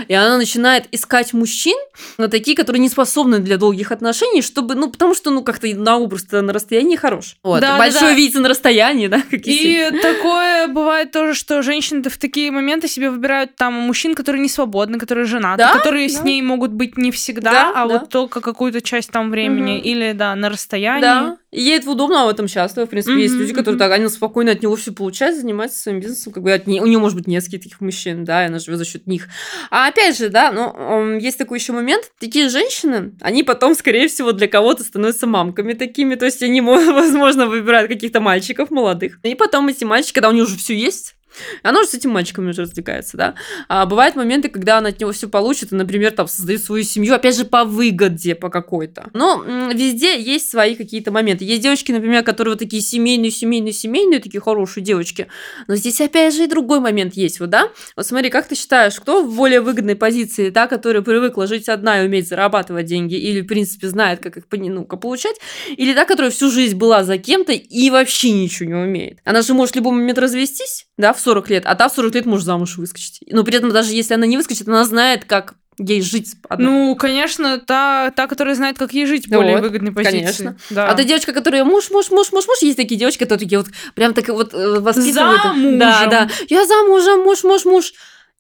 И 0.08 0.14
она 0.14 0.38
начинает 0.38 0.88
искать 0.92 1.34
мужчин, 1.34 1.78
но 2.18 2.28
такие, 2.28 2.56
которые 2.56 2.82
не 2.86 2.90
способны 2.90 3.40
для 3.40 3.58
долгих 3.58 3.92
отношений, 3.92 4.44
чтобы, 4.44 4.76
ну, 4.76 4.90
потому 4.92 5.16
что, 5.16 5.32
ну, 5.32 5.44
как-то 5.44 5.68
на 5.68 5.98
образ 5.98 6.28
на 6.32 6.54
расстоянии 6.54 6.96
хорош. 6.96 7.36
Вот. 7.44 7.62
Да, 7.62 7.72
да, 7.74 7.78
Большое 7.80 8.12
да. 8.12 8.14
видится 8.14 8.40
на 8.40 8.50
расстоянии, 8.50 9.08
да, 9.08 9.22
как 9.30 9.42
И 9.46 9.90
такое 10.02 10.68
бывает 10.68 11.12
тоже, 11.12 11.34
что 11.34 11.62
женщины 11.64 12.04
в 12.08 12.18
такие 12.18 12.52
моменты 12.52 12.88
себе 12.88 13.10
выбирают 13.10 13.56
там 13.56 13.74
мужчин, 13.74 14.14
которые 14.14 14.42
не 14.42 14.50
свободны, 14.50 15.00
которые 15.00 15.26
женаты, 15.26 15.64
Да, 15.64 15.74
которые 15.74 16.08
с 16.10 16.20
да. 16.20 16.24
ней 16.24 16.42
могут 16.44 16.72
быть 16.72 16.98
не 16.98 17.12
всегда, 17.12 17.52
Да, 17.52 17.72
а 17.76 17.88
да. 17.88 18.00
вот 18.00 18.10
только 18.10 18.40
какую-то 18.42 18.82
часть 18.82 19.10
там 19.12 19.32
времени, 19.32 19.74
Мгм. 19.78 19.84
или 19.84 20.12
да, 20.14 20.36
на 20.36 20.50
расстоянии. 20.50 21.02
Да, 21.02 21.38
и 21.56 21.62
ей 21.62 21.78
это 21.78 21.90
удобно, 21.90 22.24
а 22.24 22.26
в 22.26 22.30
этом 22.30 22.48
счастлива. 22.48 22.86
В 22.86 22.90
принципе, 22.90 23.20
есть 23.22 23.34
Мгм, 23.34 23.42
люди, 23.44 23.54
которые 23.54 23.80
так, 23.80 23.92
они 23.92 24.08
спокойно 24.10 24.52
от 24.52 24.62
него 24.62 24.76
все 24.76 24.92
получают, 24.92 25.38
занимаются 25.38 25.80
своим 25.80 26.00
бизнесом. 26.00 26.34
Как 26.34 26.44
бы 26.44 26.52
от 26.52 26.68
не- 26.68 26.82
у 26.82 26.86
нее 26.86 27.00
может 27.00 27.18
быть 27.18 27.28
несколько 27.28 27.58
таких 27.64 27.82
мужчин, 27.82 28.26
да, 28.26 28.44
и 28.44 28.48
она 28.48 28.60
живет 28.60 28.80
за 28.80 28.86
счет 28.86 29.08
них. 29.08 29.28
А 29.72 29.88
опять 29.88 30.18
же, 30.18 30.30
да, 30.30 30.52
ну, 30.52 31.18
есть 31.18 31.38
такой 31.38 31.60
еще 31.60 31.74
момент. 31.74 32.12
Такие 32.20 32.50
женщины, 32.50 33.14
они 33.22 33.44
потом, 33.44 33.76
скорее 33.76 34.08
всего, 34.08 34.32
для 34.32 34.48
кого-то 34.48 34.84
становятся 34.84 35.28
мамками 35.28 35.74
такими. 35.74 36.16
То 36.16 36.26
есть 36.26 36.44
они, 36.44 36.62
мо- 36.62 36.76
возможно, 36.94 37.48
выбирают 37.48 37.90
каких-то 37.90 38.20
мальчиков 38.20 38.70
молодых. 38.72 39.20
И 39.24 39.36
потом 39.36 39.68
эти 39.68 39.84
мальчики, 39.84 40.14
когда 40.14 40.30
у 40.30 40.34
нее 40.34 40.44
уже 40.44 40.58
все 40.58 40.76
есть, 40.78 41.15
она 41.64 41.82
уже 41.82 41.90
с 41.90 41.94
этим 41.94 42.12
мальчиком 42.12 42.48
уже 42.48 42.64
развлекается, 42.64 43.18
да. 43.18 43.36
А 43.68 43.86
бывают 43.86 44.16
моменты, 44.16 44.50
когда 44.50 44.78
она 44.78 44.90
от 44.90 45.00
него 45.00 45.12
все 45.12 45.28
получит, 45.28 45.72
и, 45.72 45.76
например, 45.76 46.12
там 46.12 46.28
создает 46.28 46.64
свою 46.64 46.84
семью, 46.84 47.14
опять 47.14 47.38
же, 47.38 47.46
по 47.46 47.64
выгоде 47.64 48.36
по 48.36 48.50
какой-то. 48.50 49.10
Но 49.14 49.44
везде 49.74 50.20
есть 50.20 50.50
свои 50.50 50.76
какие-то 50.76 51.12
моменты. 51.12 51.46
Есть 51.46 51.62
девочки, 51.62 51.92
например, 51.92 52.24
которые 52.24 52.54
вот 52.54 52.60
такие 52.60 52.82
семейные, 52.82 53.32
семейные, 53.32 53.74
семейные, 53.74 54.20
такие 54.20 54.42
хорошие 54.42 54.84
девочки. 54.84 55.28
Но 55.68 55.76
здесь 55.76 56.02
опять 56.02 56.34
же 56.34 56.44
и 56.44 56.48
другой 56.48 56.80
момент 56.80 57.16
есть, 57.16 57.40
вот, 57.40 57.50
да? 57.50 57.70
Вот 57.96 58.06
смотри, 58.06 58.30
как 58.30 58.48
ты 58.48 58.56
считаешь, 58.56 58.96
кто 58.96 59.24
в 59.24 59.36
более 59.36 59.62
выгодной 59.62 59.96
позиции, 59.96 60.50
та, 60.50 60.68
которая 60.68 61.02
привыкла 61.02 61.48
жить 61.48 61.70
одна 61.70 62.02
и 62.02 62.06
уметь 62.08 62.28
зарабатывать 62.28 62.86
деньги, 62.86 63.16
или, 63.16 63.42
в 63.42 63.48
принципе, 63.48 63.88
знает, 63.88 64.20
как 64.20 64.38
их 64.38 64.46
ну, 64.52 64.86
получать, 64.86 65.36
или 65.76 65.94
та, 65.94 66.06
которая 66.06 66.32
всю 66.32 66.50
жизнь 66.50 66.78
была 66.78 67.04
за 67.04 67.18
кем-то 67.18 67.52
и 67.52 67.90
вообще 67.90 68.32
ничего 68.32 68.70
не 68.70 68.76
умеет? 68.76 69.20
Она 69.24 69.42
же 69.42 69.54
может 69.54 69.74
в 69.74 69.78
любой 69.78 69.94
момент 69.94 70.18
развестись, 70.18 70.88
да, 70.98 71.14
в 71.14 71.20
40 71.26 71.50
лет, 71.50 71.64
а 71.66 71.76
та 71.76 71.90
в 71.90 71.94
40 71.94 72.16
лет 72.16 72.26
может 72.26 72.46
замуж 72.46 72.78
выскочить. 72.78 73.20
Но 73.30 73.44
при 73.44 73.58
этом 73.58 73.72
даже 73.72 73.92
если 73.94 74.14
она 74.14 74.26
не 74.26 74.38
выскочит, 74.38 74.68
она 74.68 74.86
знает, 74.86 75.26
как 75.26 75.56
ей 75.78 76.02
жить 76.02 76.36
одной. 76.48 76.72
Ну, 76.72 76.96
конечно, 76.96 77.60
та, 77.60 78.12
та, 78.12 78.28
которая 78.28 78.56
знает, 78.56 78.78
как 78.78 78.94
ей 78.94 79.06
жить 79.06 79.30
более 79.30 79.56
Вот, 79.56 79.64
выгодной 79.64 79.92
позиции. 79.92 80.20
конечно. 80.20 80.58
Да. 80.70 80.90
А 80.90 80.96
та 80.96 81.04
девочка, 81.04 81.34
которая 81.34 81.64
муж, 81.66 81.90
муж, 81.92 82.12
муж, 82.12 82.32
муж, 82.32 82.46
муж, 82.48 82.58
есть 82.62 82.78
такие 82.78 82.98
девочки, 82.98 83.20
которые 83.20 83.44
такие 83.44 83.60
вот 83.60 83.68
прям 83.94 84.14
так 84.14 84.28
вот 84.30 84.54
э, 84.54 84.80
воспитывают. 84.80 85.42
Замужем. 85.44 85.80
Да, 85.80 86.06
да. 86.08 86.30
Я 86.48 86.66
замужем, 86.66 87.22
муж, 87.24 87.44
муж, 87.44 87.66
муж. 87.66 87.94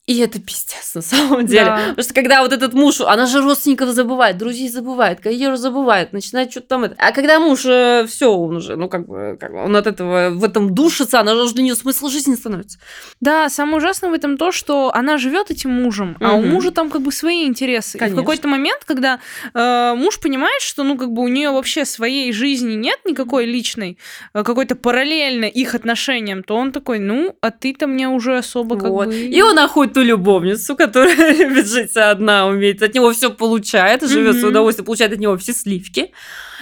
И 0.07 0.19
это 0.19 0.39
пиздец 0.39 0.93
на 0.93 1.01
самом 1.01 1.47
деле. 1.47 1.65
Да. 1.65 1.77
Потому 1.89 2.03
что 2.03 2.13
когда 2.13 2.41
вот 2.43 2.53
этот 2.53 2.73
муж, 2.73 3.01
она 3.01 3.25
же 3.25 3.41
родственников 3.41 3.89
забывает, 3.89 4.37
друзей 4.37 4.69
забывает, 4.69 5.19
карьеру 5.19 5.55
забывает, 5.55 6.13
начинает 6.13 6.51
что-то 6.51 6.67
там 6.67 6.83
это. 6.83 6.95
А 6.99 7.11
когда 7.11 7.39
муж, 7.39 7.61
все, 7.61 8.27
он 8.27 8.57
уже, 8.57 8.75
ну 8.75 8.87
как 8.87 9.07
бы, 9.07 9.35
как 9.39 9.51
он 9.53 9.75
от 9.75 9.87
этого 9.87 10.29
в 10.29 10.43
этом 10.43 10.75
душится, 10.75 11.19
она 11.19 11.33
же 11.33 11.41
уже 11.43 11.55
для 11.55 11.63
нее 11.63 11.75
смысл 11.75 12.09
жизни 12.09 12.35
становится. 12.35 12.77
Да, 13.19 13.49
самое 13.49 13.77
ужасное 13.77 14.11
в 14.11 14.13
этом 14.13 14.37
то, 14.37 14.51
что 14.51 14.91
она 14.93 15.17
живет 15.17 15.49
этим 15.49 15.71
мужем, 15.71 16.17
а 16.21 16.33
у 16.33 16.39
Мгм. 16.41 16.49
мужа 16.49 16.69
там 16.69 16.91
как 16.91 17.01
бы 17.01 17.11
свои 17.11 17.45
интересы. 17.47 17.97
И 17.97 17.99
в 17.99 17.99
Конечно. 18.01 18.21
какой-то 18.21 18.47
момент, 18.47 18.83
когда 18.85 19.19
э, 19.55 19.93
муж 19.97 20.19
понимает, 20.19 20.61
что 20.61 20.83
ну 20.83 20.97
как 20.99 21.11
бы 21.13 21.23
у 21.23 21.27
нее 21.27 21.49
вообще 21.49 21.83
своей 21.83 22.31
жизни 22.31 22.73
нет 22.75 22.99
никакой 23.05 23.45
личной, 23.45 23.97
э, 24.35 24.43
какой-то 24.43 24.75
параллельно 24.75 25.45
их 25.45 25.73
отношениям, 25.73 26.43
то 26.43 26.55
он 26.55 26.71
такой, 26.71 26.99
ну, 26.99 27.35
а 27.41 27.49
ты-то 27.49 27.87
мне 27.87 28.07
уже 28.07 28.37
особо 28.37 28.77
как 28.77 28.89
Вот. 28.91 29.07
бы... 29.07 29.15
И 29.15 29.41
он 29.41 29.55
находит 29.55 29.94
ту 29.95 30.01
любовницу, 30.03 30.75
которая 30.75 31.33
любит 31.37 31.67
жить 31.67 31.95
одна, 31.95 32.47
умеет, 32.47 32.83
от 32.83 32.93
него 32.93 33.11
все 33.13 33.31
получает, 33.31 34.01
живет 34.07 34.31
Мгм. 34.31 34.39
свое 34.39 34.51
удовольствие, 34.51 34.85
получает 34.85 35.13
от 35.13 35.19
него 35.19 35.37
все 35.37 35.53
сливки. 35.53 36.11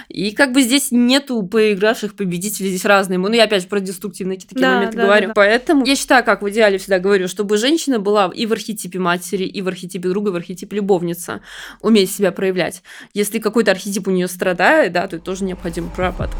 И 0.08 0.32
как 0.32 0.52
бы 0.52 0.62
здесь 0.62 0.88
нету 0.92 1.42
проигравших 1.42 2.14
победителей, 2.14 2.68
здесь 2.68 2.84
разные. 2.84 3.18
Ну, 3.18 3.32
я 3.32 3.44
опять 3.44 3.62
же 3.62 3.68
про 3.68 3.80
деструктивные 3.80 4.38
такие 4.38 4.60
Да, 4.60 4.74
моменты 4.76 4.96
да, 4.98 5.02
говорю. 5.04 5.22
да, 5.22 5.26
да. 5.28 5.34
Поэтому 5.34 5.84
я 5.86 5.96
считаю, 5.96 6.22
как 6.24 6.42
в 6.42 6.50
идеале 6.50 6.78
всегда 6.78 6.98
говорю, 6.98 7.26
чтобы 7.26 7.56
женщина 7.56 7.98
была 7.98 8.30
и 8.32 8.46
в 8.46 8.52
архетипе 8.52 8.98
матери, 8.98 9.44
и 9.44 9.62
в 9.62 9.68
архетипе 9.68 10.08
друга, 10.08 10.30
и 10.30 10.32
в 10.34 10.36
архетипе 10.36 10.76
любовницы. 10.76 11.40
Уметь 11.80 12.12
себя 12.12 12.32
проявлять. 12.32 12.82
Если 13.14 13.38
какой-то 13.40 13.70
архетип 13.72 14.06
у 14.06 14.10
нее 14.10 14.28
страдает, 14.28 14.92
да, 14.92 15.06
то 15.08 15.16
это 15.16 15.24
тоже 15.24 15.44
необходимо 15.44 15.88
прорабатывать. 15.88 16.38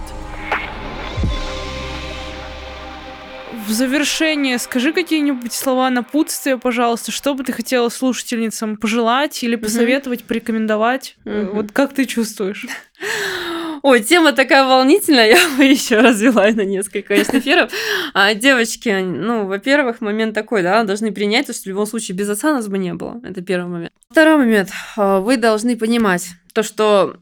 В 3.67 3.71
завершение 3.73 4.59
скажи 4.59 4.93
какие-нибудь 4.93 5.53
слова 5.53 5.89
напутствия, 5.89 6.59
пожалуйста, 6.59 7.13
что 7.13 7.35
бы 7.35 7.45
ты 7.45 7.53
хотела 7.53 7.89
слушательницам 7.89 8.77
пожелать 8.77 9.43
или 9.43 9.57
посоветовать, 9.57 10.25
порекомендовать? 10.25 11.17
Э, 11.25 11.43
Мгм. 11.45 11.55
Вот 11.57 11.73
как 11.73 11.95
ты 11.95 12.05
чувствуешь? 12.05 12.67
Ой, 13.83 14.01
тема 14.03 14.33
такая 14.33 14.65
волнительная, 14.67 15.29
я 15.37 15.39
бы 15.57 15.65
еще 15.65 16.01
развела 16.01 16.47
на 16.51 16.63
несколько, 16.63 17.09
конечно, 17.09 17.39
эфиров. 17.39 17.73
А, 18.13 18.35
девочки, 18.35 18.91
ну, 19.03 19.47
во-первых, 19.47 20.01
момент 20.03 20.35
такой, 20.35 20.63
да, 20.63 20.83
должны 20.85 21.13
принять, 21.13 21.47
то, 21.47 21.53
что 21.55 21.63
в 21.65 21.67
любом 21.67 21.87
случае 21.87 22.17
без 22.17 22.29
отца 22.29 22.53
нас 22.53 22.69
бы 22.69 22.77
не 22.77 22.93
было. 22.93 23.21
Это 23.25 23.41
первый 23.41 23.69
момент. 23.71 23.93
Второй 24.11 24.37
момент. 24.37 24.71
а, 24.97 25.21
Вы 25.21 25.39
должны 25.39 25.77
понимать 25.77 26.29
то, 26.53 26.63
что 26.63 27.17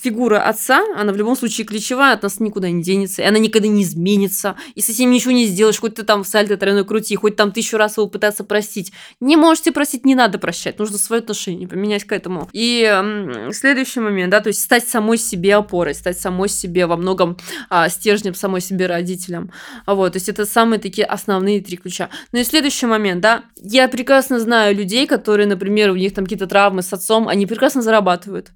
фигура 0.00 0.40
отца, 0.40 0.84
она 0.96 1.12
в 1.12 1.16
любом 1.16 1.36
случае 1.36 1.66
ключевая, 1.66 2.14
от 2.14 2.22
нас 2.22 2.38
никуда 2.38 2.70
не 2.70 2.82
денется, 2.82 3.22
и 3.22 3.24
она 3.24 3.38
никогда 3.38 3.66
не 3.66 3.82
изменится. 3.82 4.56
И 4.74 4.80
с 4.80 4.88
этим 4.88 5.10
ничего 5.10 5.32
не 5.32 5.46
сделаешь, 5.46 5.80
хоть 5.80 5.96
ты 5.96 6.04
там 6.04 6.24
сальто 6.24 6.56
тройной 6.56 6.84
крути, 6.84 7.16
хоть 7.16 7.34
там 7.34 7.50
тысячу 7.50 7.76
раз 7.76 7.96
его 7.96 8.06
пытаться 8.06 8.44
простить. 8.44 8.92
Не 9.18 9.36
можете 9.36 9.72
простить, 9.72 10.04
не 10.04 10.14
надо 10.14 10.38
прощать, 10.38 10.78
нужно 10.78 10.98
свое 10.98 11.20
отношение 11.20 11.66
поменять 11.66 12.04
к 12.04 12.12
этому. 12.12 12.48
И 12.52 12.82
м, 12.84 13.52
следующий 13.52 13.98
момент, 13.98 14.30
да, 14.30 14.40
то 14.40 14.48
есть 14.48 14.62
стать 14.62 14.88
самой 14.88 15.18
себе 15.18 15.56
опорой, 15.56 15.94
стать 15.94 16.18
самой 16.20 16.48
себе 16.48 16.86
во 16.86 16.96
многом 16.96 17.36
а, 17.68 17.88
стержнем, 17.88 18.34
самой 18.34 18.60
себе 18.60 18.86
родителем. 18.86 19.50
А 19.84 19.94
Вот, 19.94 20.12
то 20.12 20.16
есть 20.18 20.28
это 20.28 20.46
самые 20.46 20.78
такие 20.78 21.06
основные 21.06 21.60
три 21.60 21.76
ключа. 21.76 22.08
Ну 22.30 22.38
и 22.38 22.44
следующий 22.44 22.86
момент, 22.86 23.20
да, 23.20 23.42
я 23.56 23.88
прекрасно 23.88 24.38
знаю 24.38 24.76
людей, 24.76 25.06
которые, 25.08 25.48
например, 25.48 25.90
у 25.90 25.96
них 25.96 26.14
там 26.14 26.24
какие-то 26.24 26.46
травмы 26.46 26.82
с 26.82 26.92
отцом, 26.92 27.26
они 27.26 27.46
прекрасно 27.46 27.82
зарабатывают, 27.82 28.52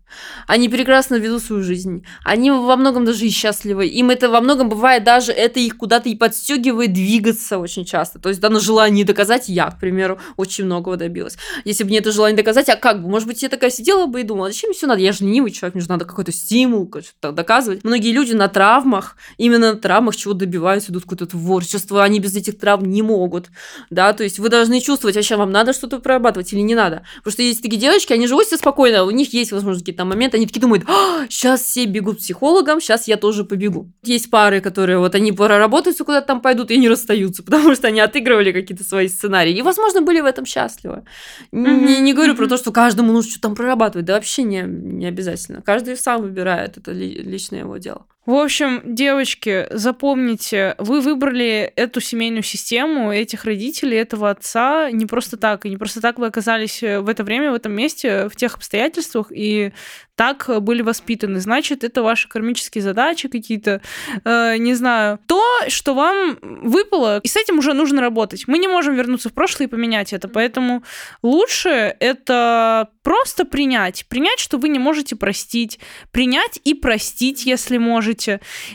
они 0.47 0.69
прекрасно 0.69 1.00
ведут 1.09 1.43
свою 1.43 1.63
жизнь, 1.63 2.05
они 2.25 2.51
во 2.51 2.77
многом 2.77 3.05
даже 3.05 3.27
и 3.27 3.31
счастливы, 3.31 3.87
им 3.87 4.11
это 4.11 4.29
во 4.29 4.41
многом 4.41 4.69
бывает 4.69 5.05
даже, 5.05 5.33
это 5.33 5.61
их 5.61 5.77
куда-то 5.77 6.09
и 6.09 6.15
подстегивает 6.15 6.93
двигаться 6.93 7.59
очень 7.59 7.85
часто, 7.85 8.19
то 8.19 8.29
есть 8.29 8.41
да, 8.41 8.49
на 8.51 8.61
желание 8.61 9.05
доказать, 9.05 9.49
я, 9.49 9.71
к 9.71 9.81
примеру, 9.81 10.19
очень 10.37 10.65
многого 10.65 10.97
добилась. 10.97 11.37
Если 11.65 11.85
бы 11.85 11.89
мне 11.89 11.99
это 11.99 12.13
желание 12.13 12.37
доказать, 12.37 12.69
а 12.69 12.77
как 12.77 13.03
бы, 13.03 13.09
может 13.09 13.27
быть, 13.27 13.43
я 13.43 13.49
такая 13.49 13.71
сидела 13.71 14.07
бы 14.07 14.21
и 14.21 14.25
думала, 14.25 14.49
зачем 14.49 14.69
мне 14.69 14.77
все 14.77 14.87
надо, 14.87 15.01
я 15.01 15.13
же 15.13 15.25
ленивый 15.25 15.51
человек, 15.51 15.75
мне 15.75 15.83
же 15.83 15.89
надо 15.89 16.05
какой-то 16.05 16.33
стимул, 16.33 16.91
что-то 16.91 17.33
доказывать. 17.33 17.85
Многие 17.85 18.13
люди 18.13 18.33
на 18.33 18.49
травмах, 18.49 19.17
именно 19.39 19.73
на 19.73 19.79
травмах 19.79 20.17
чего 20.17 20.35
добиваются, 20.35 20.93
идут 20.93 21.05
какое-то 21.05 21.27
творчество, 21.27 22.03
они 22.03 22.21
без 22.21 22.35
этих 22.35 22.59
травм 22.59 22.85
не 22.85 23.03
могут, 23.03 23.51
да, 23.91 24.13
то 24.13 24.25
есть 24.25 24.39
вы 24.39 24.49
должны 24.49 24.81
чувствовать, 24.81 25.17
вообще 25.17 25.37
вам 25.37 25.53
надо 25.53 25.73
что-то 25.73 25.99
прорабатывать 25.99 26.53
или 26.53 26.61
не 26.61 26.75
надо. 26.75 27.03
Потому 27.19 27.33
что 27.33 27.43
есть 27.43 27.63
такие 27.63 27.81
девочки, 27.81 28.13
они 28.13 28.27
живут 28.27 28.47
себе 28.47 28.59
спокойно, 28.59 29.05
у 29.05 29.11
них 29.11 29.33
есть, 29.33 29.53
возможно, 29.53 29.81
какие-то 29.81 30.05
моменты, 30.05 30.37
они 30.37 30.47
такие 30.47 30.61
думают, 30.61 30.85
а, 31.22 31.26
сейчас 31.28 31.62
все 31.62 31.86
бегут 31.86 32.16
к 32.16 32.20
психологам, 32.20 32.80
сейчас 32.80 33.09
я 33.09 33.16
тоже 33.16 33.45
побегу. 33.45 33.91
Есть 34.03 34.30
пары, 34.30 34.61
которые 34.61 34.99
вот 34.99 35.14
они 35.14 35.32
проработаются, 35.32 36.05
куда-то 36.05 36.26
там 36.26 36.41
пойдут 36.41 36.70
и 36.70 36.78
не 36.78 36.88
расстаются, 36.88 37.43
потому 37.45 37.74
что 37.74 37.88
они 37.88 38.01
отыгрывали 38.01 38.53
какие-то 38.53 38.84
свои 38.84 39.09
сценарии. 39.09 39.57
И, 39.57 39.62
возможно, 39.62 40.01
были 40.01 40.20
в 40.20 40.26
этом 40.26 40.45
счастливы. 40.45 41.05
Не, 41.53 42.01
не 42.01 42.14
говорю 42.14 42.34
про 42.34 42.47
то, 42.47 42.57
что 42.57 42.72
каждому 42.72 43.12
нужно 43.12 43.30
что-то 43.30 43.49
там 43.49 43.55
прорабатывать, 43.55 44.07
да 44.07 44.14
вообще 44.14 44.43
не, 44.43 44.62
не 44.62 45.07
обязательно. 45.07 45.62
Каждый 45.62 45.97
сам 45.97 46.22
выбирает, 46.22 46.76
это 46.76 46.93
ли- 46.93 47.22
личное 47.22 47.61
его 47.61 47.76
дело. 47.76 48.07
В 48.27 48.35
общем, 48.35 48.83
девочки, 48.85 49.66
запомните, 49.71 50.75
вы 50.77 51.01
выбрали 51.01 51.73
эту 51.75 52.01
семейную 52.03 52.43
систему, 52.43 53.11
этих 53.11 53.45
родителей, 53.47 53.97
этого 53.97 54.29
отца 54.29 54.91
не 54.91 55.07
просто 55.07 55.39
так. 55.39 55.64
И 55.64 55.71
не 55.71 55.79
просто 55.79 56.03
так 56.03 56.18
вы 56.18 56.27
оказались 56.27 56.83
в 56.83 57.09
это 57.09 57.25
время, 57.25 57.51
в 57.51 57.55
этом 57.55 57.73
месте, 57.73 58.29
в 58.29 58.37
тех 58.37 58.57
обстоятельствах, 58.57 59.33
и 59.35 59.73
так 60.16 60.51
были 60.62 60.83
воспитаны. 60.83 61.41
Значит, 61.41 61.83
это 61.83 62.03
ваши 62.03 62.29
кармические 62.29 62.83
задачи 62.83 63.29
какие-то, 63.29 63.81
э, 64.23 64.59
не 64.59 64.75
знаю. 64.75 65.18
То, 65.27 65.43
что 65.68 65.95
вам 65.95 66.37
выпало, 66.43 67.21
и 67.23 67.29
с 67.29 67.39
этим 67.39 67.59
уже 67.59 67.73
нужно 67.73 68.03
работать. 68.03 68.47
Мы 68.47 68.59
не 68.59 68.68
можем 68.68 68.97
вернуться 68.97 69.31
в 69.31 69.33
прошлое 69.33 69.66
и 69.66 69.71
поменять 69.71 70.12
это, 70.12 70.29
поэтому 70.29 70.85
лучше 71.23 71.97
это 72.01 72.91
просто 73.03 73.47
принять. 73.47 74.05
Принять, 74.09 74.41
что 74.41 74.59
вы 74.59 74.68
не 74.68 74.79
можете 74.79 75.16
простить. 75.16 75.79
Принять 76.11 76.61
и 76.64 76.75
простить, 76.75 77.47
если 77.47 77.79
можете. 77.79 78.10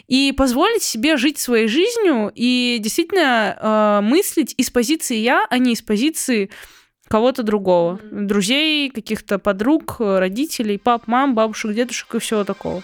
И 0.08 0.34
позволить 0.36 0.84
себе 0.84 1.18
жить 1.18 1.38
своей 1.40 1.68
жизнью 1.68 2.32
и 2.34 2.78
действительно 2.82 3.58
э, 3.60 4.02
мыслить 4.02 4.54
из 4.58 4.70
позиции 4.70 5.18
я, 5.18 5.46
а 5.50 5.58
не 5.58 5.74
из 5.74 5.82
позиции 5.82 6.50
кого-то 7.08 7.44
другого. 7.44 8.00
Друзей, 8.12 8.90
каких-то 8.90 9.40
подруг, 9.40 9.98
родителей, 10.00 10.78
пап, 10.78 11.08
мам, 11.08 11.36
бабушек, 11.36 11.74
дедушек 11.74 12.16
и 12.16 12.20
всего 12.20 12.44
такого. 12.44 12.84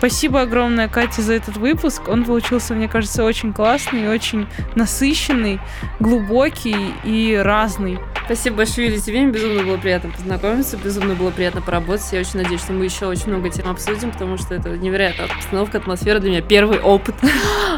Спасибо 0.00 0.40
огромное, 0.40 0.88
Кате, 0.88 1.20
за 1.20 1.34
этот 1.34 1.58
выпуск. 1.58 2.08
Он 2.08 2.24
получился, 2.24 2.72
мне 2.72 2.88
кажется, 2.88 3.22
очень 3.22 3.52
классный, 3.52 4.08
очень 4.08 4.46
насыщенный, 4.74 5.60
глубокий 5.98 6.94
и 7.04 7.36
разный. 7.36 7.98
Спасибо 8.24 8.56
большое, 8.58 8.86
Юля, 8.86 9.00
тебе. 9.00 9.20
Мне 9.20 9.32
безумно 9.32 9.62
было 9.62 9.76
приятно 9.76 10.10
познакомиться, 10.10 10.78
безумно 10.78 11.14
было 11.14 11.30
приятно 11.30 11.60
поработать. 11.60 12.12
Я 12.12 12.20
очень 12.20 12.40
надеюсь, 12.40 12.62
что 12.62 12.72
мы 12.72 12.84
еще 12.84 13.06
очень 13.06 13.26
много 13.26 13.50
тем 13.50 13.68
обсудим, 13.68 14.12
потому 14.12 14.38
что 14.38 14.54
это 14.54 14.70
невероятная 14.70 15.26
обстановка, 15.26 15.78
атмосфера 15.78 16.18
для 16.18 16.30
меня, 16.30 16.40
первый 16.40 16.80
опыт. 16.80 17.16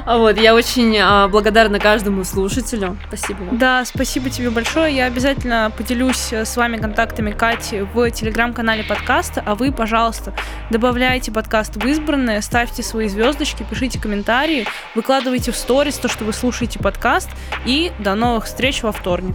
Вот, 0.05 0.37
я 0.37 0.55
очень 0.57 0.99
а, 0.99 1.29
благодарна 1.29 1.79
каждому 1.79 2.25
слушателю. 2.25 2.99
Спасибо 3.07 3.45
вам. 3.45 3.57
Да, 3.57 3.85
спасибо 3.85 4.31
тебе 4.31 4.51
большое. 4.51 4.97
Я 4.97 5.07
обязательно 5.07 5.71
поделюсь 5.77 6.33
с 6.33 6.57
вами 6.57 6.77
контактами 6.77 7.31
Кати 7.31 7.83
в 7.83 8.11
телеграм-канале 8.11 8.83
подкаста, 8.83 9.45
а 9.47 9.55
вы, 9.55 9.71
пожалуйста, 9.71 10.35
добавляйте 10.71 11.31
подкаст 11.31 11.77
в 11.77 11.87
избранное, 11.87 12.12
ставьте 12.41 12.83
свои 12.83 13.09
звездочки, 13.09 13.65
пишите 13.69 14.01
комментарии, 14.01 14.67
выкладывайте 14.95 15.53
в 15.53 15.57
сторис 15.57 15.99
то, 15.99 16.09
что 16.09 16.25
вы 16.25 16.33
слушаете 16.33 16.79
подкаст, 16.79 17.31
и 17.65 17.93
до 17.99 18.15
новых 18.15 18.47
встреч 18.47 18.83
во 18.83 18.93
вторник. 18.93 19.35